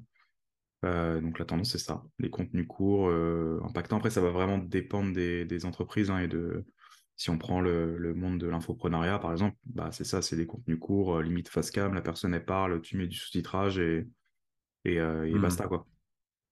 Donc 0.82 1.38
la 1.38 1.46
tendance 1.46 1.70
c'est 1.72 1.78
ça, 1.78 2.04
les 2.18 2.28
contenus 2.28 2.66
courts, 2.68 3.10
impactants. 3.64 3.96
Après 3.96 4.10
ça 4.10 4.20
va 4.20 4.30
vraiment 4.30 4.58
dépendre 4.58 5.14
des, 5.14 5.64
entreprises 5.64 6.10
hein, 6.10 6.18
et 6.18 6.28
de 6.28 6.64
si 7.16 7.30
on 7.30 7.38
prend 7.38 7.60
le, 7.60 8.12
monde 8.14 8.38
de 8.38 8.46
l'infoprenariat 8.46 9.18
par 9.18 9.32
exemple, 9.32 9.56
bah 9.64 9.90
c'est 9.92 10.04
ça, 10.04 10.20
c'est 10.20 10.36
des 10.36 10.46
contenus 10.46 10.78
courts, 10.78 11.22
limite 11.22 11.48
face 11.48 11.70
cam, 11.70 11.94
la 11.94 12.02
personne 12.02 12.34
elle 12.34 12.44
parle, 12.44 12.82
tu 12.82 12.98
mets 12.98 13.06
du 13.06 13.16
sous-titrage 13.16 13.78
et 13.78 14.06
et, 14.84 15.00
mmh. 15.00 15.40
basta 15.40 15.66
quoi. 15.66 15.86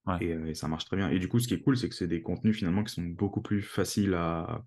Euh, 0.09 0.47
et, 0.47 0.55
ça 0.55 0.69
marche 0.69 0.85
très 0.85 0.97
bien. 0.97 1.11
Et 1.11 1.19
du 1.19 1.29
coup, 1.29 1.39
ce 1.39 1.49
qui 1.49 1.55
est 1.55 1.61
cool, 1.61 1.77
c'est 1.77 1.89
que 1.89 1.95
c'est 1.95 2.09
des 2.09 2.23
contenus 2.23 2.57
finalement 2.57 2.83
qui 2.83 2.95
sont 2.95 3.03
beaucoup 3.03 3.43
plus 3.43 3.63
faciles 3.63 4.15
à, 4.15 4.65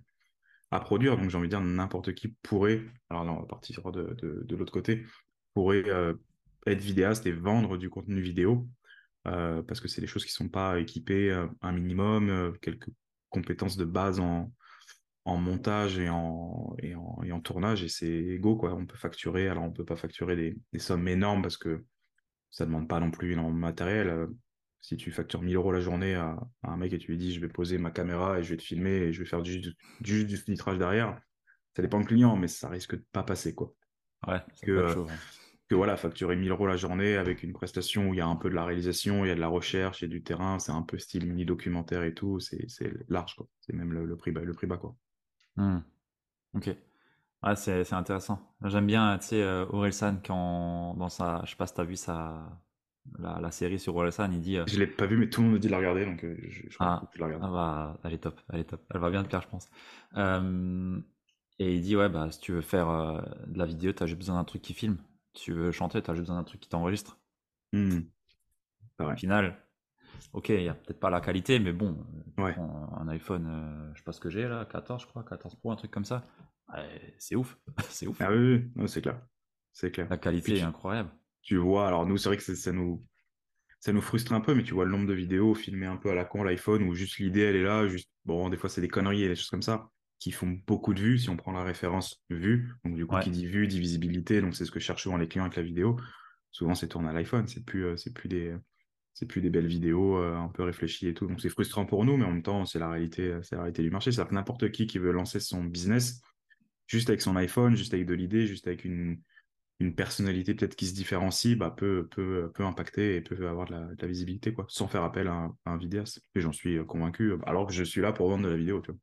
à 0.71 0.79
produire. 0.79 1.17
Donc 1.17 1.29
j'ai 1.29 1.37
envie 1.37 1.47
de 1.47 1.55
dire, 1.55 1.61
n'importe 1.61 2.13
qui 2.13 2.29
pourrait, 2.41 2.81
alors 3.09 3.25
là 3.25 3.31
on 3.33 3.39
va 3.39 3.45
partir 3.45 3.91
de, 3.91 4.15
de, 4.21 4.43
de 4.45 4.55
l'autre 4.55 4.73
côté, 4.73 5.05
pourrait 5.53 5.83
euh, 5.87 6.13
être 6.65 6.81
vidéaste 6.81 7.25
et 7.25 7.31
vendre 7.31 7.77
du 7.77 7.89
contenu 7.89 8.21
vidéo. 8.21 8.67
Euh, 9.27 9.63
parce 9.63 9.79
que 9.79 9.87
c'est 9.87 10.01
des 10.01 10.07
choses 10.07 10.23
qui 10.23 10.31
ne 10.31 10.45
sont 10.45 10.49
pas 10.49 10.79
équipées 10.79 11.31
un 11.61 11.71
minimum, 11.71 12.53
quelques 12.61 12.89
compétences 13.29 13.77
de 13.77 13.85
base 13.85 14.19
en, 14.19 14.51
en 15.25 15.37
montage 15.37 15.97
et 15.97 16.09
en, 16.09 16.75
et 16.79 16.95
en, 16.95 17.21
et 17.23 17.31
en 17.31 17.41
tournage, 17.41 17.83
et 17.83 17.89
c'est 17.89 18.07
égaux, 18.07 18.55
quoi. 18.55 18.73
On 18.75 18.85
peut 18.85 18.97
facturer, 18.97 19.49
alors 19.49 19.63
on 19.63 19.71
peut 19.71 19.85
pas 19.85 19.95
facturer 19.95 20.35
des, 20.35 20.57
des 20.71 20.79
sommes 20.79 21.07
énormes 21.07 21.41
parce 21.41 21.57
que 21.57 21.83
ça 22.51 22.65
demande 22.65 22.87
pas 22.87 22.99
non 22.99 23.11
plus 23.11 23.33
énormément 23.33 23.55
de 23.55 23.59
matériel. 23.59 24.27
Si 24.81 24.97
tu 24.97 25.11
factures 25.11 25.41
1000 25.41 25.55
euros 25.55 25.71
la 25.71 25.81
journée 25.81 26.13
à, 26.13 26.37
un 26.63 26.77
mec 26.77 26.93
et 26.93 26.99
tu 26.99 27.11
lui 27.11 27.17
dis 27.17 27.33
je 27.33 27.39
vais 27.39 27.49
poser 27.49 27.79
ma 27.79 27.89
caméra 27.89 28.39
et 28.39 28.43
je 28.43 28.51
vais 28.51 28.57
te 28.57 28.63
filmer 28.63 28.91
et 28.91 29.13
je 29.13 29.19
vais 29.19 29.27
faire 29.27 29.41
du, 29.41 29.59
du, 29.59 30.25
du 30.25 30.55
derrière, 30.77 31.19
ça 31.75 31.81
dépend 31.81 31.99
du 31.99 32.05
client, 32.05 32.37
mais 32.37 32.47
ça 32.47 32.69
risque 32.69 32.95
de 32.95 33.03
pas 33.11 33.23
passer 33.23 33.55
quoi. 33.55 33.73
Ouais, 34.27 34.41
que, 34.61 34.71
euh, 34.71 35.05
que 35.67 35.75
voilà, 35.75 35.97
facturer 35.97 36.35
1000 36.35 36.51
euros 36.51 36.67
la 36.67 36.77
journée 36.77 37.15
avec 37.15 37.41
une 37.43 37.53
prestation 37.53 38.09
où 38.09 38.13
il 38.13 38.17
y 38.17 38.21
a 38.21 38.27
un 38.27 38.35
peu 38.35 38.49
de 38.49 38.55
la 38.55 38.65
réalisation, 38.65 39.25
il 39.25 39.29
y 39.29 39.31
a 39.31 39.35
de 39.35 39.39
la 39.39 39.47
recherche, 39.47 40.01
il 40.01 40.05
y 40.05 40.07
a 40.07 40.09
du 40.09 40.23
terrain, 40.23 40.59
c'est 40.59 40.71
un 40.71 40.83
peu 40.83 40.97
style 40.97 41.25
mini 41.25 41.45
documentaire 41.45 42.03
et 42.03 42.13
tout, 42.13 42.39
c'est 42.39 42.67
large 43.09 43.35
quoi. 43.35 43.47
C'est 43.61 43.73
même 43.73 43.91
le, 43.91 44.15
prix 44.15 44.31
bas, 44.31 44.41
le 44.41 44.53
prix 44.53 44.67
bas 44.67 44.77
quoi. 44.77 44.95
Hmm. 45.55 45.79
Ok. 46.53 46.69
Ouais, 47.43 47.55
c'est 47.55 47.93
intéressant. 47.93 48.55
J'aime 48.63 48.87
bien, 48.87 49.17
tu 49.19 49.27
sais, 49.27 49.41
euh, 49.41 49.65
Orelsan, 49.69 50.19
quand 50.25 50.95
dans 50.95 51.09
sa, 51.09 51.41
je 51.45 51.51
sais 51.51 51.55
pas 51.55 51.67
si 51.67 51.79
as 51.79 51.83
vu 51.83 51.95
sa, 51.95 52.59
la, 53.19 53.51
série 53.51 53.79
sur 53.79 53.95
Orelsan, 53.95 54.31
il 54.31 54.41
dit. 54.41 54.57
Euh, 54.57 54.65
je 54.67 54.79
l'ai 54.79 54.87
pas 54.87 55.05
vu, 55.05 55.17
mais 55.17 55.29
tout 55.29 55.41
le 55.41 55.47
monde 55.47 55.55
me 55.55 55.59
dit 55.59 55.67
de 55.67 55.71
la 55.71 55.77
regarder, 55.77 56.05
donc 56.05 56.23
euh, 56.23 56.37
je, 56.47 56.63
je 56.67 56.77
ah, 56.79 57.03
que 57.13 57.19
la 57.19 57.25
regarder. 57.25 57.45
Ah 57.47 57.51
bah, 57.51 57.99
elle 58.03 58.13
est 58.13 58.19
top, 58.19 58.39
elle 58.51 58.61
est 58.61 58.65
top. 58.65 58.81
Elle 58.93 58.99
va 58.99 59.09
bien 59.09 59.23
te 59.23 59.29
plaire, 59.29 59.41
je 59.41 59.47
pense. 59.47 59.69
Euh, 60.17 60.99
et 61.59 61.75
il 61.75 61.81
dit 61.81 61.95
ouais, 61.95 62.09
bah 62.09 62.29
si 62.31 62.39
tu 62.39 62.51
veux 62.51 62.61
faire 62.61 62.87
de 63.47 63.57
la 63.57 63.65
vidéo, 63.65 63.93
t'as 63.93 64.05
juste 64.05 64.17
besoin 64.17 64.35
d'un 64.35 64.43
truc 64.43 64.61
qui 64.61 64.73
filme. 64.73 64.97
Tu 65.35 65.53
veux 65.53 65.71
chanter, 65.71 66.01
t'as 66.01 66.13
juste 66.13 66.23
besoin 66.23 66.37
d'un 66.37 66.43
truc 66.43 66.59
qui 66.61 66.69
t'enregistre. 66.69 67.19
Mmh. 67.73 67.99
Au 68.99 69.15
final, 69.15 69.61
ok, 70.33 70.49
il 70.49 70.63
y 70.63 70.69
a 70.69 70.73
peut-être 70.73 70.99
pas 70.99 71.09
la 71.09 71.21
qualité, 71.21 71.59
mais 71.59 71.73
bon, 71.73 72.05
un 72.37 73.07
iPhone, 73.09 73.91
je 73.93 73.99
sais 73.99 74.03
pas 74.03 74.13
ce 74.13 74.21
que 74.21 74.29
j'ai 74.29 74.47
là, 74.47 74.65
14, 74.65 75.01
je 75.01 75.07
crois, 75.07 75.23
14 75.23 75.55
Pro, 75.55 75.71
un 75.71 75.75
truc 75.75 75.91
comme 75.91 76.05
ça. 76.05 76.25
c'est 77.19 77.35
ouf, 77.35 77.57
c'est 77.89 78.07
ouf. 78.07 78.19
Ah 78.21 78.31
oui, 78.31 78.71
oui. 78.75 78.87
c'est 78.89 79.01
clair, 79.01 79.21
c'est 79.73 79.91
clair. 79.91 80.07
La 80.09 80.17
qualité 80.17 80.57
est 80.57 80.61
incroyable 80.61 81.11
tu 81.45 81.57
vois, 81.57 81.87
alors 81.87 82.05
nous, 82.07 82.17
c'est 82.17 82.27
vrai 82.27 82.37
que 82.37 82.43
ça 82.43 82.71
nous, 82.71 83.05
ça 83.79 83.93
nous 83.93 84.01
frustre 84.01 84.33
un 84.33 84.41
peu, 84.41 84.55
mais 84.55 84.63
tu 84.63 84.73
vois 84.73 84.85
le 84.85 84.91
nombre 84.91 85.05
de 85.05 85.13
vidéos 85.13 85.53
filmées 85.53 85.85
un 85.85 85.95
peu 85.95 86.09
à 86.09 86.15
la 86.15 86.25
con, 86.25 86.43
l'iPhone, 86.43 86.83
où 86.83 86.95
juste 86.95 87.19
l'idée, 87.19 87.41
elle 87.41 87.55
est 87.55 87.63
là, 87.63 87.87
juste, 87.87 88.09
bon, 88.25 88.49
des 88.49 88.57
fois, 88.57 88.67
c'est 88.67 88.81
des 88.81 88.87
conneries 88.87 89.23
et 89.23 89.27
des 89.27 89.35
choses 89.35 89.51
comme 89.51 89.61
ça, 89.61 89.91
qui 90.19 90.31
font 90.31 90.59
beaucoup 90.65 90.93
de 90.93 91.01
vues, 91.01 91.19
si 91.19 91.29
on 91.29 91.37
prend 91.37 91.51
la 91.51 91.63
référence 91.63 92.23
vue. 92.29 92.73
Donc, 92.83 92.95
du 92.95 93.05
coup, 93.05 93.19
qui 93.19 93.31
dit 93.31 93.45
vue, 93.45 93.67
dit 93.67 93.79
visibilité, 93.79 94.41
donc 94.41 94.55
c'est 94.55 94.65
ce 94.65 94.71
que 94.71 94.79
cherchent 94.79 95.03
souvent 95.03 95.17
les 95.17 95.27
clients 95.27 95.43
avec 95.45 95.57
la 95.57 95.63
vidéo. 95.63 95.97
Souvent, 96.51 96.73
c'est 96.73 96.87
tourné 96.87 97.09
à 97.09 97.13
l'iPhone, 97.13 97.47
c'est 97.47 97.65
plus, 97.65 97.85
euh, 97.85 97.97
c'est 97.97 98.13
plus 98.13 98.29
des, 98.29 98.55
c'est 99.13 99.25
plus 99.25 99.41
des 99.41 99.49
belles 99.49 99.67
vidéos 99.67 100.17
euh, 100.17 100.35
un 100.35 100.47
peu 100.47 100.63
réfléchies 100.63 101.07
et 101.07 101.13
tout. 101.13 101.27
Donc, 101.27 101.41
c'est 101.41 101.49
frustrant 101.49 101.85
pour 101.85 102.05
nous, 102.05 102.17
mais 102.17 102.25
en 102.25 102.31
même 102.31 102.43
temps, 102.43 102.65
c'est 102.65 102.79
la 102.79 102.89
réalité, 102.89 103.23
euh, 103.23 103.41
c'est 103.43 103.55
la 103.55 103.63
réalité 103.63 103.83
du 103.83 103.91
marché. 103.91 104.11
C'est-à-dire 104.11 104.29
que 104.29 104.35
n'importe 104.35 104.71
qui 104.71 104.87
qui 104.87 104.97
veut 104.97 105.11
lancer 105.11 105.39
son 105.39 105.63
business, 105.63 106.21
juste 106.87 107.09
avec 107.09 107.21
son 107.21 107.35
iPhone, 107.35 107.75
juste 107.75 107.93
avec 107.93 108.05
de 108.05 108.13
l'idée, 108.13 108.47
juste 108.47 108.67
avec 108.67 108.85
une, 108.85 109.19
une 109.79 109.93
personnalité 109.95 110.55
peut-être 110.55 110.75
qui 110.75 110.87
se 110.87 110.95
différencie 110.95 111.57
bah, 111.57 111.71
peut, 111.75 112.07
peut, 112.09 112.49
peut 112.53 112.63
impacter 112.63 113.17
et 113.17 113.21
peut 113.21 113.47
avoir 113.47 113.67
de 113.67 113.95
la, 113.99 114.07
visibilité, 114.07 114.53
quoi, 114.53 114.65
sans 114.69 114.87
faire 114.87 115.03
appel 115.03 115.27
à 115.27 115.51
un, 115.65 115.77
vidéaste. 115.77 116.21
Et 116.35 116.41
j'en 116.41 116.53
suis 116.53 116.83
convaincu, 116.85 117.33
alors 117.45 117.67
que 117.67 117.73
je 117.73 117.83
suis 117.83 118.01
là 118.01 118.13
pour 118.13 118.29
vendre 118.29 118.45
de 118.45 118.49
la 118.49 118.57
vidéo, 118.57 118.79
tu 118.81 118.91
vois. 118.91 118.99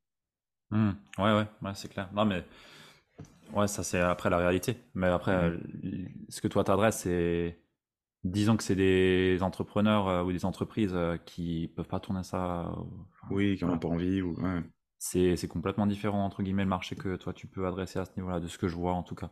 Mmh. 0.73 0.91
ouais, 1.19 1.33
ouais, 1.35 1.47
ouais 1.63 1.73
c'est 1.75 1.89
clair. 1.89 2.09
Non, 2.13 2.25
mais 2.25 2.45
ouais, 3.53 3.69
ça 3.69 3.83
c'est 3.83 4.01
après 4.01 4.31
la 4.31 4.39
réalité. 4.39 4.77
Mais 4.95 5.07
après, 5.07 5.51
mmh. 5.51 5.61
euh, 5.85 6.09
ce 6.29 6.41
que 6.41 6.49
toi 6.49 6.65
t'adresses, 6.65 7.01
c'est. 7.01 7.59
Disons 8.25 8.57
que 8.57 8.63
c'est 8.63 8.77
des 8.77 9.39
entrepreneurs 9.43 10.09
euh, 10.09 10.23
ou 10.23 10.31
des 10.33 10.45
entreprises 10.45 10.97
qui 11.27 11.73
peuvent 11.75 11.89
pas 11.89 11.99
tourner 12.01 12.23
ça. 12.23 12.73
oui, 13.31 13.57
qui 13.57 13.65
n'ont 13.65 13.79
pas 13.79 13.89
envie. 13.89 14.23
Ou... 14.23 14.37
C'est 14.99 15.49
complètement 15.49 15.87
différent, 15.87 16.25
entre 16.25 16.43
guillemets, 16.43 16.63
le 16.63 16.69
marché 16.69 16.95
que 16.95 17.17
toi 17.17 17.33
tu 17.33 17.49
peux 17.49 17.67
adresser 17.67 17.99
à 17.99 18.05
ce 18.05 18.13
niveau-là, 18.17 18.39
de 18.39 18.47
ce 18.47 18.59
que 18.59 18.69
je 18.69 18.77
vois 18.77 18.93
en 18.93 19.03
tout 19.03 19.17
cas. 19.17 19.31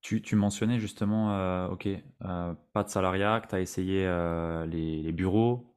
Tu, 0.00 0.36
mentionnais 0.36 0.78
justement, 0.80 1.32
euh, 1.32 1.68
ok, 1.68 1.88
euh, 1.88 2.54
pas 2.74 2.84
de 2.84 2.90
salariat, 2.90 3.40
que 3.40 3.48
tu 3.48 3.54
as 3.54 3.60
essayé 3.60 4.04
euh, 4.04 4.66
les, 4.66 5.12
bureaux. 5.12 5.74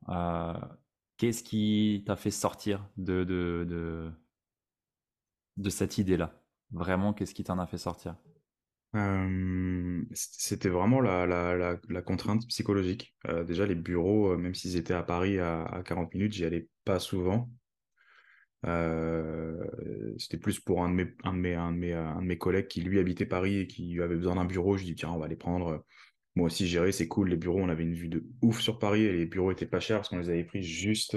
Qu'est-ce 1.15 1.43
qui 1.43 2.03
t'a 2.05 2.17
fait 2.17 2.31
sortir 2.31 2.85
de 2.97 4.11
cette 5.69 5.97
idée-là? 5.97 6.33
Vraiment, 6.71 7.13
qu'est-ce 7.13 7.33
qui 7.33 7.45
t'en 7.45 7.57
a 7.57 7.65
fait 7.67 7.77
sortir? 7.77 8.15
C'était 10.13 10.69
vraiment 10.69 11.01
la, 11.01 11.27
la, 11.27 11.77
la, 11.89 12.01
contrainte 12.01 12.47
psychologique. 12.47 13.15
Déjà, 13.45 13.65
les 13.65 13.75
bureaux, 13.75 14.37
même 14.37 14.55
s'ils 14.55 14.75
étaient 14.77 14.93
à 14.93 15.03
Paris 15.03 15.39
à, 15.39 15.63
à 15.65 15.83
40 15.83 16.13
minutes, 16.13 16.33
j'y 16.33 16.45
allais 16.45 16.67
pas 16.85 16.99
souvent. 16.99 17.49
C'était 18.63 20.37
plus 20.37 20.59
pour 20.59 20.83
un 20.83 20.89
de, 20.89 20.95
mes, 20.95 21.13
un, 21.23 21.33
de 21.33 21.39
mes, 21.39 21.55
un, 21.55 21.71
de 21.71 21.77
mes, 21.77 21.93
un 21.93 22.21
de 22.21 22.25
mes 22.25 22.37
collègues 22.37 22.67
qui 22.67 22.81
lui 22.81 22.99
habitait 22.99 23.25
Paris 23.25 23.59
et 23.59 23.67
qui 23.67 24.01
avait 24.01 24.15
besoin 24.15 24.35
d'un 24.35 24.45
bureau. 24.45 24.77
Je 24.77 24.83
dis 24.83 24.95
tiens, 24.95 25.11
on 25.11 25.19
va 25.19 25.27
les 25.27 25.35
prendre. 25.35 25.85
Moi 26.35 26.47
aussi, 26.47 26.67
gérer, 26.67 26.91
c'est 26.91 27.07
cool. 27.07 27.29
Les 27.29 27.35
bureaux, 27.37 27.59
on 27.59 27.69
avait 27.69 27.83
une 27.83 27.95
vue 27.95 28.09
de 28.09 28.23
ouf 28.41 28.61
sur 28.61 28.79
Paris 28.79 29.03
et 29.03 29.11
les 29.13 29.25
bureaux 29.25 29.51
étaient 29.51 29.65
pas 29.65 29.79
chers 29.79 29.97
parce 29.97 30.09
qu'on 30.09 30.19
les 30.19 30.29
avait 30.29 30.43
pris 30.43 30.63
juste, 30.63 31.15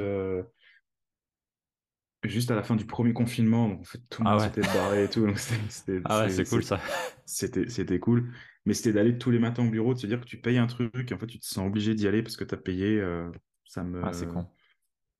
juste 2.24 2.50
à 2.50 2.54
la 2.54 2.62
fin 2.62 2.76
du 2.76 2.84
premier 2.86 3.12
confinement. 3.12 3.68
Donc, 3.68 3.80
en 3.80 3.84
fait, 3.84 4.00
tout 4.10 4.22
le 4.22 4.28
Ah 4.28 4.32
monde 4.32 4.40
ouais. 4.40 4.46
s'était 4.46 4.60
barré 4.62 5.04
et 5.04 5.08
tout. 5.08 5.26
Donc, 5.26 5.38
c'était, 5.38 6.00
Ah 6.04 6.20
ouais, 6.20 6.30
c'est- 6.30 6.44
cool 6.48 6.62
ça. 6.62 6.80
c'était, 7.26 7.68
c'était 7.68 7.98
cool. 7.98 8.32
Mais 8.66 8.74
c'était 8.74 8.92
d'aller 8.92 9.16
tous 9.18 9.30
les 9.30 9.38
matins 9.38 9.66
au 9.66 9.70
bureau, 9.70 9.94
de 9.94 9.98
se 9.98 10.06
dire 10.06 10.20
que 10.20 10.26
tu 10.26 10.36
payes 10.38 10.58
un 10.58 10.66
truc 10.66 11.10
et 11.10 11.14
en 11.14 11.18
fait, 11.18 11.26
tu 11.26 11.38
te 11.38 11.46
sens 11.46 11.66
obligé 11.66 11.94
d'y 11.94 12.06
aller 12.06 12.22
parce 12.22 12.36
que 12.36 12.44
tu 12.44 12.54
as 12.54 12.58
payé. 12.58 13.00
euh, 13.00 13.30
ça 13.64 13.82
me, 13.84 14.04
Ah, 14.04 14.12
c'est 14.12 14.26
con. 14.26 14.46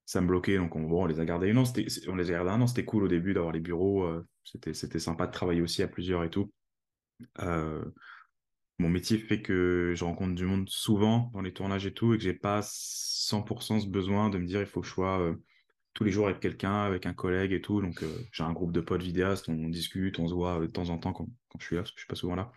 ça 0.04 0.20
me 0.20 0.26
bloquait. 0.26 0.58
Donc, 0.58 0.76
on, 0.76 0.82
bon, 0.82 1.04
on 1.04 1.06
les 1.06 1.20
a 1.20 1.24
gardés. 1.24 1.52
Non, 1.52 1.64
on 2.08 2.16
les 2.16 2.30
a 2.30 2.32
gardés 2.32 2.50
un 2.50 2.60
an. 2.60 2.66
C'était 2.66 2.84
cool 2.84 3.04
au 3.04 3.08
début 3.08 3.32
d'avoir 3.32 3.52
les 3.52 3.60
bureaux. 3.60 4.04
euh, 4.04 4.26
c'était, 4.44 4.74
c'était 4.74 4.98
sympa 4.98 5.26
de 5.26 5.32
travailler 5.32 5.62
aussi 5.62 5.82
à 5.82 5.88
plusieurs 5.88 6.24
et 6.24 6.30
tout. 6.30 6.52
Euh, 7.40 7.84
mon 8.78 8.88
métier 8.88 9.18
fait 9.18 9.42
que 9.42 9.92
je 9.94 10.04
rencontre 10.04 10.34
du 10.34 10.44
monde 10.46 10.68
souvent 10.68 11.30
dans 11.34 11.42
les 11.42 11.52
tournages 11.52 11.86
et 11.86 11.92
tout 11.92 12.14
et 12.14 12.18
que 12.18 12.24
j'ai 12.24 12.32
pas 12.34 12.60
100% 12.62 13.78
ce 13.80 13.86
besoin 13.86 14.30
de 14.30 14.38
me 14.38 14.46
dire 14.46 14.60
il 14.60 14.66
faut 14.66 14.80
que 14.80 14.86
je 14.86 14.92
sois 14.92 15.18
tous 15.94 16.04
les 16.04 16.10
jours 16.10 16.26
avec 16.26 16.40
quelqu'un, 16.40 16.82
avec 16.82 17.06
un 17.06 17.14
collègue 17.14 17.52
et 17.52 17.60
tout. 17.60 17.80
Donc, 17.80 18.02
euh, 18.02 18.18
j'ai 18.32 18.44
un 18.44 18.52
groupe 18.52 18.72
de 18.72 18.80
potes 18.80 19.02
vidéastes, 19.02 19.48
on 19.48 19.68
discute, 19.68 20.18
on 20.18 20.28
se 20.28 20.34
voit 20.34 20.58
euh, 20.58 20.62
de 20.62 20.72
temps 20.72 20.88
en 20.90 20.98
temps 20.98 21.12
quand, 21.12 21.28
quand 21.48 21.58
je 21.60 21.66
suis 21.66 21.76
là, 21.76 21.82
parce 21.82 21.92
que 21.92 21.98
je 21.98 22.02
suis 22.02 22.08
pas 22.08 22.16
souvent 22.16 22.36
là. 22.36 22.52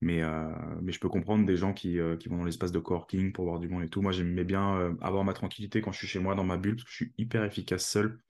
Mais, 0.00 0.22
euh, 0.22 0.48
mais 0.80 0.92
je 0.92 1.00
peux 1.00 1.08
comprendre 1.08 1.44
des 1.44 1.56
gens 1.56 1.72
qui, 1.72 1.98
euh, 1.98 2.16
qui 2.16 2.28
vont 2.28 2.36
dans 2.38 2.44
l'espace 2.44 2.70
de 2.70 2.78
coworking 2.78 3.32
pour 3.32 3.46
voir 3.46 3.58
du 3.58 3.68
monde 3.68 3.82
et 3.82 3.88
tout. 3.88 4.00
Moi, 4.00 4.12
j'aimais 4.12 4.44
bien 4.44 4.76
euh, 4.76 4.94
avoir 5.00 5.24
ma 5.24 5.32
tranquillité 5.34 5.80
quand 5.80 5.90
je 5.90 5.98
suis 5.98 6.06
chez 6.06 6.20
moi 6.20 6.36
dans 6.36 6.44
ma 6.44 6.56
bulle, 6.56 6.76
parce 6.76 6.84
que 6.84 6.90
je 6.90 6.96
suis 6.96 7.12
hyper 7.18 7.42
efficace 7.44 7.84
seul. 7.84 8.20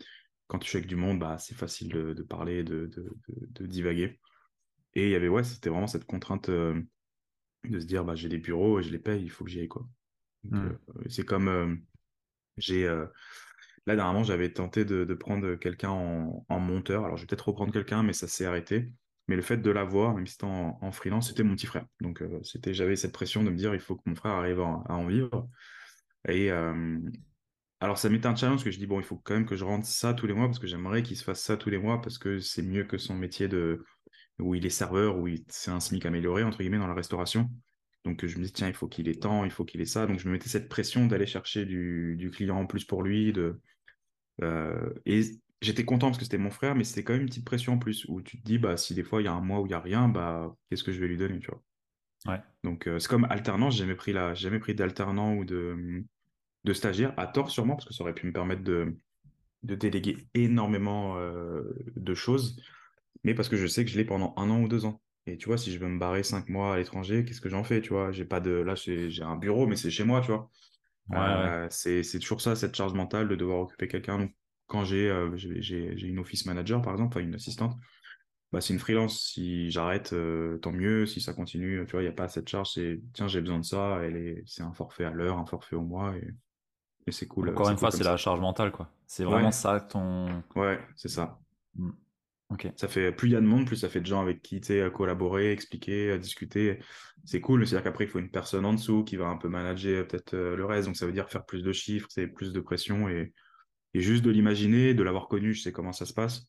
Quand 0.46 0.62
je 0.62 0.68
suis 0.68 0.78
avec 0.78 0.88
du 0.88 0.96
monde, 0.96 1.18
bah, 1.18 1.36
c'est 1.38 1.54
facile 1.54 1.92
de, 1.92 2.14
de 2.14 2.22
parler, 2.22 2.64
de, 2.64 2.90
de, 3.28 3.66
divaguer. 3.66 4.18
Et 4.94 5.04
il 5.04 5.10
y 5.10 5.14
avait, 5.14 5.28
ouais, 5.28 5.44
c'était 5.44 5.68
vraiment 5.68 5.86
cette 5.86 6.06
contrainte 6.06 6.48
de 6.48 6.86
se 7.64 7.84
dire, 7.84 8.02
bah, 8.02 8.14
j'ai 8.14 8.30
des 8.30 8.38
bureaux 8.38 8.80
et 8.80 8.82
je 8.82 8.90
les 8.90 8.98
paye, 8.98 9.22
il 9.22 9.30
faut 9.30 9.44
que 9.44 9.50
j'y 9.50 9.60
aille, 9.60 9.68
quoi. 9.68 9.86
Euh, 10.54 10.72
c'est 11.10 11.26
comme, 11.26 11.82
j'ai, 12.56 12.88
là, 13.86 13.96
dernièrement, 13.96 14.24
j'avais 14.24 14.52
tenté 14.52 14.84
de, 14.84 15.04
prendre 15.14 15.54
quelqu'un 15.56 15.90
en, 15.90 16.60
monteur. 16.60 17.04
Alors, 17.04 17.16
je 17.16 17.22
vais 17.22 17.26
peut-être 17.26 17.48
reprendre 17.48 17.72
quelqu'un, 17.72 18.02
mais 18.02 18.12
ça 18.12 18.28
s'est 18.28 18.46
arrêté. 18.46 18.92
Mais 19.28 19.36
le 19.36 19.42
fait 19.42 19.58
de 19.58 19.70
l'avoir, 19.70 20.14
même 20.14 20.26
si 20.26 20.32
c'était 20.32 20.46
en, 20.46 20.92
freelance, 20.92 21.28
c'était 21.28 21.42
mon 21.42 21.54
petit 21.54 21.66
frère. 21.66 21.86
Donc, 22.00 22.22
euh, 22.22 22.40
c'était, 22.42 22.72
j'avais 22.74 22.96
cette 22.96 23.12
pression 23.12 23.44
de 23.44 23.50
me 23.50 23.56
dire, 23.56 23.74
il 23.74 23.80
faut 23.80 23.96
que 23.96 24.02
mon 24.06 24.14
frère 24.14 24.32
arrive 24.32 24.60
à, 24.60 24.82
à 24.86 24.94
en 24.94 25.06
vivre. 25.06 25.48
Et 26.28 26.50
euh, 26.50 26.98
alors, 27.80 27.98
ça 27.98 28.08
m'était 28.08 28.26
un 28.26 28.34
challenge 28.34 28.64
que 28.64 28.70
je 28.70 28.78
dis, 28.78 28.86
bon, 28.86 29.00
il 29.00 29.04
faut 29.04 29.16
quand 29.16 29.34
même 29.34 29.46
que 29.46 29.56
je 29.56 29.64
rentre 29.64 29.86
ça 29.86 30.14
tous 30.14 30.26
les 30.26 30.34
mois 30.34 30.46
parce 30.46 30.58
que 30.58 30.66
j'aimerais 30.66 31.02
qu'il 31.02 31.16
se 31.16 31.24
fasse 31.24 31.42
ça 31.42 31.56
tous 31.56 31.70
les 31.70 31.78
mois 31.78 32.00
parce 32.00 32.18
que 32.18 32.40
c'est 32.40 32.62
mieux 32.62 32.84
que 32.84 32.98
son 32.98 33.14
métier 33.14 33.48
de 33.48 33.84
où 34.40 34.54
il 34.54 34.66
est 34.66 34.70
serveur, 34.70 35.18
où 35.18 35.28
il- 35.28 35.44
c'est 35.48 35.70
un 35.70 35.80
SMIC 35.80 36.06
amélioré, 36.06 36.42
entre 36.44 36.58
guillemets, 36.58 36.78
dans 36.78 36.86
la 36.86 36.94
restauration. 36.94 37.50
Donc, 38.04 38.24
je 38.24 38.38
me 38.38 38.44
dis, 38.44 38.52
tiens, 38.52 38.68
il 38.68 38.74
faut 38.74 38.88
qu'il 38.88 39.08
ait 39.08 39.14
temps, 39.14 39.44
il 39.44 39.50
faut 39.50 39.64
qu'il 39.64 39.80
ait 39.80 39.86
ça. 39.86 40.06
Donc, 40.06 40.18
je 40.18 40.26
me 40.28 40.32
mettais 40.32 40.48
cette 40.48 40.68
pression 40.68 41.06
d'aller 41.06 41.26
chercher 41.26 41.64
du, 41.66 42.16
du 42.16 42.30
client 42.30 42.56
en 42.56 42.66
plus 42.66 42.84
pour 42.84 43.02
lui, 43.02 43.32
de, 43.32 43.60
euh, 44.42 44.90
et 45.04 45.22
j'étais 45.60 45.84
content 45.84 46.06
parce 46.08 46.18
que 46.18 46.24
c'était 46.24 46.38
mon 46.38 46.50
frère, 46.50 46.74
mais 46.74 46.84
c'était 46.84 47.02
quand 47.02 47.12
même 47.12 47.22
une 47.22 47.28
petite 47.28 47.44
pression 47.44 47.74
en 47.74 47.78
plus, 47.78 48.04
où 48.08 48.22
tu 48.22 48.38
te 48.38 48.44
dis, 48.44 48.58
bah, 48.58 48.76
si 48.76 48.94
des 48.94 49.02
fois 49.02 49.20
il 49.20 49.24
y 49.24 49.28
a 49.28 49.32
un 49.32 49.40
mois 49.40 49.60
où 49.60 49.66
il 49.66 49.70
n'y 49.70 49.74
a 49.74 49.80
rien, 49.80 50.08
bah, 50.08 50.54
qu'est-ce 50.70 50.84
que 50.84 50.92
je 50.92 51.00
vais 51.00 51.08
lui 51.08 51.16
donner, 51.16 51.38
tu 51.40 51.50
vois? 51.50 51.62
Ouais. 52.26 52.40
Donc, 52.64 52.86
euh, 52.86 52.98
c'est 52.98 53.08
comme 53.08 53.26
alternance, 53.30 53.74
j'ai 53.74 53.80
jamais 53.80 53.94
pris 53.94 54.12
la, 54.12 54.34
jamais 54.34 54.58
pris 54.58 54.74
d'alternant 54.74 55.34
ou 55.34 55.44
de, 55.44 56.04
de 56.64 56.72
stagiaire, 56.72 57.14
à 57.16 57.26
tort 57.26 57.50
sûrement, 57.50 57.74
parce 57.74 57.86
que 57.86 57.94
ça 57.94 58.02
aurait 58.02 58.14
pu 58.14 58.26
me 58.26 58.32
permettre 58.32 58.62
de, 58.62 58.96
de 59.62 59.74
déléguer 59.74 60.16
énormément 60.34 61.16
euh, 61.18 61.62
de 61.96 62.14
choses, 62.14 62.60
mais 63.24 63.34
parce 63.34 63.48
que 63.48 63.56
je 63.56 63.66
sais 63.66 63.84
que 63.84 63.90
je 63.90 63.96
l'ai 63.96 64.04
pendant 64.04 64.34
un 64.36 64.50
an 64.50 64.62
ou 64.62 64.68
deux 64.68 64.84
ans. 64.84 65.00
Et 65.28 65.36
tu 65.36 65.46
vois, 65.46 65.58
si 65.58 65.72
je 65.72 65.78
veux 65.78 65.88
me 65.88 65.98
barrer 65.98 66.22
cinq 66.22 66.48
mois 66.48 66.74
à 66.74 66.78
l'étranger, 66.78 67.24
qu'est-ce 67.24 67.40
que 67.40 67.48
j'en 67.50 67.64
fais, 67.64 67.80
tu 67.82 67.90
vois? 67.90 68.12
J'ai 68.12 68.24
pas 68.24 68.40
de, 68.40 68.50
là, 68.50 68.74
j'ai 68.76 69.22
un 69.22 69.36
bureau, 69.36 69.66
mais 69.66 69.76
c'est 69.76 69.90
chez 69.90 70.04
moi, 70.04 70.20
tu 70.22 70.28
vois. 70.28 70.50
Ouais, 71.08 71.18
ouais. 71.18 71.52
Euh, 71.54 71.68
c'est, 71.70 72.02
c'est 72.02 72.18
toujours 72.18 72.40
ça, 72.40 72.56
cette 72.56 72.74
charge 72.76 72.94
mentale 72.94 73.28
de 73.28 73.36
devoir 73.36 73.60
occuper 73.60 73.88
quelqu'un. 73.88 74.18
Donc, 74.18 74.34
quand 74.66 74.84
j'ai 74.84 75.08
euh, 75.10 75.36
une 75.36 76.18
office 76.18 76.46
manager, 76.46 76.82
par 76.82 76.92
exemple, 76.94 77.16
enfin 77.16 77.26
une 77.26 77.34
assistante, 77.34 77.76
bah, 78.52 78.60
c'est 78.60 78.72
une 78.74 78.80
freelance. 78.80 79.20
Si 79.20 79.70
j'arrête, 79.70 80.12
euh, 80.12 80.58
tant 80.58 80.72
mieux. 80.72 81.06
Si 81.06 81.20
ça 81.20 81.34
continue, 81.34 81.84
tu 81.86 81.92
vois, 81.92 82.02
il 82.02 82.06
n'y 82.06 82.10
a 82.10 82.12
pas 82.12 82.28
cette 82.28 82.48
charge. 82.48 82.72
C'est, 82.74 83.00
tiens, 83.14 83.28
j'ai 83.28 83.40
besoin 83.40 83.58
de 83.58 83.64
ça. 83.64 84.00
C'est 84.46 84.62
un 84.62 84.72
forfait 84.72 85.04
à 85.04 85.10
l'heure, 85.10 85.38
un 85.38 85.46
forfait 85.46 85.76
au 85.76 85.82
mois. 85.82 86.16
Et, 86.16 86.28
et 87.06 87.12
c'est 87.12 87.26
cool. 87.26 87.48
Encore 87.48 87.68
une 87.68 87.76
cool 87.76 87.80
fois, 87.80 87.90
c'est 87.90 88.04
la 88.04 88.16
charge 88.16 88.40
mentale, 88.40 88.72
quoi. 88.72 88.88
C'est 89.06 89.24
Ouais, 89.24 89.34
vraiment 89.34 89.50
ça 89.50 89.80
ton. 89.80 90.42
ouais, 90.56 90.80
c'est 90.96 91.08
ça. 91.08 91.38
Hmm. 91.76 91.90
Ça 92.76 92.88
fait, 92.88 93.12
plus 93.12 93.28
il 93.28 93.32
y 93.32 93.36
a 93.36 93.40
de 93.40 93.46
monde, 93.46 93.66
plus 93.66 93.76
ça 93.76 93.88
fait 93.88 94.00
de 94.00 94.06
gens 94.06 94.22
avec 94.22 94.40
qui, 94.40 94.60
collaborer, 94.94 95.52
expliquer, 95.52 96.18
discuter. 96.18 96.78
C'est 97.24 97.40
cool. 97.40 97.66
C'est-à-dire 97.66 97.84
qu'après, 97.84 98.04
il 98.04 98.10
faut 98.10 98.18
une 98.18 98.30
personne 98.30 98.64
en 98.64 98.72
dessous 98.72 99.04
qui 99.04 99.16
va 99.16 99.26
un 99.26 99.36
peu 99.36 99.48
manager 99.48 100.00
euh, 100.00 100.04
peut-être 100.04 100.34
euh, 100.34 100.56
le 100.56 100.64
reste. 100.64 100.86
Donc, 100.86 100.96
ça 100.96 101.04
veut 101.06 101.12
dire 101.12 101.28
faire 101.28 101.44
plus 101.44 101.62
de 101.62 101.72
chiffres, 101.72 102.08
c'est 102.10 102.26
plus 102.26 102.52
de 102.52 102.60
pression 102.60 103.08
et, 103.08 103.32
et 103.92 104.00
juste 104.00 104.24
de 104.24 104.30
l'imaginer, 104.30 104.94
de 104.94 105.02
l'avoir 105.02 105.28
connu, 105.28 105.52
je 105.52 105.62
sais 105.62 105.72
comment 105.72 105.92
ça 105.92 106.06
se 106.06 106.14
passe. 106.14 106.46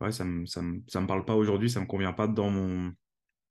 Ouais, 0.00 0.12
ça 0.12 0.24
me, 0.24 0.46
ça 0.46 0.62
me, 0.62 0.80
ça 0.86 1.00
me 1.00 1.08
parle 1.08 1.24
pas 1.24 1.34
aujourd'hui, 1.34 1.68
ça 1.68 1.80
me 1.80 1.86
convient 1.86 2.12
pas 2.12 2.28
dans 2.28 2.50
mon, 2.50 2.92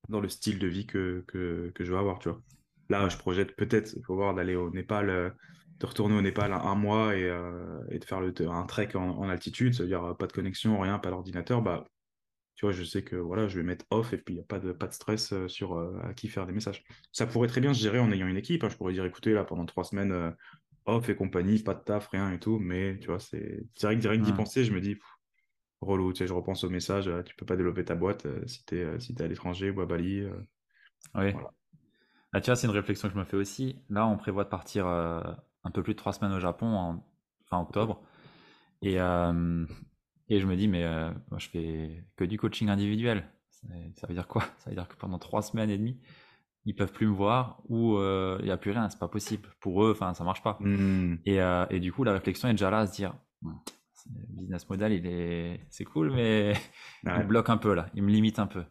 dans 0.07 0.21
le 0.21 0.29
style 0.29 0.59
de 0.59 0.67
vie 0.67 0.85
que, 0.85 1.25
que, 1.27 1.71
que 1.75 1.83
je 1.83 1.91
veux 1.91 1.97
avoir, 1.97 2.19
tu 2.19 2.29
vois. 2.29 2.41
Là, 2.89 3.09
je 3.09 3.17
projette 3.17 3.55
peut-être, 3.57 3.93
il 3.97 4.03
faut 4.05 4.15
voir, 4.15 4.33
d'aller 4.33 4.55
au 4.55 4.69
Népal, 4.71 5.09
euh, 5.09 5.29
de 5.79 5.85
retourner 5.85 6.15
au 6.15 6.21
Népal 6.21 6.53
un, 6.53 6.59
un 6.59 6.75
mois 6.75 7.15
et, 7.15 7.29
euh, 7.29 7.81
et 7.89 7.99
de 7.99 8.05
faire 8.05 8.19
le, 8.19 8.33
un 8.49 8.65
trek 8.65 8.89
en, 8.95 9.09
en 9.09 9.29
altitude, 9.29 9.73
c'est-à-dire 9.73 10.03
euh, 10.03 10.13
pas 10.13 10.27
de 10.27 10.33
connexion, 10.33 10.79
rien, 10.79 10.99
pas 10.99 11.09
d'ordinateur, 11.09 11.61
bah, 11.61 11.85
tu 12.55 12.65
vois, 12.65 12.73
je 12.73 12.83
sais 12.83 13.03
que 13.03 13.15
voilà, 13.15 13.47
je 13.47 13.57
vais 13.57 13.63
mettre 13.63 13.85
off 13.91 14.13
et 14.13 14.17
puis 14.17 14.33
il 14.33 14.37
n'y 14.37 14.43
a 14.43 14.47
pas 14.47 14.59
de, 14.59 14.71
pas 14.71 14.87
de 14.87 14.93
stress 14.93 15.31
euh, 15.33 15.47
sur 15.47 15.77
euh, 15.77 15.99
à 16.03 16.13
qui 16.13 16.27
faire 16.27 16.47
des 16.47 16.53
messages. 16.53 16.83
Ça 17.11 17.27
pourrait 17.27 17.47
très 17.47 17.61
bien 17.61 17.73
se 17.73 17.79
gérer 17.79 17.99
en 17.99 18.11
ayant 18.11 18.27
une 18.27 18.37
équipe, 18.37 18.63
hein. 18.63 18.69
Je 18.69 18.75
pourrais 18.77 18.93
dire, 18.93 19.05
écoutez, 19.05 19.33
là, 19.33 19.43
pendant 19.43 19.65
trois 19.65 19.83
semaines, 19.83 20.11
euh, 20.11 20.31
off 20.85 21.09
et 21.09 21.15
compagnie, 21.15 21.61
pas 21.61 21.75
de 21.75 21.83
taf, 21.83 22.07
rien 22.07 22.31
et 22.31 22.39
tout, 22.39 22.57
mais 22.59 22.97
tu 22.99 23.07
vois, 23.07 23.19
c'est 23.19 23.63
direct, 23.75 24.01
direct 24.01 24.23
d'y 24.23 24.33
penser, 24.33 24.63
je 24.63 24.73
me 24.73 24.81
dis, 24.81 24.95
pff, 24.95 25.05
relou, 25.81 26.13
tu 26.13 26.19
sais, 26.19 26.27
je 26.27 26.33
repense 26.33 26.63
au 26.63 26.69
message, 26.71 27.11
tu 27.25 27.35
peux 27.35 27.45
pas 27.45 27.57
développer 27.57 27.85
ta 27.85 27.93
boîte 27.93 28.25
euh, 28.25 28.41
si 28.47 28.65
t'es 28.65 28.83
euh, 28.83 28.97
si 28.97 29.13
t'es 29.13 29.23
à 29.23 29.27
l'étranger 29.27 29.69
ou 29.69 29.81
à 29.81 29.85
Bali. 29.85 30.25
Oui. 31.13 31.31
voilà. 31.33 31.51
Ah, 32.33 32.41
tu 32.41 32.47
vois, 32.47 32.55
c'est 32.55 32.67
une 32.67 32.73
réflexion 32.73 33.07
que 33.07 33.13
je 33.13 33.19
me 33.19 33.25
fais 33.25 33.37
aussi. 33.37 33.79
Là, 33.89 34.07
on 34.07 34.17
prévoit 34.17 34.43
de 34.43 34.49
partir 34.49 34.87
un 35.67 35.71
peu 35.71 35.83
plus 35.83 35.93
de 35.93 35.97
trois 35.99 36.13
semaines 36.13 36.33
au 36.33 36.39
Japon 36.39 36.65
en 36.67 37.03
fin 37.49 37.59
octobre. 37.59 38.01
Et, 38.81 38.99
euh, 38.99 39.65
et 40.29 40.39
je 40.39 40.47
me 40.47 40.55
dis, 40.55 40.67
mais 40.67 40.83
euh, 40.83 41.09
moi, 41.29 41.39
je 41.39 41.49
fais 41.49 42.03
que 42.15 42.23
du 42.23 42.37
coaching 42.37 42.69
individuel. 42.69 43.29
Ça 43.95 44.07
veut 44.07 44.13
dire 44.13 44.27
quoi? 44.27 44.43
Ça 44.59 44.69
veut 44.69 44.75
dire 44.75 44.87
que 44.87 44.95
pendant 44.95 45.19
trois 45.19 45.41
semaines 45.41 45.69
et 45.69 45.77
demie, 45.77 45.99
ils 46.65 46.75
peuvent 46.75 46.91
plus 46.91 47.07
me 47.07 47.13
voir 47.13 47.61
ou 47.69 47.97
euh, 47.97 48.37
il 48.39 48.45
n'y 48.45 48.51
a 48.51 48.57
plus 48.57 48.71
rien. 48.71 48.89
C'est 48.89 48.99
pas 48.99 49.07
possible. 49.07 49.49
Pour 49.59 49.83
eux, 49.83 49.91
enfin, 49.91 50.13
ça 50.13 50.23
marche 50.23 50.43
pas. 50.43 50.57
Hmm. 50.59 51.15
Et, 51.25 51.41
euh, 51.41 51.65
et 51.69 51.79
du 51.79 51.91
coup, 51.91 52.03
la 52.03 52.13
réflexion 52.13 52.47
est 52.49 52.53
déjà 52.53 52.69
là 52.69 52.79
à 52.79 52.87
se 52.87 52.93
dire, 52.93 53.15
le 53.43 54.41
business 54.41 54.69
model, 54.69 54.93
il 54.93 55.05
est, 55.05 55.65
c'est 55.69 55.83
cool, 55.85 56.11
mais 56.13 56.53
il 57.03 57.11
me 57.11 57.23
bloque 57.23 57.49
un 57.49 57.57
peu 57.57 57.73
là. 57.73 57.87
Il 57.93 58.03
me 58.03 58.11
limite 58.11 58.39
un 58.39 58.47
peu. 58.47 58.63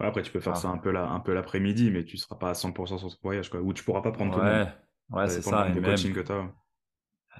Ouais, 0.00 0.06
Après, 0.08 0.22
tu 0.22 0.32
peux 0.32 0.40
faire 0.40 0.54
Ah. 0.54 0.60
ça 0.60 0.68
un 0.68 0.78
peu 0.78 0.90
là, 0.90 1.08
un 1.08 1.20
peu 1.20 1.32
l'après-midi, 1.32 1.90
mais 1.90 2.04
tu 2.04 2.16
seras 2.16 2.36
pas 2.36 2.50
à 2.50 2.54
100% 2.54 2.98
sur 2.98 3.08
ton 3.08 3.16
voyage, 3.22 3.48
quoi. 3.48 3.60
Ou 3.60 3.72
tu 3.72 3.84
pourras 3.84 4.02
pas 4.02 4.10
prendre 4.12 4.38
Ouais. 4.42 4.66
Ouais, 5.12 5.28
c'est 5.28 5.42
ça. 5.42 5.68
Et 5.70 5.74
même. 5.80 6.18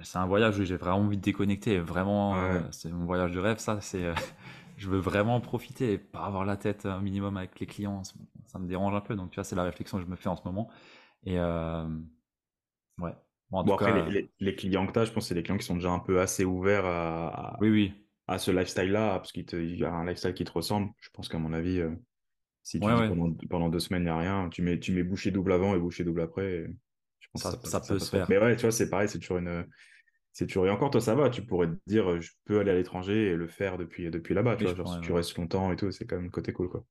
C'est 0.03 0.17
un 0.17 0.25
voyage 0.25 0.57
où 0.59 0.63
j'ai 0.63 0.75
vraiment 0.75 0.97
envie 0.99 1.17
de 1.17 1.21
déconnecter. 1.21 1.79
Vraiment, 1.79 2.35
Ouais. 2.35 2.39
euh, 2.39 2.71
c'est 2.71 2.91
mon 2.91 3.05
voyage 3.05 3.31
de 3.31 3.39
rêve, 3.39 3.59
ça. 3.59 3.79
C'est, 3.81 4.03
euh, 4.05 4.15
je 4.77 4.89
veux 4.89 4.97
vraiment 4.99 5.39
profiter 5.39 5.93
et 5.93 5.97
pas 5.97 6.25
avoir 6.25 6.45
la 6.45 6.57
tête 6.57 6.85
un 6.85 6.99
minimum 6.99 7.37
avec 7.37 7.59
les 7.59 7.67
clients. 7.67 8.03
Ça, 8.47 8.59
me 8.59 8.67
dérange 8.67 8.95
un 8.95 9.01
peu. 9.01 9.15
Donc, 9.15 9.29
tu 9.31 9.35
vois, 9.35 9.43
c'est 9.43 9.55
la 9.55 9.63
réflexion 9.63 9.97
que 9.99 10.03
je 10.05 10.09
me 10.09 10.15
fais 10.15 10.29
en 10.29 10.35
ce 10.35 10.43
moment. 10.45 10.69
Et 11.25 11.39
euh, 11.39 11.87
ouais. 12.97 13.15
Bon, 13.51 13.59
en 13.59 13.63
Bon, 13.63 13.73
tout 13.73 13.75
après, 13.75 13.93
cas, 13.93 14.13
les, 14.39 14.55
clients 14.55 14.85
que 14.87 14.91
t'as, 14.91 15.05
je 15.05 15.11
pense 15.11 15.23
que 15.25 15.27
c'est 15.29 15.35
les 15.35 15.43
clients 15.43 15.57
qui 15.57 15.65
sont 15.65 15.75
déjà 15.75 15.91
un 15.91 15.99
peu 15.99 16.19
assez 16.19 16.43
ouverts 16.43 16.85
à, 16.85 17.59
oui, 17.59 17.69
oui. 17.69 17.93
à 18.27 18.39
ce 18.39 18.51
lifestyle-là, 18.51 19.17
parce 19.19 19.31
qu'il 19.31 19.45
te- 19.45 19.55
y 19.57 19.83
a 19.85 19.91
un 19.93 20.05
lifestyle 20.05 20.33
qui 20.33 20.43
te 20.45 20.51
ressemble. 20.51 20.91
Je 20.99 21.09
pense 21.11 21.29
qu'à 21.29 21.39
mon 21.39 21.53
avis, 21.53 21.79
euh, 21.81 21.95
si 22.63 22.79
tu 22.81 22.87
Ouais, 22.87 22.93
dis 22.93 23.01
ouais. 23.01 23.13
pendant, 23.15 23.33
pendant 23.49 23.69
deux 23.69 23.79
semaines, 23.79 24.03
il 24.03 24.05
n'y 24.05 24.11
a 24.11 24.17
rien, 24.17 24.49
tu 24.49 24.61
mets, 24.63 24.79
tu 24.79 24.93
mets 24.93 25.03
bouchée 25.03 25.31
double 25.31 25.53
avant 25.53 25.75
et 25.75 25.79
bouchée 25.79 26.03
double 26.05 26.21
après. 26.21 26.53
et 26.63 26.67
Ça, 27.35 27.79
peut 27.81 27.99
se 27.99 28.09
faire. 28.09 28.27
Mais 28.29 28.37
ouais, 28.37 28.55
tu 28.55 28.61
vois, 28.63 28.71
c'est 28.71 28.89
pareil, 28.89 29.07
c'est 29.09 29.19
toujours 29.19 29.37
une. 29.37 29.65
C'est 30.31 30.47
toujours. 30.47 30.65
Et 30.67 30.69
encore, 30.69 30.89
toi, 30.91 31.01
ça 31.01 31.15
va, 31.15 31.29
tu 31.29 31.43
pourrais 31.45 31.67
te 31.67 31.75
dire, 31.87 32.19
je 32.21 32.31
peux 32.45 32.59
aller 32.59 32.71
à 32.71 32.75
l'étranger 32.75 33.27
et 33.31 33.35
le 33.35 33.47
faire 33.47 33.77
depuis, 33.77 34.09
depuis 34.09 34.33
là-bas, 34.33 34.55
tu 34.55 34.63
vois. 34.63 34.73
Genre, 34.75 34.87
si 34.87 34.99
tu 35.01 35.11
restes 35.11 35.37
longtemps 35.37 35.71
et 35.71 35.75
tout, 35.75 35.91
c'est 35.91 36.05
quand 36.05 36.15
même 36.15 36.25
le 36.25 36.31
côté 36.31 36.53
cool, 36.53 36.69
quoi. 36.69 36.83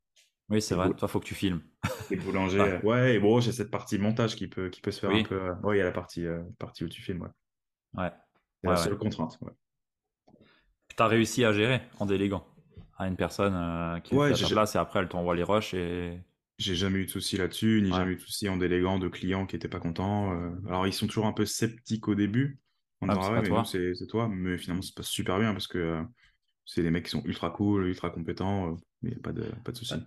Oui, 0.48 0.60
c'est 0.62 0.74
vrai. 0.74 0.88
bou- 0.88 0.94
Toi, 0.94 1.08
faut 1.08 1.20
que 1.20 1.24
tu 1.26 1.34
filmes. 1.34 1.62
et 2.10 2.16
boulanger, 2.16 2.60
Ouais. 2.60 2.72
euh, 2.74 2.80
ouais, 2.82 3.14
et 3.14 3.18
bon, 3.18 3.40
j'ai 3.40 3.52
cette 3.52 3.70
partie 3.70 3.98
montage 3.98 4.36
qui 4.36 4.48
peut, 4.48 4.68
qui 4.70 4.80
peut 4.80 4.90
se 4.90 5.00
faire 5.00 5.10
un 5.10 5.22
peu. 5.22 5.40
euh, 5.40 5.54
Ouais, 5.62 5.76
il 5.76 5.78
y 5.78 5.82
a 5.82 5.84
la 5.84 5.92
partie, 5.92 6.26
euh, 6.26 6.42
partie 6.58 6.84
où 6.84 6.88
tu 6.88 7.02
filmes, 7.02 7.22
ouais. 7.22 7.28
Ouais. 7.94 8.10
C'est 8.62 8.68
Ouais, 8.68 8.70
la 8.70 8.76
ouais. 8.76 8.84
seule 8.84 8.98
contrainte, 8.98 9.38
ouais. 9.42 9.52
Tu 10.96 11.02
as 11.02 11.06
réussi 11.06 11.44
à 11.44 11.52
gérer 11.52 11.80
en 11.98 12.06
déléguant 12.06 12.46
à 12.98 13.08
une 13.08 13.16
personne 13.16 13.54
euh, 13.54 13.98
qui 14.00 14.14
Ouais, 14.14 14.28
fait 14.28 14.34
à 14.34 14.38
ta 14.48 14.54
place 14.54 14.74
et 14.74 14.78
après, 14.78 15.00
elle 15.00 15.08
t'envoie 15.08 15.34
les 15.34 15.42
rushs 15.42 15.74
et. 15.74 16.20
J'ai 16.62 16.74
jamais 16.76 17.00
eu 17.00 17.06
de 17.06 17.10
soucis 17.10 17.36
là-dessus, 17.36 17.80
ni 17.82 17.90
Ouais. 17.90 17.98
jamais 17.98 18.12
eu 18.12 18.16
de 18.16 18.20
soucis 18.20 18.48
en 18.48 18.56
déléguant 18.56 18.98
de 18.98 19.08
clients 19.08 19.46
qui 19.46 19.56
étaient 19.56 19.68
pas 19.68 19.80
contents. 19.80 20.32
euh. 20.32 20.50
Alors, 20.68 20.86
ils 20.86 20.92
sont 20.92 21.06
toujours 21.06 21.26
un 21.26 21.32
peu 21.32 21.44
sceptiques 21.44 22.08
au 22.08 22.14
début, 22.14 22.60
c'est 23.00 23.08
ah 23.08 23.42
toi. 23.42 23.64
c'est 23.64 23.94
c'est 23.94 24.06
toi. 24.06 24.28
Mais 24.28 24.58
finalement, 24.58 24.82
ça 24.82 24.88
se 24.88 24.94
passe 24.94 25.08
super 25.08 25.38
bien 25.38 25.52
parce 25.52 25.66
que 25.66 25.78
euh, 25.78 26.02
c'est 26.64 26.82
des 26.82 26.90
mecs 26.90 27.04
qui 27.04 27.10
sont 27.10 27.22
ultra 27.24 27.50
cool, 27.50 27.86
ultra 27.86 28.10
compétents, 28.10 28.72
euh, 28.72 28.76
mais 29.02 29.14
pas 29.16 29.32
de, 29.32 29.44
pas 29.64 29.72
de 29.72 29.76
soucis. 29.76 30.02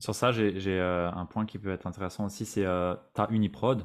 Sur 0.00 0.14
ça, 0.14 0.32
j'ai 0.32 0.80
euh, 0.80 1.10
un 1.10 1.26
point 1.26 1.44
qui 1.44 1.58
peut 1.58 1.70
être 1.70 1.86
intéressant 1.86 2.26
aussi, 2.26 2.46
c'est 2.46 2.64
euh, 2.64 2.94
t'as 3.14 3.28
Uniprod, 3.30 3.84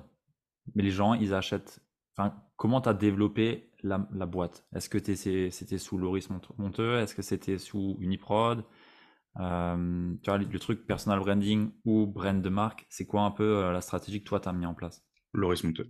mais 0.75 0.83
les 0.83 0.91
gens, 0.91 1.13
ils 1.13 1.33
achètent. 1.33 1.81
Enfin, 2.15 2.35
comment 2.57 2.81
t'as 2.81 2.93
développé 2.93 3.69
la, 3.83 4.07
la 4.13 4.25
boîte? 4.25 4.65
Est-ce 4.75 4.89
que 4.89 4.99
c'est- 5.15 5.51
c'était 5.51 5.77
sous 5.79 5.97
Loris 5.97 6.29
Mont- 6.29 6.41
Monteux? 6.57 6.99
Est-ce 6.99 7.15
que 7.15 7.21
c'était 7.23 7.57
sous 7.57 7.97
Uniprod? 7.99 8.63
Euh, 9.39 10.13
tu 10.21 10.29
vois, 10.29 10.37
le, 10.37 10.59
truc 10.59 10.85
personal 10.85 11.19
branding 11.19 11.71
ou 11.85 12.05
brand 12.05 12.41
de 12.41 12.49
marque, 12.49 12.85
c'est 12.89 13.05
quoi 13.05 13.21
un 13.23 13.31
peu 13.31 13.57
euh, 13.57 13.71
la 13.71 13.81
stratégie 13.81 14.19
que 14.19 14.27
toi 14.27 14.39
t'as 14.39 14.53
mis 14.53 14.65
en 14.65 14.73
place? 14.73 15.03
Loris 15.33 15.63
Monteux. 15.63 15.89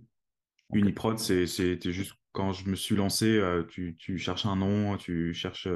Ok. 0.70 0.78
Uniprod, 0.78 1.18
c'était 1.18 1.92
juste 1.92 2.14
quand 2.32 2.52
je 2.52 2.68
me 2.68 2.74
suis 2.74 2.96
lancé, 2.96 3.26
euh, 3.26 3.62
tu, 3.64 3.96
tu 3.98 4.18
cherches 4.18 4.46
un 4.46 4.56
nom, 4.56 4.96
tu 4.96 5.34
cherches, 5.34 5.68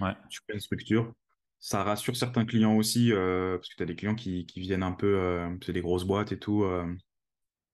Ouais. 0.00 0.14
tu 0.30 0.40
fais 0.46 0.54
une 0.54 0.60
structure. 0.60 1.12
Ça 1.58 1.82
rassure 1.82 2.16
certains 2.16 2.44
clients 2.44 2.76
aussi, 2.76 3.12
euh, 3.12 3.56
parce 3.56 3.68
que 3.70 3.76
tu 3.76 3.82
as 3.82 3.86
des 3.86 3.96
clients 3.96 4.14
qui, 4.14 4.46
qui 4.46 4.60
viennent 4.60 4.82
un 4.82 4.92
peu, 4.92 5.18
euh, 5.18 5.48
c'est 5.64 5.72
des 5.72 5.80
grosses 5.80 6.04
boîtes 6.04 6.32
et 6.32 6.38
tout, 6.38 6.64
euh, 6.64 6.86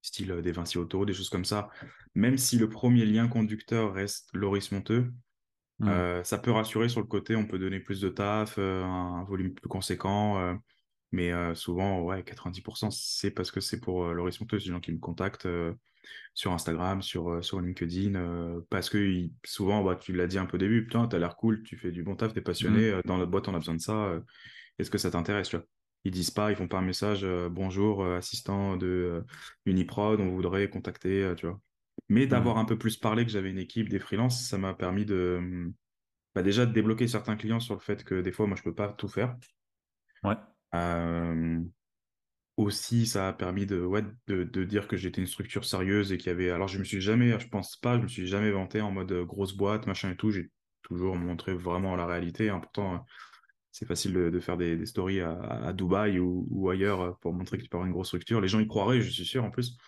style 0.00 0.40
des 0.42 0.52
Vinci 0.52 0.78
Auto, 0.78 1.04
des 1.04 1.12
choses 1.12 1.28
comme 1.28 1.44
ça. 1.44 1.68
Même 2.14 2.38
si 2.38 2.58
le 2.58 2.68
premier 2.68 3.04
lien 3.04 3.28
conducteur 3.28 3.92
reste 3.92 4.30
Loris 4.34 4.72
Monteux, 4.72 5.12
Hmm. 5.78 5.88
euh, 5.90 6.22
ça 6.24 6.38
peut 6.38 6.50
rassurer 6.52 6.88
sur 6.88 7.00
le 7.00 7.06
côté, 7.06 7.36
on 7.36 7.46
peut 7.46 7.58
donner 7.58 7.80
plus 7.80 8.00
de 8.00 8.08
taf, 8.08 8.56
euh, 8.58 8.82
un 8.84 9.24
volume 9.24 9.54
plus 9.54 9.68
conséquent. 9.68 10.38
euh, 10.40 10.54
mais 11.12 11.30
souvent, 11.54 12.00
ouais, 12.02 12.24
90%, 12.24 12.90
c'est 12.90 13.30
parce 13.32 13.50
que 13.50 13.60
c'est 13.60 13.80
pour 13.80 14.04
Monteux, 14.06 14.58
c'est 14.58 14.66
des 14.66 14.72
gens 14.72 14.80
qui 14.80 14.92
me 14.92 14.98
contactent. 14.98 15.46
sur 16.34 16.52
Instagram, 16.52 17.02
sur, 17.02 17.44
sur 17.44 17.60
LinkedIn, 17.60 18.62
parce 18.70 18.90
que 18.90 18.98
il- 18.98 19.32
souvent, 19.44 19.82
bah, 19.84 19.96
tu 19.96 20.12
l'as 20.12 20.26
dit 20.26 20.38
un 20.38 20.46
peu 20.46 20.56
au 20.56 20.58
début, 20.58 20.84
putain, 20.84 21.06
t'as 21.08 21.18
l'air 21.18 21.36
cool, 21.36 21.62
tu 21.62 21.76
fais 21.76 21.92
du 21.92 22.02
bon 22.02 22.16
taf, 22.16 22.32
t'es 22.34 22.40
passionné, 22.42 22.90
euh, 22.90 23.00
dans 23.06 23.18
notre 23.18 23.30
boîte, 23.30 23.48
on 23.48 23.54
a 23.54 23.58
besoin 23.58 23.74
de 23.74 23.80
ça, 23.80 24.20
est-ce 24.78 24.90
que 24.90 24.98
ça 24.98 25.10
t'intéresse, 25.10 25.48
tu 25.50 25.56
vois? 25.56 25.66
Ils 26.04 26.12
disent 26.12 26.30
pas, 26.32 26.50
ils 26.50 26.56
font 26.56 26.68
pas 26.68 26.78
un 26.78 26.82
message, 26.82 27.24
euh, 27.24 27.48
bonjour, 27.50 28.02
euh, 28.04 28.18
assistant 28.18 28.76
de 28.76 28.86
euh, 28.86 29.22
Uniprod, 29.66 30.20
on 30.20 30.30
voudrait 30.30 30.68
contacter, 30.70 31.34
tu 31.36 31.46
vois? 31.46 31.60
Mais 32.12 32.26
Hmm. 32.28 32.28
d'avoir 32.28 32.58
un 32.58 32.64
peu 32.66 32.78
plus 32.78 32.96
parlé 32.98 33.24
que 33.24 33.30
j'avais 33.32 33.50
une 33.50 33.58
équipe, 33.58 33.88
des 33.88 33.98
freelances, 34.00 34.46
ça 34.48 34.58
m'a 34.58 34.74
permis 34.74 35.04
de, 35.06 35.36
hum, 35.40 35.74
bah, 36.34 36.42
déjà 36.42 36.66
de 36.66 36.72
débloquer 36.72 37.08
certains 37.08 37.36
clients 37.36 37.60
sur 37.60 37.74
le 37.74 37.80
fait 37.80 38.04
que 38.04 38.20
des 38.22 38.32
fois, 38.32 38.46
moi, 38.48 38.56
je 38.56 38.62
peux 38.64 38.74
pas 38.74 38.92
tout 38.92 39.08
faire. 39.08 39.36
Ouais. 40.24 40.36
Euh, 40.74 41.60
aussi, 42.56 43.06
ça 43.06 43.28
a 43.28 43.32
permis 43.32 43.66
de, 43.66 43.80
ouais, 43.82 44.02
de, 44.28 44.44
de 44.44 44.64
dire 44.64 44.88
que 44.88 44.96
j'étais 44.96 45.20
une 45.22 45.28
structure 45.28 45.64
sérieuse 45.64 46.12
et 46.12 46.18
qu'il 46.18 46.28
y 46.28 46.30
avait. 46.30 46.50
Alors, 46.50 46.68
je 46.68 46.78
me 46.78 46.84
suis 46.84 47.00
jamais, 47.00 47.38
je 47.40 47.48
pense 47.48 47.76
pas, 47.76 47.98
je 47.98 48.02
me 48.04 48.08
suis 48.08 48.26
jamais 48.26 48.52
vanté 48.52 48.80
en 48.80 48.92
mode 48.92 49.12
grosse 49.24 49.54
boîte, 49.56 49.86
machin 49.86 50.10
et 50.12 50.16
tout. 50.16 50.30
J'ai 50.30 50.50
toujours 50.82 51.16
montré 51.16 51.54
vraiment 51.54 51.96
la 51.96 52.06
réalité. 52.06 52.50
hein. 52.50 52.60
Pourtant, 52.60 53.06
c'est 53.72 53.86
facile 53.86 54.14
de, 54.14 54.30
de 54.30 54.40
faire 54.40 54.56
des, 54.58 54.76
des 54.76 54.86
stories 54.86 55.20
à, 55.20 55.32
à 55.40 55.72
Dubaï 55.74 56.18
ou, 56.20 56.46
ou 56.50 56.70
ailleurs 56.70 57.18
pour 57.20 57.34
montrer 57.34 57.58
que 57.58 57.64
tu 57.64 57.68
peux 57.70 57.76
avoir 57.78 57.86
une 57.88 57.92
grosse 57.94 58.08
structure. 58.08 58.40
Les 58.40 58.48
gens 58.48 58.60
y 58.60 58.68
croiraient, 58.68 59.02
je 59.02 59.10
suis 59.10 59.26
sûr 59.26 59.44
en 59.44 59.50
plus. 59.50 59.78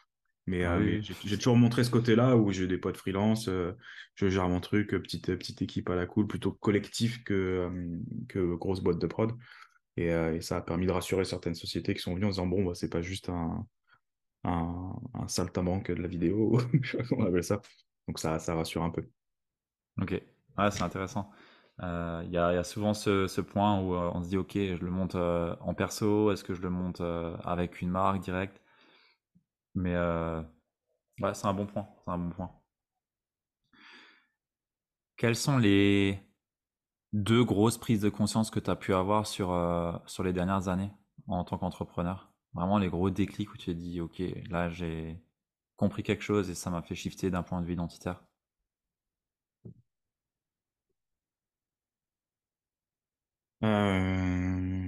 Mais, 0.47 0.65
Ah 0.65 0.67
euh, 0.67 0.81
mais 0.81 1.01
j'ai 1.03 1.39
toujours 1.39 1.57
montré 1.57 1.85
ce 1.85 1.91
côté-là 1.91 2.37
où 2.37 2.53
j'ai 2.53 2.67
des 2.67 2.77
potes 2.79 2.99
freelance, 2.99 3.49
euh, 3.49 3.73
je 4.15 4.29
gère 4.29 4.49
mon 4.49 4.61
truc, 4.61 4.93
euh, 4.95 5.01
petite, 5.01 5.27
petite 5.27 5.63
équipe 5.63 5.89
à 5.91 5.95
la 5.97 6.07
cool, 6.07 6.27
plutôt 6.27 6.53
collectif 6.53 7.25
que, 7.25 7.71
que 8.29 8.55
grosse 8.57 8.81
boîte 8.83 8.99
de 8.99 9.07
prod. 9.07 9.33
Et, 9.97 10.07
et 10.09 10.41
ça 10.43 10.59
a 10.59 10.63
permis 10.63 10.87
de 10.87 10.93
rassurer 10.93 11.25
certaines 11.25 11.55
sociétés 11.57 11.95
qui 11.95 12.01
sont 12.01 12.15
venues 12.15 12.27
en 12.27 12.31
disant, 12.31 12.47
bon, 12.49 12.65
bah, 12.65 12.75
c'est 12.75 12.91
pas 12.91 13.03
juste 13.03 13.29
un, 13.31 13.67
un, 14.45 14.93
un 15.15 15.29
saltimbanque 15.29 15.91
de 15.93 16.03
la 16.03 16.09
vidéo, 16.09 16.59
je 16.83 16.93
sais 16.93 16.99
pas 16.99 17.05
comment 17.05 17.25
on 17.25 17.29
appelle 17.29 17.45
ça. 17.45 17.63
Donc 18.09 18.19
ça, 18.21 18.39
ça 18.41 18.55
rassure 18.57 18.83
un 18.85 18.91
peu. 18.91 19.09
Ok. 20.01 20.11
Ouais, 20.59 20.71
c'est 20.71 20.83
intéressant. 20.83 21.31
Euh, 21.81 22.23
Il 22.25 22.31
y, 22.33 22.39
a, 22.39 22.53
il 22.53 22.57
y 22.57 22.59
a 22.59 22.65
souvent 22.65 22.95
ce, 22.95 23.27
ce 23.27 23.41
point 23.41 23.81
où 23.81 23.95
euh, 23.95 24.11
on 24.15 24.23
se 24.23 24.29
dit, 24.29 24.37
ok, 24.37 24.53
je 24.55 24.85
le 24.85 24.91
monte 24.91 25.15
euh, 25.17 25.57
en 25.61 25.75
perso, 25.75 26.31
est-ce 26.33 26.45
que 26.45 26.55
je 26.55 26.63
le 26.63 26.71
monte 26.71 27.01
avec 27.01 27.81
une 27.83 27.91
marque 27.91 28.21
directe? 28.23 28.61
Mais 29.75 29.95
euh, 29.95 30.43
c'est 31.35 31.47
un 31.47 31.55
bon 31.55 31.67
point. 31.67 31.89
C'est 32.05 32.11
un 32.11 32.19
bon 32.19 32.31
point. 32.31 32.53
Quelles 35.17 35.37
sont 35.37 35.59
les 35.59 36.21
deux 37.13 37.45
grosses 37.45 37.79
prises 37.79 38.01
de 38.03 38.09
conscience 38.11 38.51
que 38.51 38.61
tu 38.61 38.71
as 38.71 38.77
pu 38.77 38.95
avoir 38.95 39.27
sur, 39.27 39.53
euh, 39.53 39.93
sur 40.07 40.23
les 40.25 40.33
dernières 40.33 40.69
années 40.69 40.93
en 41.29 41.45
tant 41.45 41.59
qu'entrepreneur? 41.59 42.33
Vraiment 42.55 42.79
les 42.79 42.89
gros 42.89 43.11
déclics 43.11 43.53
où 43.53 43.57
tu 43.57 43.67
t'es 43.67 43.75
dit, 43.75 44.01
ok, 44.01 44.23
là 44.51 44.71
j'ai 44.71 45.21
compris 45.77 46.03
quelque 46.03 46.23
chose 46.23 46.51
et 46.51 46.55
ça 46.55 46.71
m'a 46.71 46.83
fait 46.83 46.95
shifter 46.95 47.31
d'un 47.31 47.43
point 47.43 47.61
de 47.61 47.67
vue 47.67 47.75
identitaire? 47.75 48.25
Euh... 53.65 54.85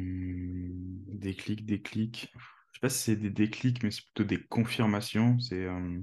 Déclic, 1.09 1.67
déclic. 1.67 2.33
Je 2.77 2.81
sais 2.81 2.83
pas 2.83 2.91
si 2.91 3.05
c'est 3.05 3.17
des 3.17 3.31
déclics, 3.31 3.83
mais 3.83 3.91
c'est 3.91 4.05
plutôt 4.05 4.25
des 4.25 4.39
confirmations. 4.39 5.39
C'est, 5.39 5.65
euh, 5.65 5.99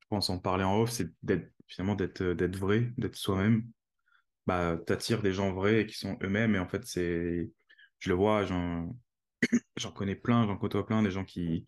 je 0.00 0.06
pense 0.10 0.28
en 0.28 0.38
parler 0.38 0.64
en 0.64 0.78
off, 0.78 0.90
c'est 0.90 1.08
finalement 1.66 1.94
d'être 1.94 2.20
euh, 2.20 2.34
d'être 2.34 2.56
vrai, 2.58 2.92
d'être 2.98 3.16
soi-même. 3.16 3.66
Bah, 4.46 4.76
t'attires 4.86 5.22
des 5.22 5.32
gens 5.32 5.50
vrais 5.54 5.86
qui 5.86 5.96
sont 5.96 6.18
eux-mêmes. 6.22 6.54
Et 6.56 6.58
en 6.58 6.68
fait, 6.68 6.84
c'est, 6.84 7.50
je 8.00 8.10
le 8.10 8.14
vois, 8.14 8.44
j'en 8.44 8.94
j'en 9.78 9.92
connais 9.92 10.14
plein, 10.14 10.46
j'en 10.46 10.58
côtoie 10.58 10.84
plein, 10.84 11.02
des 11.02 11.10
gens 11.10 11.24
qui 11.24 11.66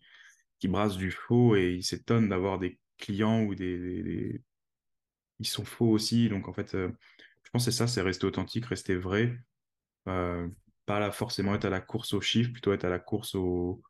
qui 0.59 0.67
brassent 0.67 0.97
du 0.97 1.09
faux 1.09 1.55
et 1.55 1.73
ils 1.73 1.83
s'étonnent 1.83 2.29
d'avoir 2.29 2.59
des 2.59 2.79
clients 2.99 3.41
ou 3.41 3.55
des, 3.55 4.43
ils 5.39 5.47
sont 5.47 5.65
faux 5.65 5.89
aussi. 5.89 6.29
Donc 6.29 6.47
en 6.47 6.53
fait, 6.53 6.75
euh, 6.75 6.91
je 7.41 7.49
pense 7.49 7.65
que 7.65 7.71
c'est 7.71 7.77
ça, 7.77 7.87
c'est 7.87 8.01
rester 8.01 8.27
authentique, 8.27 8.67
rester 8.67 8.95
vrai. 8.95 9.35
Pas 10.05 10.99
là 10.99 11.11
forcément 11.11 11.55
être 11.55 11.65
à 11.65 11.71
la 11.71 11.81
course 11.81 12.13
aux 12.13 12.21
chiffres, 12.21 12.51
plutôt 12.51 12.71
être 12.71 12.85
à 12.85 12.89
la 12.89 12.99
course 12.99 13.33
au, 13.33 13.81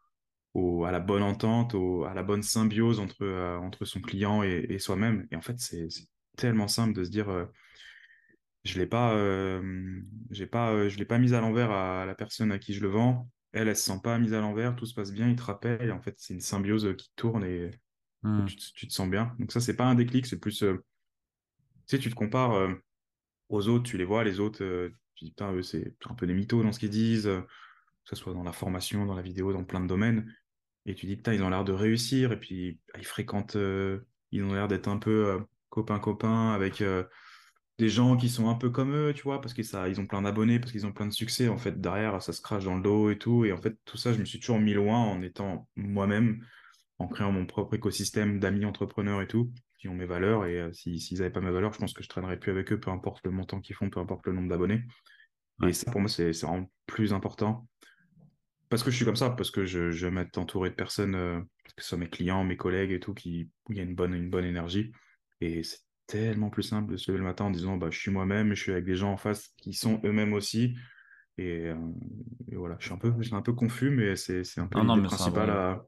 au- 0.56 0.86
à 0.86 0.92
la 0.94 1.02
bonne 1.02 1.24
entente, 1.24 1.76
au- 1.76 2.06
à 2.06 2.16
la 2.16 2.24
bonne 2.24 2.44
symbiose 2.44 3.00
entre, 3.02 3.24
euh, 3.24 3.58
entre 3.60 3.86
son 3.86 4.02
client 4.02 4.44
et, 4.44 4.68
et 4.70 4.80
soi-même. 4.80 5.28
Et 5.32 5.38
en 5.38 5.42
fait, 5.44 5.60
c'est 5.60 5.90
tellement 6.38 6.70
simple 6.70 6.94
de 6.96 7.06
se 7.06 7.12
dire, 7.12 7.30
euh, 7.30 7.46
je 8.64 8.80
l'ai 8.80 8.88
pas, 8.88 9.14
euh, 9.14 10.02
j'ai 10.32 10.48
pas, 10.48 10.88
je 10.90 10.98
l'ai 10.98 11.06
pas 11.06 11.18
mise 11.20 11.34
à 11.34 11.42
l'envers 11.42 11.72
à 11.72 12.06
la 12.06 12.16
personne 12.16 12.52
à 12.52 12.60
qui 12.60 12.74
je 12.74 12.82
le 12.82 12.88
vends. 12.90 13.30
Elle, 13.54 13.68
elle 13.68 13.78
se 13.78 13.84
sent 13.84 14.00
pas 14.04 14.18
mise 14.20 14.34
à 14.34 14.42
l'envers, 14.42 14.76
tout 14.76 14.86
se 14.86 14.94
passe 14.94 15.12
bien, 15.12 15.30
il 15.30 15.36
te 15.36 15.44
rappelle. 15.44 15.88
Et 15.90 15.92
en 15.92 16.02
fait, 16.02 16.16
c'est 16.18 16.34
une 16.34 16.42
symbiose 16.42 16.96
qui 16.98 17.12
tourne 17.16 17.44
et 17.46 17.72
Hmm. 18.24 18.48
tu, 18.48 18.58
te 18.58 18.74
tu 18.76 18.88
te 18.88 18.94
sens 18.94 19.10
bien. 19.10 19.36
Donc 19.40 19.52
ça, 19.52 19.62
c'est 19.62 19.76
pas 19.76 19.86
un 19.86 19.96
déclic, 19.96 20.26
c'est 20.28 20.40
plus, 20.40 20.60
tu 20.60 20.66
sais, 21.88 22.00
tu 22.00 22.10
te 22.10 22.16
compares 22.16 22.70
aux 23.50 23.68
autres, 23.70 23.86
tu 23.90 23.98
les 23.98 24.06
vois, 24.06 24.24
les 24.24 24.40
autres, 24.40 24.60
tu 25.16 25.26
dis, 25.26 25.32
putain, 25.32 25.54
eux, 25.54 25.64
c'est 25.64 25.96
un 26.10 26.16
peu 26.16 26.28
des 26.28 26.34
mythos 26.34 26.64
dans 26.64 26.72
ce 26.72 26.80
qu'ils 26.80 26.90
disent, 26.90 27.26
que 27.26 27.48
ce 28.06 28.16
soit 28.18 28.34
dans 28.34 28.44
la 28.44 28.54
formation, 28.54 29.06
dans 29.06 29.16
la 29.16 29.22
vidéo, 29.24 29.54
dans 29.54 29.64
plein 29.66 29.82
de 29.82 29.88
domaines. 29.88 30.34
Et 30.86 30.96
tu 30.96 31.06
dis, 31.06 31.16
putain, 31.16 31.34
ils 31.34 31.44
ont 31.44 31.50
l'air 31.50 31.64
de 31.64 31.72
réussir, 31.74 32.32
et 32.32 32.40
puis 32.40 32.80
ah, 32.94 33.00
ils 33.00 33.06
fréquentent, 33.06 33.56
euh, 33.56 34.06
ils 34.32 34.44
ont 34.44 34.54
l'air 34.54 34.68
d'être 34.68 34.88
un 34.88 34.98
peu 34.98 35.28
euh, 35.28 35.40
copains-copains 35.70 36.52
avec 36.52 36.82
euh, 36.82 37.04
des 37.80 37.90
gens 37.90 38.16
qui 38.18 38.30
sont 38.30 38.50
un 38.50 38.56
peu 38.56 38.70
comme 38.70 38.94
eux, 38.96 39.14
tu 39.14 39.24
vois, 39.24 39.42
parce 39.42 39.54
que 39.54 39.64
ça, 39.64 39.90
ils 39.90 40.00
ont 40.00 40.06
plein 40.06 40.22
d'abonnés, 40.22 40.60
parce 40.60 40.72
qu'ils 40.72 40.86
ont 40.86 40.92
plein 40.94 41.08
de 41.08 41.14
succès. 41.14 41.48
En 41.50 41.58
fait, 41.58 41.82
derrière, 41.82 42.22
ça 42.22 42.34
se 42.34 42.42
crache 42.42 42.66
dans 42.66 42.76
le 42.76 42.82
dos 42.82 43.10
et 43.10 43.18
tout. 43.18 43.46
Et 43.46 43.52
en 43.52 43.58
fait, 43.58 43.76
tout 43.86 43.98
ça, 43.98 44.14
je 44.14 44.20
me 44.20 44.26
suis 44.26 44.40
toujours 44.40 44.60
mis 44.60 44.74
loin 44.74 45.00
en 45.00 45.22
étant 45.22 45.68
moi-même 45.76 46.46
en 47.00 47.08
créant 47.08 47.32
mon 47.32 47.46
propre 47.46 47.74
écosystème 47.74 48.40
d'amis 48.40 48.64
entrepreneurs 48.64 49.22
et 49.22 49.28
tout, 49.28 49.52
qui 49.80 49.90
ont 49.90 49.96
mes 49.96 50.06
valeurs. 50.06 50.46
Et 50.46 50.70
si, 50.72 51.00
s'ils 51.00 51.18
n'avaient 51.18 51.32
pas 51.32 51.42
mes 51.42 51.52
valeurs, 51.52 51.74
je 51.74 51.80
pense 51.80 51.94
que 51.94 52.04
je 52.04 52.08
traînerais 52.08 52.40
plus 52.40 52.52
avec 52.52 52.72
eux, 52.72 52.80
peu 52.80 52.92
importe 52.92 53.26
le 53.26 53.32
montant 53.32 53.60
qu'ils 53.60 53.76
font, 53.76 53.90
peu 53.90 54.00
importe 54.00 54.26
le 54.28 54.34
nombre 54.34 54.48
d'abonnés. 54.48 54.84
Et 55.64 55.74
ça, 55.74 55.92
pour 55.92 56.02
moi, 56.02 56.10
c'est 56.10 56.34
c'est 56.34 56.46
vraiment 56.46 56.70
plus 56.86 57.14
important. 57.14 57.68
Parce 58.70 58.84
que 58.84 58.92
je 58.92 58.96
suis 58.96 59.06
comme 59.06 59.16
ça, 59.16 59.30
parce 59.30 59.52
que 59.52 59.66
je, 59.66 59.92
je 59.92 60.08
vais 60.08 60.12
m'être 60.12 60.38
entouré 60.38 60.70
de 60.70 60.76
personnes, 60.76 61.16
euh, 61.16 61.40
que 61.76 61.84
ce 61.84 61.90
soit 61.90 61.98
mes 61.98 62.10
clients, 62.10 62.44
mes 62.44 62.58
collègues 62.58 62.92
et 62.92 63.00
tout, 63.00 63.14
qui, 63.14 63.50
où 63.68 63.74
il 63.74 63.78
y 63.78 63.80
a 63.80 63.84
une 63.84 63.96
bonne, 63.96 64.14
une 64.14 64.30
bonne 64.30 64.46
énergie. 64.46 64.92
Et 65.42 65.64
c'est 65.64 65.80
tellement 66.08 66.50
plus 66.50 66.64
simple 66.64 66.92
de 66.92 66.98
se 66.98 67.12
lever 67.12 67.20
le 67.20 67.26
matin 67.26 67.46
en 67.46 67.52
disant, 67.52 67.78
bah, 67.78 67.90
je 67.92 68.00
suis 68.00 68.12
moi-même, 68.12 68.54
je 68.54 68.62
suis 68.62 68.72
avec 68.72 68.86
des 68.86 68.96
gens 68.96 69.12
en 69.12 69.18
face 69.18 69.50
qui 69.58 69.74
sont 69.74 70.02
eux-mêmes 70.04 70.34
aussi. 70.34 70.76
Et, 71.38 71.68
euh, 71.68 71.76
et 72.52 72.56
voilà, 72.56 72.76
je 72.80 72.86
suis 72.86 72.94
un 72.94 72.98
peu, 72.98 73.14
je 73.20 73.24
suis 73.24 73.36
un 73.36 73.42
peu 73.42 73.54
confus, 73.54 73.90
mais 73.90 74.16
c'est, 74.16 74.42
un 74.58 74.68
peu 74.68 74.80
l'idée 74.82 75.08
principale 75.08 75.50
à, 75.50 75.86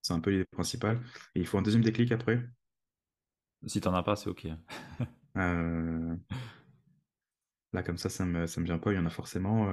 c'est 0.00 0.12
un 0.12 0.20
peu 0.20 0.30
l'idée 0.30 0.44
principale. 0.46 1.00
Et 1.34 1.40
il 1.40 1.46
faut 1.46 1.58
un 1.58 1.62
deuxième 1.62 1.82
déclic 1.82 2.12
après. 2.12 2.42
Si 3.66 3.80
t'en 3.80 3.94
as 3.94 4.02
pas, 4.02 4.16
c'est 4.16 4.30
ok. 4.30 4.46
Euh, 5.36 6.16
là, 7.72 7.82
comme 7.84 7.98
ça, 7.98 8.08
ça 8.08 8.24
me, 8.24 8.48
ça 8.48 8.60
me 8.60 8.66
vient 8.66 8.78
pas, 8.78 8.92
il 8.92 8.96
y 8.96 8.98
en 8.98 9.06
a 9.06 9.10
forcément. 9.10 9.68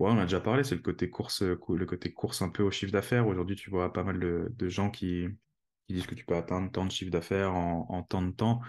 Euh. 0.00 0.04
Ouais, 0.04 0.10
on 0.10 0.18
a 0.18 0.24
déjà 0.24 0.40
parlé, 0.40 0.64
c'est 0.64 0.74
le 0.74 0.82
côté 0.82 1.10
course, 1.10 1.42
euh, 1.42 1.58
le 1.68 1.86
côté 1.86 2.12
course 2.12 2.42
un 2.42 2.48
peu 2.48 2.62
au 2.62 2.70
chiffre 2.70 2.92
d'affaires. 2.92 3.26
Aujourd'hui, 3.26 3.56
tu 3.56 3.70
vois 3.70 3.92
pas 3.92 4.04
mal 4.04 4.18
de, 4.18 4.68
gens 4.68 4.90
qui, 4.90 5.28
disent 5.88 6.06
que 6.06 6.14
tu 6.14 6.24
peux 6.24 6.36
atteindre 6.36 6.70
tant 6.70 6.86
de 6.86 6.90
chiffre 6.90 7.10
d'affaires 7.10 7.54
en, 7.54 8.02
tant 8.02 8.22
de 8.22 8.30
temps. 8.32 8.60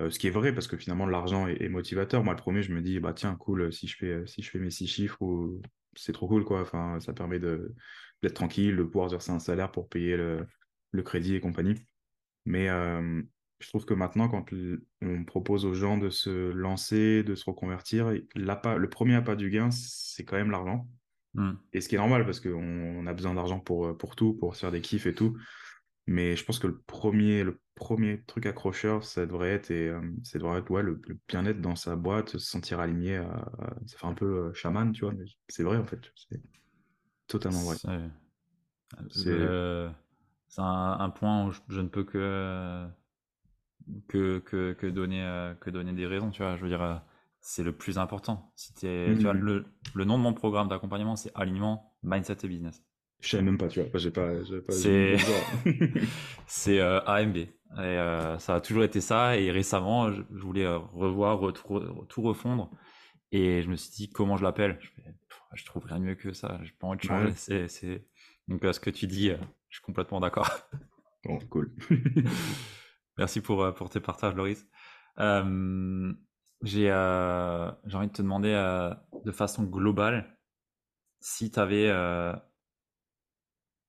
Euh, 0.00 0.10
ce 0.10 0.18
qui 0.18 0.28
est 0.28 0.30
vrai, 0.30 0.52
parce 0.54 0.66
que 0.68 0.76
finalement, 0.76 1.06
l'argent 1.06 1.46
est, 1.48 1.68
motivateur. 1.68 2.24
Moi, 2.24 2.34
le 2.34 2.38
premier, 2.40 2.62
je 2.62 2.72
me 2.72 2.80
dis, 2.80 3.00
bah 3.00 3.12
tiens, 3.12 3.34
cool, 3.36 3.72
si 3.72 3.86
je 3.88 3.96
fais, 3.96 4.26
si 4.26 4.42
je 4.42 4.50
fais 4.50 4.58
mes 4.58 4.70
six 4.70 4.86
chiffres 4.86 5.18
c'est 5.94 6.12
trop 6.12 6.28
cool, 6.28 6.44
quoi. 6.44 6.64
Ça 7.00 7.12
permet 7.12 7.38
d'être 7.38 8.34
tranquille, 8.34 8.76
de 8.76 8.82
pouvoir 8.82 9.08
verser 9.08 9.30
un 9.32 9.38
salaire 9.38 9.70
pour 9.70 9.88
payer 9.88 10.16
le, 10.16 10.46
crédit 11.02 11.34
et 11.34 11.40
compagnie. 11.40 11.74
Mais 12.44 12.68
euh, 12.68 13.22
je 13.62 13.68
trouve 13.68 13.84
que 13.84 13.94
maintenant, 13.94 14.28
quand 14.28 14.44
on 15.02 15.24
propose 15.24 15.64
aux 15.64 15.74
gens 15.74 15.96
de 15.96 16.10
se 16.10 16.50
lancer, 16.50 17.22
de 17.22 17.34
se 17.34 17.44
reconvertir, 17.44 18.12
le 18.34 18.86
premier 18.88 19.14
appât 19.14 19.36
du 19.36 19.50
gain, 19.50 19.70
c'est 19.70 20.24
quand 20.24 20.36
même 20.36 20.50
l'argent. 20.50 20.88
Hmm. 21.34 21.52
Et 21.72 21.80
ce 21.80 21.88
qui 21.88 21.94
est 21.94 21.98
normal 21.98 22.26
parce 22.26 22.40
qu'on 22.40 23.06
a 23.06 23.14
besoin 23.14 23.34
d'argent 23.34 23.58
pour, 23.58 23.96
pour 23.96 24.16
tout, 24.16 24.34
pour 24.34 24.54
se 24.54 24.60
faire 24.60 24.72
des 24.72 24.82
kiffs 24.82 25.06
et 25.06 25.14
tout. 25.14 25.36
Mais 26.06 26.36
je 26.36 26.44
pense 26.44 26.58
que 26.58 26.66
le 26.66 26.80
premier, 26.80 27.44
le 27.44 27.60
premier 27.76 28.22
truc 28.24 28.46
accrocheur, 28.46 29.04
ça 29.04 29.24
devrait 29.24 29.50
être, 29.50 29.70
et, 29.70 29.88
euh, 29.88 30.00
ça 30.24 30.38
devrait 30.38 30.58
être 30.58 30.70
ouais, 30.70 30.82
le, 30.82 31.00
bien-être 31.28 31.60
dans 31.60 31.76
sa 31.76 31.96
boîte, 31.96 32.30
se 32.30 32.38
sentir 32.38 32.80
aligné. 32.80 33.22
ça 33.86 33.98
fait 33.98 34.06
un 34.06 34.14
peu 34.14 34.26
euh, 34.26 34.52
chaman, 34.52 34.92
tu 34.92 35.04
vois. 35.04 35.14
Mais 35.14 35.24
c'est 35.48 35.62
vrai, 35.62 35.76
en 35.76 35.86
fait. 35.86 36.00
C'est 36.16 36.40
totalement 37.28 37.62
vrai. 37.62 37.76
C'est 39.10 40.60
un, 40.60 41.10
point 41.10 41.46
où 41.46 41.52
je, 41.68 41.80
ne 41.80 41.88
peux 41.88 42.04
que, 42.04 42.86
que, 44.08 44.38
que, 44.38 44.86
donner, 44.86 45.22
euh, 45.22 45.54
que 45.54 45.70
donner 45.70 45.92
des 45.92 46.06
raisons, 46.06 46.30
tu 46.30 46.42
vois. 46.42 46.56
Je 46.56 46.62
veux 46.62 46.68
dire, 46.68 47.02
c'est 47.40 47.62
le 47.62 47.72
plus 47.72 47.98
important. 47.98 48.52
Si 48.56 48.74
tu 48.74 49.14
vois, 49.14 49.34
mmh. 49.34 49.38
le, 49.38 49.64
le 49.94 50.04
nom 50.04 50.18
de 50.18 50.22
mon 50.22 50.34
programme 50.34 50.68
d'accompagnement, 50.68 51.16
c'est 51.16 51.32
Alignement, 51.34 51.94
Mindset 52.02 52.38
et 52.44 52.48
Business. 52.48 52.82
Je 53.22 53.28
savais 53.28 53.42
même 53.44 53.56
pas, 53.56 53.68
tu 53.68 53.80
vois. 53.80 53.98
J'ai 53.98 54.10
pas, 54.10 54.32
pas 54.66 54.72
c'est 54.72 55.16
c'est 56.46 56.80
euh, 56.80 57.00
AMB. 57.06 57.36
Et 57.36 57.48
euh, 57.78 58.36
ça 58.38 58.56
a 58.56 58.60
toujours 58.60 58.82
été 58.82 59.00
ça. 59.00 59.38
Et 59.38 59.52
récemment, 59.52 60.10
je, 60.12 60.22
voulais 60.30 60.64
euh, 60.64 60.78
revoir, 60.78 61.52
tout 61.52 62.22
refondre. 62.22 62.68
Et 63.30 63.62
je 63.62 63.68
me 63.68 63.76
suis 63.76 63.92
dit, 63.92 64.10
comment 64.10 64.36
je 64.36 64.42
l'appelle? 64.42 64.76
Je, 64.80 64.88
je, 65.54 65.64
trouve 65.64 65.84
rien 65.86 66.00
de 66.00 66.04
mieux 66.04 66.14
que 66.16 66.32
ça. 66.32 66.58
J'ai 66.64 66.72
pas 66.72 66.88
envie 66.88 66.98
de 66.98 67.04
changer. 67.04 67.32
C'est, 67.36 68.04
Donc, 68.48 68.64
ce 68.64 68.80
que 68.80 68.90
tu 68.90 69.06
dis, 69.06 69.30
je 69.68 69.76
suis 69.76 69.84
complètement 69.84 70.18
d'accord. 70.18 70.50
Bon, 71.24 71.38
cool. 71.48 71.72
Merci 73.18 73.40
pour, 73.40 73.74
pour 73.74 73.90
tes 73.90 74.00
partages, 74.00 74.34
Loris. 74.34 74.66
j'ai, 76.62 76.86
j'ai 76.86 77.96
envie 77.96 78.08
de 78.08 78.12
te 78.12 78.22
demander 78.22 78.52
de 79.24 79.32
façon 79.32 79.64
globale 79.64 80.38
si 81.20 81.50
tu 81.50 81.58
avais 81.60 81.90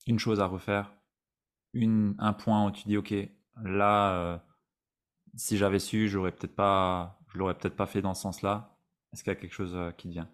une 0.08 0.20
chose 0.20 0.40
à 0.40 0.46
refaire, 0.46 0.94
une, 1.74 2.16
un 2.20 2.34
point 2.34 2.66
où 2.68 2.72
tu 2.72 2.88
dis 2.88 2.98
ok, 2.98 3.14
là, 3.64 4.16
euh, 4.18 4.38
si 5.36 5.58
j'avais 5.58 5.80
su, 5.80 6.08
j'aurais 6.08 6.32
peut-être 6.32 6.56
pas, 6.56 7.20
je 7.34 7.38
l'aurais 7.38 7.58
peut-être 7.58 7.76
pas 7.76 7.88
fait 7.88 8.02
dans 8.02 8.14
ce 8.14 8.22
sens-là. 8.22 8.78
Est-ce 9.12 9.24
qu'il 9.24 9.32
y 9.32 9.36
a 9.36 9.40
quelque 9.40 9.54
chose 9.54 9.76
euh, 9.76 9.92
qui 9.92 10.08
te 10.08 10.14
vient? 10.14 10.30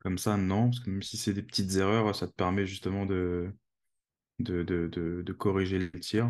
Comme 0.00 0.18
ça, 0.18 0.36
non, 0.36 0.70
parce 0.70 0.80
que 0.80 0.90
même 0.90 1.02
si 1.02 1.16
c'est 1.16 1.32
des 1.32 1.42
petites 1.42 1.74
erreurs, 1.76 2.14
ça 2.14 2.26
te 2.28 2.32
permet 2.32 2.66
justement 2.66 3.06
de, 3.06 3.52
de, 4.38 4.62
de, 4.62 4.88
de, 5.22 5.32
corriger 5.32 5.78
le 5.78 5.90
tir. 6.00 6.28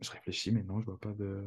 Je 0.00 0.10
réfléchis, 0.10 0.52
mais 0.52 0.62
non, 0.62 0.80
je 0.80 0.86
vois 0.86 0.98
pas 0.98 1.12
de. 1.12 1.44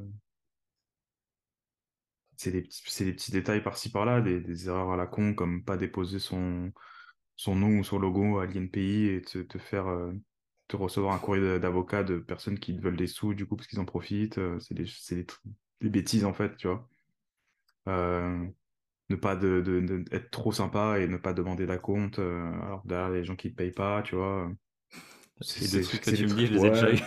C'est 2.36 2.52
des, 2.52 2.62
des, 2.62 3.14
petits 3.14 3.32
détails 3.32 3.64
par-ci 3.64 3.92
par-là, 3.92 4.20
des, 4.20 4.42
des, 4.42 4.68
erreurs 4.68 4.92
à 4.92 4.98
la 4.98 5.06
con, 5.06 5.34
comme 5.36 5.64
pas 5.64 5.78
déposer 5.78 6.20
son, 6.20 6.72
son 7.36 7.56
nom 7.56 7.80
ou 7.80 7.84
son 7.84 8.00
logo 8.00 8.40
à 8.40 8.48
l'INPI 8.48 9.08
et 9.08 9.22
te, 9.22 9.38
te 9.40 9.60
faire 9.60 9.88
euh, 9.88 10.12
te 10.68 10.76
recevoir 10.76 11.14
un 11.14 11.20
courrier 11.20 11.60
d'avocat 11.60 12.04
de 12.04 12.18
personnes 12.18 12.58
qui 12.58 12.78
veulent 12.78 12.98
des 12.98 13.08
sous 13.08 13.36
du 13.36 13.46
coup 13.46 13.56
parce 13.56 13.68
qu'ils 13.68 13.80
en 13.80 13.86
profitent. 13.86 14.40
Euh, 14.40 14.60
c'est 14.60 14.74
des, 14.74 14.86
des, 15.12 15.28
des, 15.82 15.90
bêtises 15.90 16.26
en 16.26 16.34
fait, 16.34 16.58
tu 16.58 16.68
vois. 16.68 16.90
Euh, 17.88 18.46
ne 19.10 19.16
pas 19.16 19.36
de, 19.36 19.62
de, 19.62 20.04
être 20.12 20.32
trop 20.32 20.52
sympa 20.52 21.00
et 21.00 21.08
ne 21.08 21.18
pas 21.18 21.34
demander 21.34 21.68
la 21.68 21.78
compte 21.78 22.18
alors 22.18 22.82
derrière 22.86 23.10
les 23.10 23.24
gens 23.24 23.36
qui 23.36 23.50
ne 23.50 23.54
payent 23.54 23.72
pas, 23.72 24.02
tu 24.02 24.16
vois. 24.16 24.52
C'est 25.42 25.78
des 25.78 25.84
trucs 25.84 26.02
que 26.02 26.12
tu 26.12 26.24
me 26.24 26.34
dis, 26.34 26.48
je 26.48 26.86
les. 26.88 27.04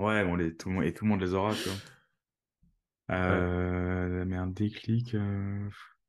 Ouais, 0.00 0.24
bon, 0.24 0.34
les, 0.34 0.56
tout, 0.56 0.68
le 0.68 0.74
monde, 0.76 0.84
et 0.84 0.92
tout 0.92 1.04
le 1.04 1.10
monde 1.10 1.20
les 1.20 1.34
aura, 1.34 1.54
tu 1.54 1.68
vois. 1.68 1.78
Mais 4.24 4.36
un 4.36 4.46
déclic. 4.46 5.14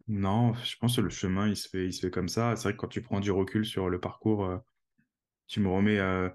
Non, 0.07 0.53
je 0.55 0.75
pense 0.77 0.97
que 0.97 1.01
le 1.01 1.09
chemin, 1.09 1.47
il 1.47 1.55
se 1.55 1.69
fait, 1.69 1.85
il 1.85 1.93
se 1.93 2.01
fait 2.01 2.11
comme 2.11 2.27
ça. 2.27 2.55
C'est 2.55 2.63
vrai 2.63 2.73
que 2.73 2.77
quand 2.77 2.87
tu 2.87 3.01
prends 3.01 3.19
du 3.21 3.31
recul 3.31 3.65
sur 3.65 3.89
le 3.89 3.99
parcours, 3.99 4.45
euh, 4.45 4.57
tu 5.47 5.61
me 5.61 5.69
remets 5.69 5.99
euh, 5.99 6.29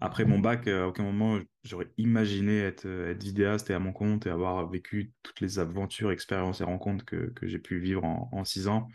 après 0.00 0.24
mon 0.24 0.40
bac, 0.40 0.66
euh, 0.66 0.84
à 0.84 0.88
aucun 0.88 1.04
moment 1.04 1.38
j'aurais 1.62 1.92
imaginé 1.98 2.60
être, 2.60 2.86
être 2.86 3.22
vidéaste 3.22 3.70
et 3.70 3.74
à 3.74 3.78
mon 3.78 3.92
compte 3.92 4.26
et 4.26 4.30
avoir 4.30 4.68
vécu 4.68 5.12
toutes 5.22 5.40
les 5.40 5.58
aventures, 5.60 6.10
expériences 6.10 6.60
et 6.60 6.64
rencontres 6.64 7.04
que, 7.04 7.30
que 7.30 7.46
j'ai 7.46 7.58
pu 7.58 7.78
vivre 7.78 8.04
en, 8.04 8.28
en 8.32 8.44
six 8.44 8.66
ans. 8.68 8.88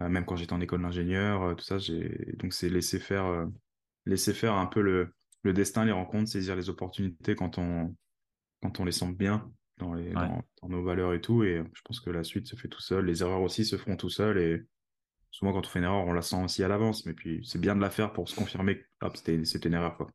même 0.00 0.24
quand 0.24 0.36
j'étais 0.36 0.52
en 0.54 0.60
école 0.60 0.82
d'ingénieur, 0.82 1.54
tout 1.56 1.64
ça, 1.64 1.78
j'ai 1.78 2.34
donc 2.38 2.54
c'est 2.54 2.68
laisser 2.68 2.98
faire, 2.98 3.46
laisser 4.06 4.32
faire 4.34 4.54
un 4.54 4.66
peu 4.66 4.80
le, 4.80 5.14
le 5.44 5.52
destin, 5.52 5.84
les 5.84 5.92
rencontres, 5.92 6.30
saisir 6.30 6.56
les 6.56 6.68
opportunités 6.70 7.34
quand 7.34 7.58
on, 7.58 7.94
quand 8.62 8.80
on 8.80 8.84
les 8.84 8.92
sent 8.92 9.12
bien 9.12 9.50
dans, 9.78 9.94
les, 9.94 10.10
dans, 10.12 10.42
nos 10.68 10.82
valeurs 10.82 11.12
et 11.12 11.20
tout. 11.20 11.44
Et 11.44 11.62
je 11.72 11.82
pense 11.82 12.00
que 12.00 12.10
la 12.10 12.24
suite 12.24 12.46
se 12.46 12.56
fait 12.56 12.68
tout 12.68 12.80
seul. 12.80 13.04
Les 13.04 13.22
erreurs 13.22 13.42
aussi 13.42 13.64
se 13.64 13.76
feront 13.76 13.96
tout 13.96 14.10
seul. 14.10 14.38
Et 14.38 14.64
souvent, 15.30 15.52
quand 15.52 15.66
on 15.66 15.68
fait 15.68 15.80
une 15.80 15.84
erreur, 15.84 16.06
on 16.06 16.12
la 16.12 16.22
sent 16.22 16.42
aussi 16.42 16.64
à 16.64 16.68
l'avance. 16.68 17.04
Mais 17.06 17.12
puis, 17.12 17.44
c'est 17.44 17.60
bien 17.60 17.76
de 17.76 17.80
la 17.80 17.90
faire 17.90 18.12
pour 18.12 18.28
se 18.28 18.34
confirmer 18.34 18.78
que 19.00 19.06
c'était 19.14 19.68
une 19.68 19.74
erreur. 19.74 19.96
Quoi. 19.96 20.08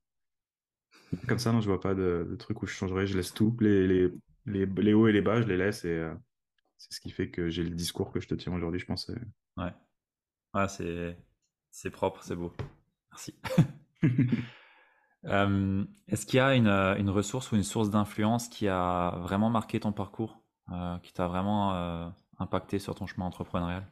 Comme 1.27 1.39
ça, 1.39 1.51
non, 1.51 1.61
je 1.61 1.67
vois 1.67 1.80
pas 1.80 1.93
de, 1.93 2.27
de, 2.30 2.36
truc 2.36 2.61
où 2.63 2.65
je 2.65 2.73
changerais. 2.73 3.05
Je 3.05 3.15
laisse 3.15 3.34
tout. 3.34 3.55
Les, 3.61 3.88
les, 3.88 4.09
les, 4.45 4.65
les, 4.65 4.93
hauts 4.93 5.07
et 5.07 5.11
les 5.11 5.21
bas, 5.21 5.41
je 5.41 5.47
les 5.47 5.57
laisse. 5.57 5.86
Et 5.86 5.89
euh, 5.89 6.13
c'est 6.77 6.93
ce 6.93 6.99
qui 6.99 7.11
fait 7.11 7.30
que 7.30 7.49
j'ai 7.49 7.63
le 7.63 7.69
discours 7.69 8.11
que 8.11 8.19
je 8.19 8.27
te 8.27 8.36
tiens 8.36 8.53
aujourd'hui, 8.53 8.80
je 8.80 8.86
pense. 8.86 9.11
Ouais. 9.57 9.73
Ouais, 10.55 11.15
c'est 11.69 11.91
propre, 11.91 12.23
c'est 12.23 12.36
beau. 12.36 12.51
Merci. 13.11 13.36
Euh, 15.26 15.84
est-ce 16.07 16.26
qu'il 16.26 16.38
y 16.38 16.39
a 16.39 16.49
euh, 16.49 16.95
une, 16.95 17.09
ressource 17.09 17.51
ou 17.51 17.55
une 17.55 17.63
source 17.63 17.89
d'influence 17.89 18.47
qui 18.47 18.67
a 18.67 19.17
vraiment 19.20 19.49
marqué 19.49 19.80
ton 19.80 19.91
parcours, 19.91 20.41
euh, 20.72 20.97
qui 20.99 21.13
t'a 21.13 21.28
vraiment 21.28 22.13
impacté 22.38 22.80
sur 22.80 22.95
ton 22.95 23.05
chemin 23.05 23.26
entrepreneurial? 23.26 23.86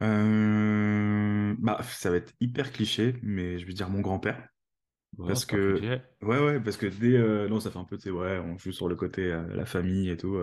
Bah, 0.00 1.78
ça 1.82 2.10
va 2.10 2.16
être 2.16 2.32
hyper 2.40 2.72
cliché, 2.72 3.16
mais 3.22 3.58
je 3.58 3.66
vais 3.66 3.74
dire 3.74 3.90
mon 3.90 4.00
grand-père. 4.00 4.48
parce 5.18 5.44
que 5.44 6.00
ouais 6.22 6.38
ouais 6.38 6.60
parce 6.60 6.78
que 6.78 6.86
dès 6.86 7.48
non 7.48 7.60
ça 7.60 7.70
fait 7.70 7.78
un 7.78 7.84
peu 7.84 7.98
tu 7.98 8.04
sais 8.04 8.10
ouais 8.10 8.38
on 8.38 8.56
joue 8.56 8.72
sur 8.72 8.88
le 8.88 8.94
côté 8.96 9.28
la 9.50 9.66
famille 9.66 10.08
et 10.08 10.16
tout 10.16 10.38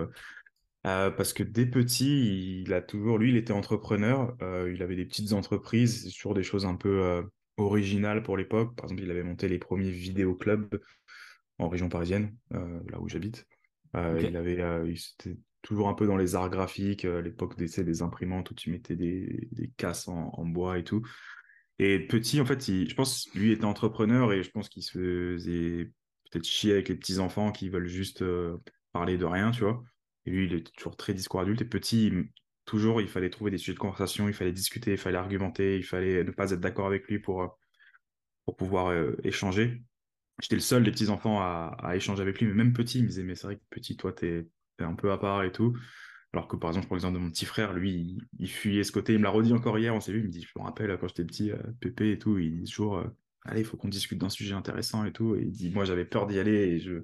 parce 0.82 1.32
que 1.32 1.42
dès 1.42 1.66
petit 1.66 2.62
il 2.62 2.72
a 2.72 2.80
toujours 2.80 3.18
lui 3.18 3.30
il 3.30 3.36
était 3.36 3.52
entrepreneur 3.52 4.36
il 4.68 4.80
avait 4.80 4.94
des 4.94 5.06
petites 5.06 5.32
entreprises 5.32 6.08
sur 6.10 6.34
des 6.34 6.44
choses 6.44 6.66
un 6.66 6.76
peu 6.76 7.28
original 7.58 8.22
pour 8.22 8.36
l'époque. 8.36 8.74
Par 8.76 8.86
exemple, 8.86 9.02
il 9.02 9.10
avait 9.10 9.22
monté 9.22 9.48
les 9.48 9.58
premiers 9.58 9.90
vidéoclubs 9.90 10.80
en 11.58 11.68
région 11.68 11.88
parisienne, 11.88 12.34
euh, 12.54 12.80
là 12.90 13.00
où 13.00 13.08
j'habite. 13.08 13.46
Euh, 13.96 14.20
il 14.22 14.36
avait, 14.36 14.60
euh, 14.60 14.94
c'était 14.96 15.36
toujours 15.62 15.88
un 15.88 15.94
peu 15.94 16.06
dans 16.06 16.16
les 16.16 16.34
arts 16.34 16.50
graphiques, 16.50 17.04
à 17.04 17.20
l'époque 17.20 17.56
des, 17.56 17.82
des 17.82 18.02
imprimantes 18.02 18.50
où 18.50 18.54
tu 18.54 18.70
mettais 18.70 18.96
des, 18.96 19.48
des 19.52 19.70
casses 19.76 20.08
en, 20.08 20.46
bois 20.46 20.78
et 20.78 20.84
tout. 20.84 21.02
Et 21.78 21.98
petit, 21.98 22.40
en 22.40 22.46
fait, 22.46 22.64
je 22.64 22.94
pense 22.94 23.28
lui 23.34 23.52
était 23.52 23.64
entrepreneur 23.64 24.32
et 24.32 24.42
je 24.42 24.50
pense 24.50 24.68
qu'il 24.68 24.82
se 24.82 24.92
faisait 24.92 25.90
peut-être 26.30 26.46
chier 26.46 26.72
avec 26.72 26.88
les 26.88 26.96
petits 26.96 27.18
enfants 27.18 27.52
qui 27.52 27.68
veulent 27.68 27.88
juste 27.88 28.24
parler 28.92 29.16
de 29.16 29.24
rien, 29.24 29.50
tu 29.50 29.62
vois. 29.62 29.82
Et 30.26 30.30
lui, 30.30 30.46
il 30.46 30.54
est 30.54 30.72
toujours 30.74 30.96
très 30.96 31.14
discours 31.14 31.40
adulte. 31.40 31.62
Et 31.62 31.64
petit, 31.64 32.12
toujours, 32.68 33.00
il 33.00 33.08
fallait 33.08 33.30
trouver 33.30 33.50
des 33.50 33.58
sujets 33.58 33.72
de 33.72 33.78
conversation, 33.78 34.28
il 34.28 34.34
fallait 34.34 34.52
discuter, 34.52 34.92
il 34.92 34.98
fallait 34.98 35.16
argumenter, 35.16 35.76
il 35.76 35.82
fallait 35.82 36.22
ne 36.22 36.30
pas 36.30 36.52
être 36.52 36.60
d'accord 36.60 36.86
avec 36.86 37.08
lui 37.08 37.18
pour, 37.18 37.42
euh, 37.42 37.48
pour 38.44 38.56
pouvoir 38.56 38.88
euh, 38.88 39.16
échanger. 39.24 39.82
J'étais 40.40 40.54
le 40.54 40.60
seul 40.60 40.84
des 40.84 40.92
petits-enfants 40.92 41.40
à, 41.40 41.96
échanger 41.96 42.22
avec 42.22 42.38
lui, 42.38 42.46
mais 42.46 42.54
même 42.54 42.72
petit, 42.72 42.98
il 42.98 43.04
me 43.04 43.08
disait, 43.08 43.24
mais 43.24 43.34
c'est 43.34 43.46
vrai 43.48 43.56
que 43.56 43.62
petit, 43.70 43.96
toi, 43.96 44.12
t'es 44.12 44.46
es 44.78 44.84
un 44.84 44.94
peu 44.94 45.10
à 45.10 45.18
part 45.18 45.42
et 45.42 45.50
tout. 45.50 45.76
Alors 46.32 46.46
que 46.46 46.54
par 46.56 46.70
exemple, 46.70 46.86
pour 46.86 46.94
l'exemple 46.94 47.14
de 47.14 47.20
mon 47.20 47.30
petit 47.30 47.46
frère, 47.46 47.72
lui, 47.72 48.18
il, 48.38 48.48
fuyait 48.48 48.84
ce 48.84 48.92
côté. 48.92 49.14
Il 49.14 49.18
me 49.18 49.24
l'a 49.24 49.30
redit 49.30 49.52
encore 49.52 49.76
hier, 49.78 49.92
on 49.92 50.00
s'est 50.00 50.12
vu, 50.12 50.20
il 50.20 50.26
me 50.26 50.30
dit, 50.30 50.42
je 50.42 50.52
me 50.56 50.64
rappelle 50.64 50.96
quand 51.00 51.08
j'étais 51.08 51.24
petit, 51.24 51.50
euh, 51.50 51.58
Pépé 51.80 52.12
et 52.12 52.18
tout, 52.18 52.38
il 52.38 52.60
dit 52.60 52.70
toujours, 52.70 53.02
allez, 53.46 53.62
il 53.62 53.66
faut 53.66 53.76
qu'on 53.76 53.88
discute 53.88 54.18
d'un 54.18 54.28
sujet 54.28 54.54
intéressant 54.54 55.04
et 55.04 55.12
tout. 55.12 55.34
Et 55.34 55.40
il 55.40 55.50
dit, 55.50 55.70
moi, 55.70 55.84
j'avais 55.84 56.04
peur 56.04 56.26
d'y 56.28 56.38
aller 56.38 56.52
et 56.52 56.78
je, 56.78 57.02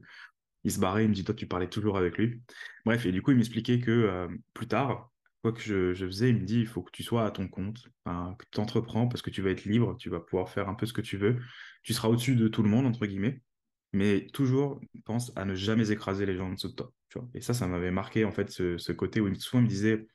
il 0.62 0.70
se 0.70 0.78
barrait, 0.78 1.04
il 1.04 1.08
me 1.08 1.14
dit, 1.14 1.24
toi, 1.24 1.34
tu 1.34 1.48
parlais 1.48 1.68
toujours 1.68 1.96
avec 1.96 2.18
lui. 2.18 2.42
Bref, 2.84 3.06
et 3.06 3.12
du 3.12 3.22
coup, 3.22 3.32
il 3.32 3.38
m'expliquait 3.38 3.80
que 3.80 4.28
plus 4.52 4.68
tard, 4.68 5.10
quoi 5.44 5.52
que 5.52 5.60
je, 5.60 6.06
faisais, 6.06 6.30
il 6.30 6.36
me 6.36 6.46
dit, 6.46 6.60
il 6.60 6.66
faut 6.66 6.80
que 6.80 6.90
tu 6.90 7.02
sois 7.02 7.26
à 7.26 7.30
ton 7.30 7.48
compte, 7.48 7.86
que 8.06 8.44
tu 8.50 8.60
entreprends 8.60 9.08
parce 9.08 9.20
que 9.20 9.28
tu 9.28 9.42
vas 9.42 9.50
être 9.50 9.66
libre, 9.66 9.94
tu 9.98 10.08
vas 10.08 10.18
pouvoir 10.18 10.48
faire 10.48 10.70
un 10.70 10.74
peu 10.74 10.86
ce 10.86 10.94
que 10.94 11.02
tu 11.02 11.18
veux. 11.18 11.38
Tu 11.82 11.92
seras 11.92 12.08
au-dessus 12.08 12.34
de 12.34 12.48
tout 12.48 12.62
le 12.62 12.70
monde, 12.70 12.86
entre 12.86 13.04
guillemets, 13.04 13.42
mais 13.92 14.26
toujours 14.32 14.80
pense 15.04 15.36
à 15.36 15.44
ne 15.44 15.54
jamais 15.54 15.90
écraser 15.90 16.24
les 16.24 16.34
gens 16.34 16.48
en 16.48 16.54
dessous 16.54 16.70
de 16.70 16.74
toi. 16.74 17.28
Et 17.34 17.42
ça, 17.42 17.52
ça 17.52 17.66
m'avait 17.66 17.90
marqué, 17.90 18.24
en 18.24 18.32
fait, 18.32 18.50
ce, 18.50 18.92
côté 18.92 19.20
où 19.20 19.28
il, 19.28 19.36
il 19.36 19.60
me 19.60 19.68
disait, 19.68 20.06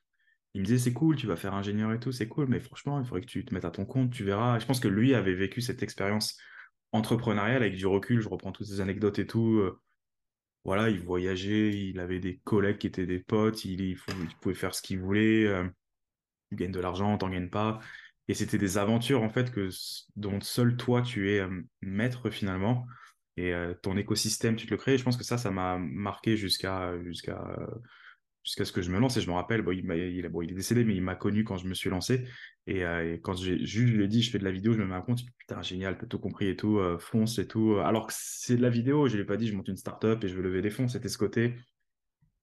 il 0.56 0.62
me 0.62 0.66
disait, 0.66 0.80
c'est 0.80 0.94
cool, 0.94 1.16
tu 1.16 1.28
vas 1.28 1.36
faire 1.36 1.54
ingénieur 1.54 1.94
et 1.94 2.00
tout, 2.00 2.12
c'est 2.12 2.28
cool, 2.28 2.48
mais 2.48 2.60
franchement, 2.60 3.00
il 3.00 3.06
faudrait 3.06 3.22
que 3.22 3.28
tu 3.28 3.46
te 3.46 3.54
mettes 3.54 3.66
à 3.66 3.72
ton 3.72 3.86
compte, 3.86 4.10
tu 4.10 4.24
verras. 4.24 4.58
je 4.58 4.66
pense 4.66 4.80
que 4.80 4.88
lui 4.88 5.14
avait 5.14 5.36
vécu 5.36 5.62
cette 5.62 5.84
expérience 5.84 6.40
entrepreneuriale 6.92 7.62
avec 7.62 7.76
du 7.76 7.86
recul, 7.86 8.20
je 8.20 8.30
reprends 8.30 8.52
toutes 8.52 8.66
ces 8.66 8.82
anecdotes 8.82 9.20
et 9.20 9.28
tout. 9.28 9.60
Euh, 9.60 9.80
voilà, 10.64 10.90
il 10.90 11.02
voyageait, 11.02 11.70
il 11.72 12.00
avait 12.00 12.20
des 12.20 12.40
collègues 12.44 12.78
qui 12.80 12.88
étaient 12.88 13.06
des 13.06 13.20
potes, 13.20 13.66
il, 13.66 13.98
pouvait 14.42 14.56
faire 14.56 14.76
ce 14.76 14.82
qu'il 14.82 15.00
voulait, 15.00 15.46
euh, 15.48 15.68
gagne 16.52 16.72
de 16.72 16.80
l'argent, 16.80 17.18
t'en 17.18 17.30
gagnes 17.30 17.50
pas. 17.50 17.80
Et 18.28 18.34
c'était 18.34 18.58
des 18.58 18.78
aventures 18.78 19.24
en 19.24 19.30
fait 19.30 19.52
que 19.52 19.70
dont 20.16 20.40
seul 20.42 20.78
toi 20.78 21.02
tu 21.02 21.32
es 21.32 21.44
maître 21.82 22.30
finalement. 22.30 22.86
Et 23.38 23.54
ton 23.82 23.96
écosystème, 23.98 24.58
tu 24.58 24.66
te 24.66 24.72
le 24.72 24.78
crées. 24.78 24.96
Et 24.96 24.98
je 24.98 25.04
pense 25.04 25.18
que 25.18 25.24
ça, 25.24 25.38
ça 25.38 25.50
m'a 25.50 25.78
marqué 25.80 26.36
jusqu'à 26.36 27.02
jusqu'à 27.04 27.42
jusqu'à 28.44 28.66
ce 28.66 28.72
que 28.72 28.82
je 28.82 28.92
me 28.92 29.00
lance. 29.00 29.18
Et 29.18 29.22
je 29.22 29.28
me 29.28 29.34
rappelle, 29.34 29.62
bon, 29.62 29.72
il, 29.72 29.86
il, 29.92 30.28
bon, 30.30 30.42
il 30.42 30.52
est 30.52 30.56
décédé, 30.56 30.84
mais 30.84 30.96
il 30.96 31.02
m'a 31.02 31.16
connu 31.16 31.44
quand 31.44 31.58
je 31.58 31.68
me 31.68 31.74
suis 31.74 31.90
lancé. 31.90 32.26
Et, 32.68 32.84
euh, 32.84 33.16
et 33.16 33.22
quand 33.22 33.34
j'ai 33.34 33.66
juste 33.66 33.94
lui 33.94 34.04
ai 34.04 34.08
dit, 34.08 34.22
je 34.22 34.32
fais 34.32 34.40
de 34.40 34.44
la 34.44 34.52
vidéo, 34.52 34.74
je 34.74 34.80
me 34.80 34.86
mets 34.86 34.96
à 34.96 35.02
compte, 35.02 35.22
putain, 35.38 35.62
génial, 35.62 35.98
t'as 35.98 36.08
tout 36.08 36.20
compris 36.20 36.48
et 36.48 36.56
tout, 36.56 36.78
euh, 36.78 36.98
fonce 36.98 37.40
et 37.40 37.48
tout. 37.48 37.78
Alors 37.84 38.08
que 38.08 38.14
c'est 38.16 38.58
de 38.58 38.62
la 38.62 38.70
vidéo, 38.70 39.08
je 39.08 39.16
lui 39.16 39.24
ai 39.24 39.26
pas 39.26 39.38
dit, 39.38 39.48
je 39.48 39.56
monte 39.56 39.68
une 39.68 39.78
startup 39.78 40.24
et 40.24 40.28
je 40.28 40.36
veux 40.36 40.44
lever 40.44 40.62
des 40.62 40.70
fonds. 40.70 40.88
C'était 40.88 41.10
ce 41.10 41.18
côté, 41.18 41.56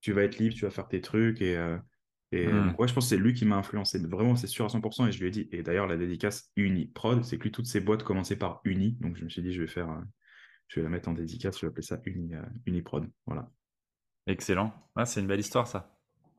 tu 0.00 0.12
vas 0.12 0.22
être 0.22 0.38
libre, 0.38 0.54
tu 0.54 0.64
vas 0.64 0.70
faire 0.70 0.88
tes 0.88 1.00
trucs. 1.00 1.40
Et, 1.40 1.56
euh, 1.56 1.78
et 2.32 2.46
hmm. 2.48 2.74
ouais, 2.78 2.88
je 2.88 2.94
pense 2.94 3.04
que 3.04 3.10
c'est 3.10 3.16
lui 3.16 3.34
qui 3.34 3.44
m'a 3.44 3.56
influencé. 3.56 3.98
Vraiment, 3.98 4.34
c'est 4.34 4.48
sûr 4.48 4.64
à 4.64 4.68
100%. 4.68 5.08
Et 5.08 5.12
je 5.12 5.20
lui 5.20 5.28
ai 5.28 5.30
dit, 5.30 5.48
et 5.52 5.62
d'ailleurs, 5.62 5.86
la 5.86 5.96
dédicace 5.96 6.50
Uniprod, 6.56 7.24
c'est 7.24 7.38
que 7.38 7.44
lui, 7.44 7.52
toutes 7.52 7.66
ses 7.66 7.80
boîtes 7.80 8.02
commençaient 8.02 8.36
par 8.36 8.60
Uni. 8.64 8.96
Donc, 9.00 9.16
je 9.16 9.24
me 9.24 9.28
suis 9.28 9.42
dit, 9.42 9.52
je 9.52 9.60
vais 9.60 9.68
faire, 9.68 9.88
je 10.68 10.80
vais 10.80 10.84
la 10.84 10.90
mettre 10.90 11.08
en 11.08 11.12
dédicace, 11.12 11.56
je 11.56 11.66
vais 11.66 11.70
appeler 11.70 11.86
ça 11.86 12.00
Uni, 12.04 12.32
Uniprod. 12.66 13.08
Voilà. 13.26 13.48
Excellent. 14.26 14.72
Ah, 14.96 15.04
c'est 15.04 15.20
une 15.20 15.26
belle 15.26 15.40
histoire, 15.40 15.66
ça. 15.66 15.96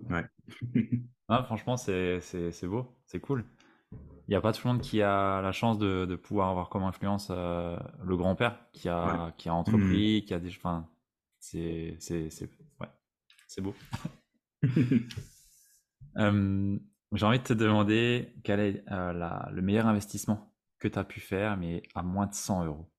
Ouais. 0.09 0.25
ah, 1.29 1.43
franchement, 1.43 1.77
c'est 1.77 2.19
beau, 2.63 2.97
c'est 3.05 3.19
cool. 3.19 3.45
Il 4.27 4.31
n'y 4.31 4.35
a 4.35 4.41
pas 4.41 4.51
tout 4.51 4.67
le 4.67 4.73
monde 4.73 4.81
qui 4.81 5.01
a 5.01 5.41
la 5.41 5.53
chance 5.53 5.77
de, 5.77 6.05
de 6.05 6.15
pouvoir 6.17 6.49
avoir 6.49 6.67
comme 6.67 6.83
influence 6.83 7.29
euh, 7.31 7.77
le 8.03 8.17
grand-père 8.17 8.59
qui 8.73 8.89
a, 8.89 9.33
qui 9.37 9.47
a 9.47 9.53
entrepris, 9.53 10.21
mmh. 10.21 10.25
qui 10.25 10.33
a 10.33 10.39
des. 10.39 10.49
Enfin, 10.49 10.89
c'est 11.39 11.97
ouais, 12.81 13.61
beau. 13.61 13.73
euh, 16.17 16.79
J'ai 17.13 17.25
envie 17.25 17.39
de 17.39 17.43
te 17.43 17.53
demander 17.53 18.33
quel 18.43 18.59
est 18.59 18.83
euh, 18.91 19.13
la, 19.13 19.49
le 19.53 19.61
meilleur 19.61 19.87
investissement 19.87 20.53
que 20.79 20.89
tu 20.89 20.99
as 20.99 21.05
pu 21.05 21.21
faire, 21.21 21.55
mais 21.55 21.81
à 21.95 22.03
moins 22.03 22.27
de 22.27 22.33
100 22.33 22.65
euros. 22.65 22.91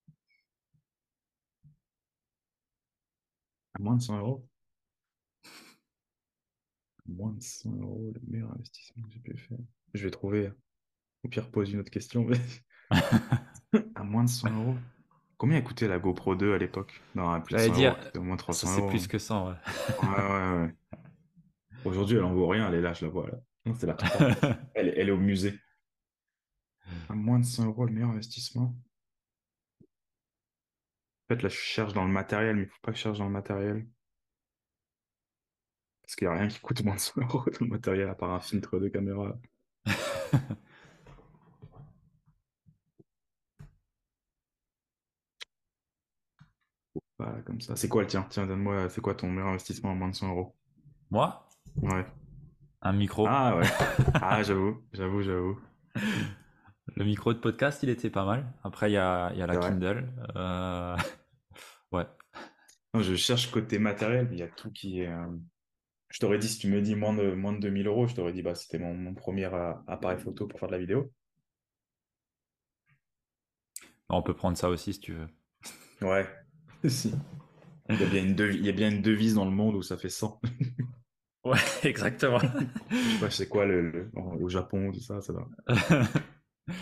À 3.74 3.82
moins 3.82 3.96
de 3.96 4.02
100 4.02 4.18
euros? 4.18 4.47
Moins 7.08 7.32
de 7.32 7.40
100 7.40 7.76
euros, 7.80 8.12
le 8.14 8.20
meilleur 8.30 8.52
investissement 8.52 9.02
que 9.06 9.12
j'ai 9.12 9.20
pu 9.20 9.36
faire. 9.36 9.58
Je 9.94 10.04
vais 10.04 10.10
trouver. 10.10 10.52
Au 11.24 11.28
pire, 11.28 11.50
pose 11.50 11.72
une 11.72 11.80
autre 11.80 11.90
question. 11.90 12.28
à 13.94 14.04
moins 14.04 14.24
de 14.24 14.28
100 14.28 14.50
euros. 14.50 14.76
Combien 15.38 15.58
a 15.58 15.62
coûté 15.62 15.88
la 15.88 15.98
GoPro 15.98 16.34
2 16.34 16.52
à 16.52 16.58
l'époque? 16.58 17.00
Non, 17.14 17.40
plus 17.40 17.54
de 17.54 17.60
100 17.60 17.74
dire, 17.74 17.96
au 18.16 18.20
moins 18.20 18.36
300 18.36 18.76
euros. 18.76 18.86
C'est 18.86 18.90
plus 18.90 19.06
que 19.06 19.18
100, 19.18 19.48
ouais. 19.48 19.54
ouais, 20.02 20.08
ouais, 20.08 20.62
ouais. 20.62 20.74
Aujourd'hui, 21.84 22.16
elle 22.16 22.24
en 22.24 22.34
vaut 22.34 22.48
rien, 22.48 22.68
elle 22.68 22.74
est 22.74 22.80
là, 22.80 22.92
je 22.92 23.06
la 23.06 23.10
vois 23.10 23.28
là. 23.28 23.38
C'est 23.74 23.86
la 23.86 23.96
elle, 24.74 24.92
elle 24.96 25.08
est 25.08 25.12
au 25.12 25.18
musée. 25.18 25.58
À 27.08 27.14
moins 27.14 27.38
de 27.38 27.44
100 27.44 27.66
euros, 27.66 27.86
le 27.86 27.92
meilleur 27.92 28.10
investissement. 28.10 28.76
En 29.82 31.34
fait, 31.34 31.42
là, 31.42 31.48
je 31.48 31.56
cherche 31.56 31.92
dans 31.92 32.04
le 32.04 32.12
matériel, 32.12 32.56
mais 32.56 32.62
il 32.62 32.66
ne 32.66 32.70
faut 32.70 32.80
pas 32.82 32.92
que 32.92 32.98
je 32.98 33.02
cherche 33.02 33.18
dans 33.18 33.26
le 33.26 33.30
matériel. 33.30 33.86
Parce 36.08 36.16
qu'il 36.16 36.26
n'y 36.26 36.32
a 36.32 36.38
rien 36.38 36.48
qui 36.48 36.58
coûte 36.60 36.82
moins 36.84 36.94
de 36.94 37.00
100 37.00 37.20
euros 37.20 37.44
dans 37.44 37.58
le 37.60 37.66
matériel 37.66 38.08
à 38.08 38.14
part 38.14 38.30
un 38.30 38.40
filtre 38.40 38.78
de 38.78 38.88
caméra. 38.88 39.36
voilà, 47.18 47.42
comme 47.42 47.60
ça. 47.60 47.76
C'est 47.76 47.90
quoi 47.90 48.00
le 48.00 48.08
tien 48.08 48.26
Tiens, 48.30 48.46
donne-moi, 48.46 48.88
c'est 48.88 49.02
quoi 49.02 49.14
ton 49.14 49.28
meilleur 49.28 49.48
investissement 49.48 49.90
à 49.90 49.94
moins 49.94 50.08
de 50.08 50.14
100 50.14 50.30
euros? 50.30 50.56
Moi? 51.10 51.46
Ouais. 51.76 52.06
Un 52.80 52.94
micro. 52.94 53.26
Ah 53.28 53.58
ouais. 53.58 53.66
ah, 54.14 54.42
j'avoue, 54.42 54.82
j'avoue, 54.94 55.20
j'avoue. 55.20 55.60
Le 56.96 57.04
micro 57.04 57.34
de 57.34 57.38
podcast, 57.38 57.82
il 57.82 57.90
était 57.90 58.08
pas 58.08 58.24
mal. 58.24 58.50
Après, 58.64 58.88
il 58.90 58.94
y 58.94 58.96
a, 58.96 59.30
y 59.34 59.42
a 59.42 59.46
la 59.46 59.58
Kindle. 59.58 60.10
Euh... 60.36 60.96
ouais. 61.92 62.06
Non, 62.94 63.02
je 63.02 63.14
cherche 63.14 63.50
côté 63.50 63.78
matériel, 63.78 64.26
mais 64.30 64.36
il 64.36 64.38
y 64.38 64.42
a 64.42 64.48
tout 64.48 64.72
qui 64.72 65.02
est. 65.02 65.08
Euh, 65.08 65.26
je 66.10 66.20
t'aurais 66.20 66.38
dit, 66.38 66.48
si 66.48 66.58
tu 66.58 66.68
me 66.68 66.80
dis 66.80 66.94
moins 66.94 67.12
de, 67.12 67.34
moins 67.34 67.52
de 67.52 67.58
2000 67.58 67.86
euros, 67.86 68.06
je 68.06 68.14
t'aurais 68.14 68.32
dit, 68.32 68.42
bah, 68.42 68.54
c'était 68.54 68.78
mon, 68.78 69.14
premier 69.14 69.44
euh, 69.46 69.74
appareil 69.86 70.18
photo 70.18 70.46
pour 70.46 70.58
faire 70.58 70.68
de 70.68 70.74
la 70.74 70.78
vidéo. 70.78 71.12
On 74.08 74.22
peut 74.22 74.34
prendre 74.34 74.56
ça 74.56 74.70
aussi 74.70 74.94
si 74.94 75.00
tu 75.00 75.12
veux. 75.12 75.28
Ouais, 76.00 76.26
si. 76.88 77.12
Il 77.90 78.00
y, 78.00 78.04
a 78.04 78.06
bien 78.06 78.22
une 78.22 78.34
devise, 78.34 78.56
il 78.56 78.66
y 78.66 78.68
a 78.68 78.72
bien 78.72 78.90
une 78.90 79.00
devise 79.00 79.34
dans 79.34 79.46
le 79.46 79.50
monde 79.50 79.74
où 79.74 79.82
ça 79.82 79.96
fait 79.96 80.10
100. 80.10 80.40
ouais, 81.44 81.58
exactement. 81.84 82.38
je 82.38 82.96
sais 82.96 83.20
pas, 83.20 83.30
c'est 83.30 83.48
quoi 83.48 83.64
le, 83.64 84.10
au 84.14 84.48
Japon, 84.48 84.92
tout 84.92 85.00
ça, 85.00 85.22
ça 85.22 85.32
va. 85.32 85.48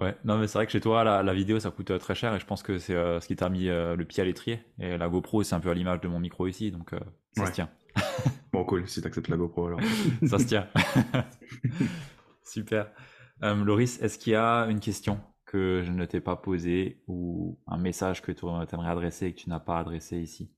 ouais, 0.00 0.16
non, 0.24 0.38
mais 0.38 0.46
c'est 0.46 0.56
vrai 0.56 0.64
que 0.64 0.72
chez 0.72 0.80
toi, 0.80 1.04
la, 1.04 1.34
vidéo, 1.34 1.60
ça 1.60 1.70
coûte 1.70 1.90
euh, 1.90 1.98
très 1.98 2.14
cher 2.14 2.34
et 2.34 2.40
je 2.40 2.46
pense 2.46 2.62
que 2.62 2.78
c'est 2.78 2.94
euh, 2.94 3.20
ce 3.20 3.26
qui 3.26 3.36
t'a 3.36 3.50
mis 3.50 3.66
le 3.66 4.02
pied 4.04 4.22
à 4.22 4.26
l'étrier. 4.26 4.60
Et 4.78 4.96
la 4.96 5.08
GoPro, 5.08 5.42
c'est 5.42 5.54
un 5.54 5.60
peu 5.60 5.70
à 5.70 5.74
l'image 5.74 6.00
de 6.00 6.08
mon 6.08 6.20
micro 6.20 6.46
ici, 6.46 6.70
donc 6.70 6.94
ça 7.36 7.46
se 7.46 7.52
tient. 7.52 7.70
bon, 8.52 8.64
cool, 8.64 8.88
si 8.88 9.00
tu 9.00 9.06
acceptes 9.06 9.28
la 9.28 9.36
GoPro 9.36 9.66
alors. 9.66 9.80
Ça 10.26 10.38
se 10.38 10.44
tient. 10.44 10.68
Super. 12.44 12.90
Euh, 13.42 13.54
Loris, 13.64 14.00
est-ce 14.00 14.18
qu'il 14.18 14.32
y 14.32 14.36
a 14.36 14.66
une 14.66 14.80
question 14.80 15.20
que 15.46 15.82
je 15.84 15.90
ne 15.90 16.04
t'ai 16.04 16.20
pas 16.20 16.36
posée 16.36 17.02
ou 17.06 17.58
un 17.66 17.78
message 17.78 18.22
que 18.22 18.32
tu 18.32 18.44
aimerais 18.46 18.90
adresser 18.90 19.26
et 19.26 19.34
que 19.34 19.40
tu 19.40 19.48
n'as 19.48 19.60
pas 19.60 19.78
adressé 19.78 20.18
ici? 20.18 20.50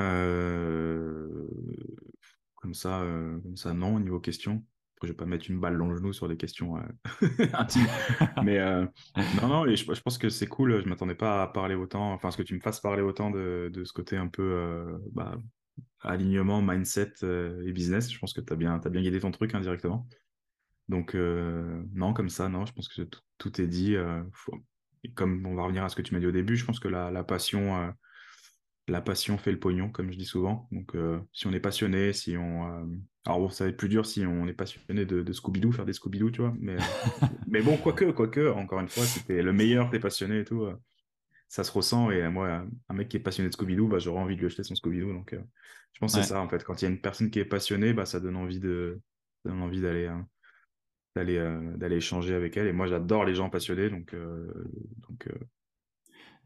Euh, 0.00 1.46
Comme 2.56 2.74
ça, 2.74 3.00
euh, 3.00 3.38
comme 3.40 3.56
ça, 3.56 3.72
non, 3.74 3.96
au 3.96 4.00
niveau 4.00 4.20
question. 4.20 4.64
Je 5.02 5.08
vais 5.08 5.14
pas 5.14 5.24
mettre 5.24 5.50
une 5.50 5.58
balle 5.58 5.78
dans 5.78 5.88
le 5.88 5.96
genou 5.96 6.12
sur 6.12 6.28
des 6.28 6.36
questions 6.36 6.76
intimes. 7.54 7.86
Mais 8.44 8.58
non, 9.40 9.48
non, 9.48 9.64
et 9.64 9.74
je, 9.74 9.86
pense 10.02 10.18
que 10.18 10.28
c'est 10.28 10.46
cool. 10.46 10.82
Je 10.82 10.88
m'attendais 10.90 11.14
pas 11.14 11.42
à 11.42 11.46
parler 11.46 11.74
autant, 11.74 12.12
enfin, 12.12 12.30
ce 12.30 12.36
que 12.36 12.42
tu 12.42 12.54
me 12.54 12.60
fasses 12.60 12.80
parler 12.80 13.00
autant 13.00 13.30
de, 13.30 13.70
de 13.72 13.84
ce 13.84 13.94
côté 13.94 14.18
un 14.18 14.28
peu 14.28 15.00
bah, 15.12 15.38
alignement, 16.00 16.62
mindset 16.62 17.12
euh, 17.22 17.62
et 17.66 17.72
business. 17.72 18.10
Je 18.12 18.18
pense 18.18 18.32
que 18.32 18.40
tu 18.40 18.52
as 18.52 18.56
bien, 18.56 18.80
as 18.82 18.88
bien 18.88 19.02
guidé 19.02 19.20
ton 19.20 19.30
truc 19.30 19.54
indirectement. 19.54 20.06
Donc, 20.88 21.14
euh, 21.14 21.82
non, 21.94 22.12
comme 22.12 22.28
ça, 22.28 22.48
non, 22.48 22.66
je 22.66 22.72
pense 22.72 22.88
que 22.88 23.02
tout, 23.38 23.60
est 23.60 23.66
dit. 23.66 23.96
Euh, 23.96 24.22
et 25.04 25.12
comme 25.12 25.46
on 25.46 25.54
va 25.54 25.62
revenir 25.62 25.84
à 25.84 25.88
ce 25.88 25.96
que 25.96 26.02
tu 26.02 26.14
m'as 26.14 26.20
dit 26.20 26.26
au 26.26 26.32
début, 26.32 26.56
je 26.56 26.64
pense 26.64 26.80
que 26.80 26.88
la, 26.88 27.24
passion, 27.24 27.94
la 28.88 29.00
passion 29.00 29.38
fait 29.38 29.52
le 29.52 29.58
pognon, 29.58 29.90
comme 29.90 30.10
je 30.10 30.18
dis 30.18 30.26
souvent. 30.26 30.68
Donc, 30.72 30.94
si 31.32 31.46
on 31.46 31.52
est 31.52 31.60
passionné, 31.60 32.12
si 32.12 32.36
on. 32.36 32.64
alors, 33.24 33.38
bon, 33.38 33.48
ça 33.48 33.64
va 33.64 33.70
être 33.70 33.76
plus 33.76 33.88
dur 33.88 34.04
si 34.04 34.26
on 34.26 34.46
est 34.46 34.52
passionné 34.52 35.06
de, 35.06 35.32
Scooby-Doo, 35.32 35.72
faire 35.72 35.86
des 35.86 35.94
Scooby-Doo, 35.94 36.32
tu 36.32 36.42
vois. 36.42 36.54
Mais, 36.58 36.76
mais 37.46 37.62
bon, 37.62 37.78
quoique, 37.78 38.10
quoique, 38.10 38.50
encore 38.50 38.80
une 38.80 38.88
fois, 38.88 39.04
c'était 39.04 39.42
le 39.42 39.52
meilleur, 39.52 39.88
t'es 39.90 40.00
passionné 40.00 40.40
et 40.40 40.44
tout 40.44 40.66
ça 41.50 41.64
se 41.64 41.72
ressent. 41.72 42.10
Et 42.12 42.26
moi, 42.28 42.64
un 42.88 42.94
mec 42.94 43.08
qui 43.08 43.16
est 43.16 43.20
passionné 43.20 43.50
de 43.50 43.54
Scooby-Doo, 43.54 43.88
bah, 43.88 43.98
j'aurais 43.98 44.20
envie 44.20 44.36
de 44.36 44.40
lui 44.40 44.46
acheter 44.46 44.62
son 44.62 44.74
Scooby-Doo. 44.74 45.12
Donc, 45.12 45.34
euh, 45.34 45.42
je 45.92 45.98
pense 45.98 46.14
que 46.14 46.22
c'est 46.22 46.28
ça, 46.28 46.40
en 46.40 46.48
fait. 46.48 46.62
Quand 46.62 46.80
il 46.80 46.84
y 46.84 46.88
a 46.88 46.90
une 46.90 47.00
personne 47.00 47.30
qui 47.30 47.40
est 47.40 47.44
passionnée, 47.44 47.92
bah, 47.92 48.06
ça 48.06 48.20
donne 48.20 48.36
envie 48.36 48.60
de, 48.60 49.00
donne 49.44 49.60
envie 49.60 49.80
d'aller, 49.80 50.06
hein, 50.06 50.28
d'aller, 51.16 51.38
euh, 51.38 51.76
d'aller 51.76 51.96
échanger 51.96 52.34
avec 52.34 52.56
elle. 52.56 52.68
Et 52.68 52.72
moi, 52.72 52.86
j'adore 52.86 53.24
les 53.24 53.34
gens 53.34 53.50
passionnés. 53.50 53.90
Donc, 53.90 54.14
euh, 54.14 54.48
donc 55.08 55.28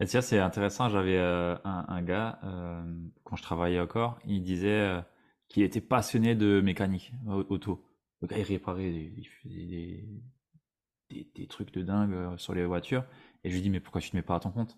et 0.00 0.06
tiens, 0.06 0.22
c'est 0.22 0.38
intéressant. 0.38 0.88
J'avais 0.88 1.18
un, 1.18 1.60
un, 1.64 2.02
gars, 2.02 2.40
quand 3.22 3.36
je 3.36 3.42
travaillais 3.42 3.78
encore, 3.78 4.18
il 4.24 4.42
disait 4.42 5.00
qu'il 5.46 5.62
était 5.62 5.80
passionné 5.80 6.34
de 6.34 6.60
mécanique 6.60 7.12
auto. 7.26 7.86
Le 8.20 8.26
gars, 8.26 8.38
il 8.38 8.42
réparait, 8.42 8.90
des, 8.90 9.12
des, 9.44 11.24
des, 11.32 11.46
trucs 11.46 11.72
de 11.72 11.82
dingue 11.82 12.36
sur 12.38 12.54
les 12.54 12.64
voitures. 12.64 13.04
Et 13.44 13.50
je 13.50 13.54
lui 13.54 13.62
dis, 13.62 13.70
mais 13.70 13.78
pourquoi 13.78 14.00
tu 14.00 14.10
te 14.10 14.16
mets 14.16 14.22
pas 14.22 14.34
à 14.34 14.40
ton 14.40 14.50
compte? 14.50 14.76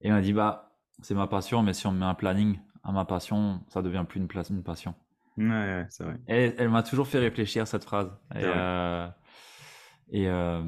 Et 0.00 0.08
il 0.08 0.12
m'a 0.12 0.20
dit, 0.20 0.32
bah, 0.32 0.78
c'est 1.02 1.14
ma 1.14 1.26
passion, 1.26 1.62
mais 1.62 1.72
si 1.72 1.86
on 1.86 1.92
met 1.92 2.04
un 2.04 2.14
planning 2.14 2.58
à 2.82 2.92
ma 2.92 3.04
passion, 3.04 3.60
ça 3.68 3.82
devient 3.82 4.04
plus 4.08 4.20
une, 4.20 4.28
une 4.50 4.62
passion. 4.62 4.94
Ouais, 5.36 5.86
c'est 5.90 6.04
vrai. 6.04 6.18
Et 6.28 6.54
elle 6.58 6.70
m'a 6.70 6.82
toujours 6.82 7.06
fait 7.06 7.18
réfléchir 7.18 7.66
cette 7.66 7.84
phrase. 7.84 8.10
Et, 8.34 8.42
euh, 8.42 9.08
et, 10.10 10.28
euh, 10.28 10.62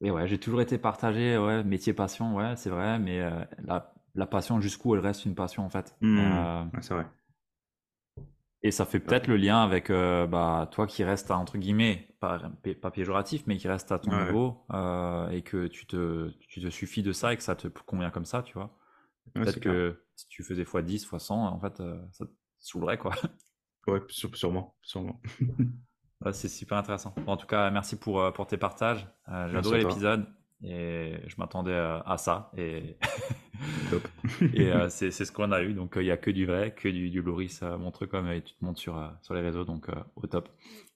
et, 0.00 0.10
ouais, 0.10 0.26
j'ai 0.26 0.38
toujours 0.38 0.60
été 0.60 0.78
partagé, 0.78 1.38
ouais, 1.38 1.62
métier 1.62 1.92
passion, 1.92 2.34
ouais, 2.34 2.56
c'est 2.56 2.70
vrai, 2.70 2.98
mais 2.98 3.20
euh, 3.20 3.30
la, 3.62 3.92
la, 4.14 4.26
passion 4.26 4.60
jusqu'où 4.60 4.94
elle 4.94 5.00
reste 5.00 5.24
une 5.26 5.34
passion 5.34 5.64
en 5.64 5.68
fait. 5.68 5.94
Mmh. 6.00 6.18
Euh, 6.18 6.64
c'est 6.80 6.94
vrai. 6.94 7.06
Et 8.64 8.70
ça 8.70 8.86
fait 8.86 9.00
peut-être 9.00 9.26
le 9.26 9.36
lien 9.36 9.62
avec 9.62 9.90
euh, 9.90 10.26
bah, 10.26 10.68
toi 10.70 10.86
qui 10.86 11.02
reste 11.02 11.32
entre 11.32 11.58
guillemets, 11.58 12.08
pas, 12.20 12.40
pas 12.80 12.90
péjoratif, 12.92 13.42
mais 13.46 13.56
qui 13.56 13.66
reste 13.66 13.90
à 13.90 13.98
ton 13.98 14.16
niveau 14.24 14.64
euh, 14.72 15.28
et 15.30 15.42
que 15.42 15.66
tu 15.66 15.86
te, 15.86 16.30
tu 16.48 16.60
te 16.60 16.70
suffis 16.70 17.02
de 17.02 17.12
ça 17.12 17.32
et 17.32 17.36
que 17.36 17.42
ça 17.42 17.56
te 17.56 17.66
convient 17.66 18.10
comme 18.10 18.24
ça, 18.24 18.42
tu 18.42 18.54
vois. 18.54 18.78
Peut-être 19.34 19.58
que 19.58 20.00
si 20.14 20.28
tu 20.28 20.44
faisais 20.44 20.62
x10, 20.62 21.08
x100, 21.08 21.32
en 21.32 21.58
fait, 21.58 21.80
euh, 21.80 22.00
ça 22.12 22.24
te 22.24 22.30
saoulerait 22.60 22.98
quoi. 22.98 23.12
Ouais, 23.88 24.00
sûrement, 24.08 24.76
sûrement. 24.82 25.20
c'est 26.32 26.48
super 26.48 26.78
intéressant. 26.78 27.16
en 27.26 27.36
tout 27.36 27.48
cas, 27.48 27.68
merci 27.72 27.98
pour, 27.98 28.32
pour 28.32 28.46
tes 28.46 28.56
partages. 28.56 29.08
J'ai 29.26 29.56
adoré 29.56 29.80
l'épisode 29.80 30.24
et 30.62 31.16
je 31.26 31.34
m'attendais 31.36 31.74
à 31.74 32.16
ça. 32.16 32.52
Et 32.56 32.96
et 34.54 34.70
c'est 34.88 35.10
ce 35.10 35.32
qu'on 35.32 35.52
a 35.52 35.62
eu. 35.62 35.74
Donc, 35.74 35.94
il 35.96 36.02
n'y 36.02 36.10
a 36.10 36.16
que 36.16 36.30
du 36.30 36.46
vrai, 36.46 36.74
que 36.74 36.88
du, 36.88 37.10
du 37.10 37.22
Loris 37.22 37.62
montre 37.62 38.06
comme 38.06 38.28
et 38.28 38.42
tu 38.42 38.54
te 38.54 38.64
montres 38.64 38.80
sur, 38.80 39.12
sur 39.22 39.34
les 39.34 39.40
réseaux. 39.40 39.64
Donc, 39.64 39.86
au 40.16 40.26
top. 40.26 40.48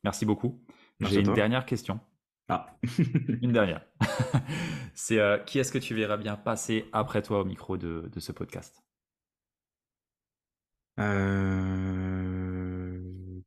Merci 0.04 0.26
beaucoup. 0.26 0.62
J'ai 1.00 1.20
une 1.20 1.32
dernière 1.34 1.66
question. 1.66 2.00
Ah. 2.48 2.78
une 3.42 3.52
dernière. 3.52 3.84
c'est 4.94 5.20
qui 5.46 5.58
est-ce 5.58 5.72
que 5.72 5.78
tu 5.78 5.94
verras 5.94 6.16
bien 6.16 6.36
passer 6.36 6.88
après 6.92 7.22
toi 7.22 7.40
au 7.40 7.44
micro 7.44 7.76
de, 7.76 8.08
de 8.12 8.20
ce 8.20 8.32
podcast? 8.32 8.82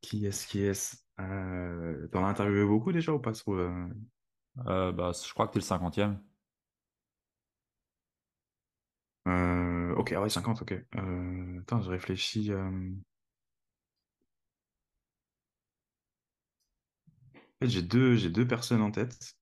Qui 0.01 0.25
est-ce 0.25 0.47
qui 0.47 0.63
est-ce? 0.63 0.97
Euh, 1.19 2.07
T'en 2.07 2.25
as 2.25 2.29
interviewé 2.29 2.65
beaucoup 2.65 2.91
déjà 2.91 3.13
ou 3.13 3.19
pas 3.19 3.33
euh, 3.47 4.91
bah, 4.91 5.11
Je 5.13 5.33
crois 5.33 5.47
que 5.47 5.53
tu 5.53 5.57
es 5.57 5.61
le 5.61 5.65
cinquantième. 5.65 6.19
Euh, 9.27 9.93
ok, 9.95 10.13
ah 10.13 10.21
ouais, 10.21 10.29
50, 10.29 10.61
ok. 10.61 10.73
Euh, 10.95 11.59
attends, 11.61 11.81
je 11.81 11.89
réfléchis. 11.89 12.51
Euh... 12.51 12.69
En 17.61 17.65
fait, 17.65 17.69
j'ai 17.69 17.81
deux, 17.81 18.15
j'ai 18.17 18.29
deux 18.29 18.45
personnes 18.47 18.81
en 18.81 18.91
tête. 18.91 19.35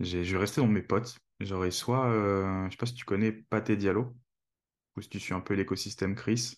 Je 0.00 0.18
vais 0.18 0.36
rester 0.38 0.60
dans 0.60 0.66
mes 0.66 0.82
potes. 0.82 1.16
J'aurais 1.40 1.70
soit, 1.70 2.06
euh, 2.10 2.66
je 2.66 2.72
sais 2.72 2.76
pas 2.76 2.84
si 2.86 2.94
tu 2.94 3.04
connais 3.06 3.32
Pathé 3.32 3.76
Diallo, 3.76 4.14
ou 4.96 5.02
si 5.02 5.08
tu 5.10 5.20
suis 5.20 5.34
un 5.34 5.40
peu 5.40 5.54
l'écosystème 5.54 6.14
Chris, 6.16 6.56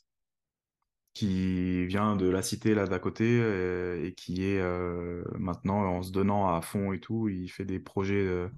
qui 1.15 1.87
vient 1.87 2.17
de 2.17 2.27
la 2.29 2.43
cité 2.43 2.75
là 2.75 2.87
d'à 2.87 2.99
côté 2.99 3.39
et 4.05 4.15
qui 4.15 4.45
est 4.45 4.61
maintenant 5.39 5.85
en 5.85 6.03
se 6.03 6.11
donnant 6.13 6.49
à 6.55 6.61
fond 6.63 6.93
et 6.93 7.01
tout, 7.01 7.29
il 7.29 7.49
fait 7.49 7.65
des 7.65 7.79
projets, 7.81 8.49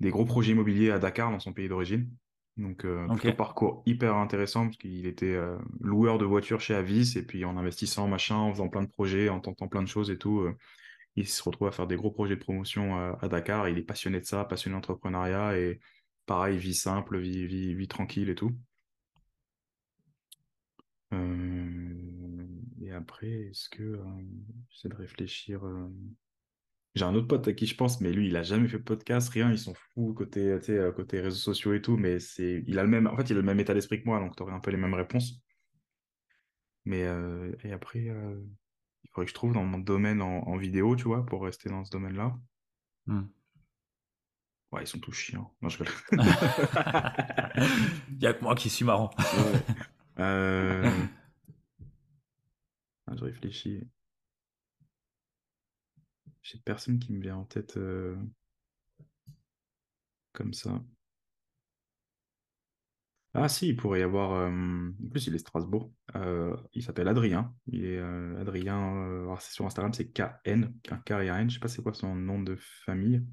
des 0.00 0.10
gros 0.10 0.24
projets 0.24 0.52
immobiliers 0.52 0.90
à 0.90 0.98
Dakar, 0.98 1.30
dans 1.30 1.40
son 1.40 1.52
pays 1.52 1.68
d'origine. 1.68 2.10
Donc, 2.56 2.84
euh, 2.84 3.06
plutôt 3.08 3.36
parcours 3.36 3.82
hyper 3.86 4.16
intéressant 4.16 4.66
parce 4.66 4.76
qu'il 4.76 5.06
était 5.06 5.34
euh, 5.34 5.56
loueur 5.80 6.18
de 6.18 6.24
voitures 6.24 6.60
chez 6.60 6.74
Avis 6.74 7.16
et 7.16 7.22
puis 7.22 7.44
en 7.44 7.56
investissant, 7.56 8.08
machin, 8.08 8.36
en 8.36 8.52
faisant 8.52 8.68
plein 8.68 8.82
de 8.82 8.88
projets, 8.88 9.28
en 9.28 9.40
tentant 9.40 9.68
plein 9.68 9.82
de 9.82 9.88
choses 9.88 10.10
et 10.10 10.18
tout, 10.18 10.40
euh, 10.40 10.56
il 11.16 11.26
se 11.28 11.42
retrouve 11.42 11.68
à 11.68 11.72
faire 11.72 11.86
des 11.86 11.96
gros 11.96 12.10
projets 12.10 12.36
de 12.36 12.40
promotion 12.40 12.96
à 13.20 13.28
Dakar. 13.28 13.68
Il 13.68 13.78
est 13.78 13.82
passionné 13.82 14.20
de 14.20 14.24
ça, 14.24 14.44
passionné 14.44 14.76
d'entrepreneuriat 14.76 15.58
et 15.58 15.80
pareil, 16.24 16.56
vie 16.56 16.74
simple, 16.74 17.18
vie, 17.18 17.46
vie, 17.46 17.74
vie 17.74 17.88
tranquille 17.88 18.30
et 18.30 18.34
tout. 18.36 18.52
et 21.12 22.92
après, 22.92 23.28
est-ce 23.28 23.68
que 23.68 23.98
j'essaie 24.70 24.88
de 24.88 24.94
réfléchir 24.94 25.62
j'ai 26.94 27.04
un 27.04 27.14
autre 27.14 27.28
pote 27.28 27.46
à 27.46 27.52
qui 27.52 27.66
je 27.66 27.76
pense, 27.76 28.00
mais 28.00 28.12
lui, 28.12 28.28
il 28.28 28.36
a 28.36 28.42
jamais 28.42 28.68
fait 28.68 28.78
de 28.78 28.82
podcast, 28.82 29.28
rien, 29.28 29.50
ils 29.50 29.58
sont 29.58 29.74
fous 29.74 30.14
côté, 30.14 30.40
euh, 30.40 30.92
côté 30.92 31.20
réseaux 31.20 31.36
sociaux 31.36 31.72
et 31.72 31.82
tout, 31.82 31.96
mais 31.96 32.18
c'est, 32.18 32.64
il 32.66 32.78
a 32.78 32.82
le 32.82 32.88
même, 32.88 33.06
en 33.06 33.16
fait, 33.16 33.30
il 33.30 33.34
a 33.34 33.36
le 33.36 33.42
même 33.42 33.60
état 33.60 33.74
d'esprit 33.74 34.00
que 34.00 34.06
moi, 34.06 34.18
donc 34.18 34.36
tu 34.36 34.42
aurais 34.42 34.52
un 34.52 34.60
peu 34.60 34.70
les 34.70 34.76
mêmes 34.76 34.94
réponses. 34.94 35.40
Mais, 36.84 37.04
euh, 37.04 37.52
et 37.62 37.72
après, 37.72 38.08
euh, 38.08 38.40
il 39.04 39.10
faudrait 39.10 39.26
que 39.26 39.30
je 39.30 39.34
trouve 39.34 39.52
dans 39.52 39.64
mon 39.64 39.78
domaine 39.78 40.22
en, 40.22 40.56
vidéo, 40.56 40.96
tu 40.96 41.04
vois, 41.04 41.24
pour 41.24 41.44
rester 41.44 41.68
dans 41.68 41.84
ce 41.84 41.90
domaine-là. 41.90 42.36
Hmm. 43.06 43.26
Ouais, 44.72 44.82
ils 44.82 44.86
sont 44.86 45.00
tous 45.00 45.12
chiants. 45.12 45.52
Non, 45.62 45.68
je 45.68 45.82
Il 48.08 48.18
n'y 48.18 48.26
a 48.26 48.34
que 48.34 48.42
moi 48.42 48.54
qui 48.54 48.70
suis 48.70 48.84
marrant. 48.84 49.10
Ah, 50.16 50.82
je 53.16 53.24
réfléchis. 53.24 53.80
J'ai 56.42 56.58
personne 56.58 56.98
qui 56.98 57.12
me 57.12 57.20
vient 57.20 57.36
en 57.36 57.44
tête 57.44 57.76
euh, 57.76 58.16
comme 60.32 60.54
ça. 60.54 60.80
Ah 63.32 63.48
si, 63.48 63.68
il 63.68 63.76
pourrait 63.76 64.00
y 64.00 64.02
avoir. 64.02 64.32
Euh, 64.32 64.48
en 64.48 65.08
plus, 65.08 65.26
il 65.28 65.34
est 65.34 65.38
Strasbourg. 65.38 65.92
Euh, 66.16 66.56
il 66.72 66.82
s'appelle 66.82 67.08
Adrien. 67.08 67.54
Il 67.66 67.84
est 67.84 68.00
Adrien. 68.40 69.36
c'est 69.38 69.52
sur 69.52 69.66
Instagram, 69.66 69.92
c'est 69.92 70.10
KN, 70.10 70.72
un 70.90 70.98
K 70.98 71.10
et 71.10 71.28
un 71.28 71.38
N. 71.38 71.50
Je 71.50 71.54
sais 71.54 71.60
pas 71.60 71.68
c'est 71.68 71.82
quoi 71.82 71.94
son 71.94 72.14
nom 72.14 72.42
de 72.42 72.56
famille. 72.56 73.24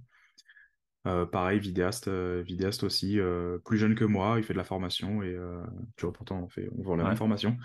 pareil, 1.04 1.60
vidéaste, 1.60 2.10
vidéaste 2.10 2.84
aussi, 2.84 3.18
plus 3.66 3.78
jeune 3.80 3.96
que 3.96 4.06
moi. 4.06 4.36
Il 4.38 4.44
fait 4.44 4.54
de 4.54 4.60
la 4.60 4.64
formation 4.64 5.24
et 5.24 5.36
tu 5.96 6.06
vois 6.06 6.14
pourtant 6.14 6.44
on 6.44 6.50
fait, 6.50 6.70
on 6.78 6.84
vend 6.84 6.96
la 6.96 7.06
même 7.06 7.18
formation 7.18 7.58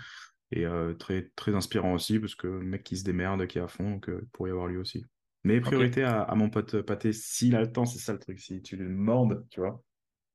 et 0.51 0.65
très 0.97 1.29
très 1.35 1.53
inspirant 1.53 1.93
aussi 1.93 2.19
parce 2.19 2.33
que 2.33 2.47
le 2.47 2.63
mec 2.63 2.83
qui 2.83 2.97
se 2.97 3.03
démerde, 3.03 3.45
qui 3.45 3.59
est 3.59 3.61
à 3.61 3.67
fond, 3.67 3.91
donc 3.91 4.05
il 4.07 4.25
pourrait 4.29 4.49
y 4.49 4.53
avoir 4.53 4.65
lui 4.65 4.77
aussi. 4.77 5.05
Mais 5.43 5.59
priorité 5.59 6.03
à, 6.03 6.33
mon 6.35 6.49
pote 6.49 6.81
Pâté, 6.81 7.11
s'il 7.11 7.55
a 7.55 7.61
le 7.61 7.71
temps, 7.71 7.85
c'est 7.85 7.99
ça 7.99 8.13
le 8.13 8.19
truc. 8.19 8.39
Si 8.39 8.61
tu 8.61 8.77
lui 8.77 8.87
demandes, 8.87 9.45
tu 9.49 9.59
vois, 9.59 9.83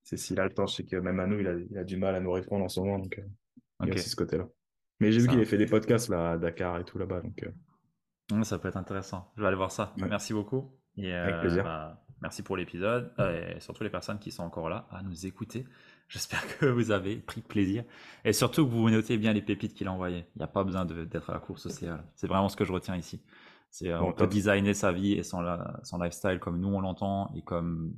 c'est 0.02 0.18
s'il 0.18 0.38
a 0.38 0.44
le 0.44 0.52
temps. 0.52 0.66
Je 0.66 0.76
sais 0.76 0.84
que 0.84 0.96
même 0.96 1.18
à 1.18 1.26
nous, 1.26 1.38
il 1.40 1.78
a, 1.78 1.84
du 1.84 1.96
mal 1.96 2.14
à 2.14 2.20
nous 2.20 2.32
répondre 2.32 2.64
en 2.64 2.68
ce 2.68 2.80
moment. 2.80 2.98
Donc, 2.98 3.18
euh, 3.18 3.22
il 3.82 3.88
y 3.88 3.90
a 3.90 3.94
aussi 3.94 4.10
ce 4.10 4.16
côté-là. 4.16 4.46
Mais 5.00 5.12
j'ai 5.12 5.20
vu 5.20 5.28
qu'il 5.28 5.40
a 5.40 5.44
fait 5.44 5.58
des 5.58 5.66
podcasts 5.66 6.08
là, 6.08 6.32
à 6.32 6.38
Dakar 6.38 6.78
et 6.78 6.84
tout 6.84 6.98
là-bas. 6.98 7.22
Donc, 7.22 7.42
euh. 7.42 8.42
Ça 8.42 8.58
peut 8.58 8.68
être 8.68 8.76
intéressant. 8.76 9.32
Je 9.36 9.42
vais 9.42 9.48
aller 9.48 9.56
voir 9.56 9.70
ça. 9.70 9.94
Merci 9.96 10.34
beaucoup. 10.34 10.78
Et, 10.98 11.12
Avec 11.12 11.36
euh, 11.36 11.40
plaisir. 11.40 11.64
Bah, 11.64 12.04
merci 12.20 12.42
pour 12.42 12.58
l'épisode. 12.58 13.12
et 13.18 13.60
surtout 13.60 13.84
les 13.84 13.90
personnes 13.90 14.18
qui 14.18 14.30
sont 14.30 14.42
encore 14.42 14.68
là 14.68 14.86
à 14.90 15.02
nous 15.02 15.24
écouter. 15.24 15.64
J'espère 16.08 16.58
que 16.58 16.66
vous 16.66 16.90
avez 16.90 17.16
pris 17.16 17.40
plaisir. 17.40 17.84
Et 18.24 18.34
surtout 18.34 18.66
que 18.66 18.70
vous 18.70 18.90
notez 18.90 19.16
bien 19.16 19.32
les 19.32 19.42
pépites 19.42 19.72
qu'il 19.72 19.88
a 19.88 19.92
envoyées. 19.92 20.26
Il 20.36 20.38
n'y 20.38 20.44
a 20.44 20.48
pas 20.48 20.64
besoin 20.64 20.84
d'être 20.84 21.30
à 21.30 21.34
la 21.34 21.38
course 21.38 21.62
sociale. 21.62 22.04
C'est 22.14 22.26
vraiment 22.26 22.50
ce 22.50 22.56
que 22.56 22.64
je 22.64 22.72
retiens 22.72 22.96
ici. 22.96 23.22
C'est, 23.78 23.92
euh, 23.92 24.02
on 24.02 24.12
peut 24.12 24.26
designer 24.26 24.74
sa 24.74 24.90
vie 24.90 25.12
et 25.12 25.22
son, 25.22 25.40
son 25.84 25.98
lifestyle 25.98 26.40
comme 26.40 26.58
nous 26.58 26.66
on 26.66 26.80
l'entend 26.80 27.32
et 27.36 27.42
comme 27.42 27.94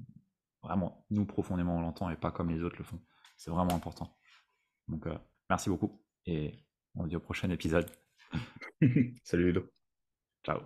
vraiment 0.62 1.06
nous 1.08 1.24
profondément 1.24 1.78
on 1.78 1.80
l'entend 1.80 2.10
et 2.10 2.16
pas 2.16 2.30
comme 2.30 2.50
les 2.50 2.62
autres 2.62 2.76
le 2.76 2.84
font. 2.84 3.00
C'est 3.38 3.50
vraiment 3.50 3.74
important. 3.74 4.14
Donc 4.88 5.06
euh, 5.06 5.16
merci 5.48 5.70
beaucoup 5.70 6.04
et 6.26 6.52
on 6.94 7.04
se 7.04 7.08
dit 7.08 7.16
au 7.16 7.20
prochain 7.20 7.48
épisode. 7.48 7.90
Salut 9.24 9.46
Ludo. 9.46 9.64
Ciao. 10.44 10.60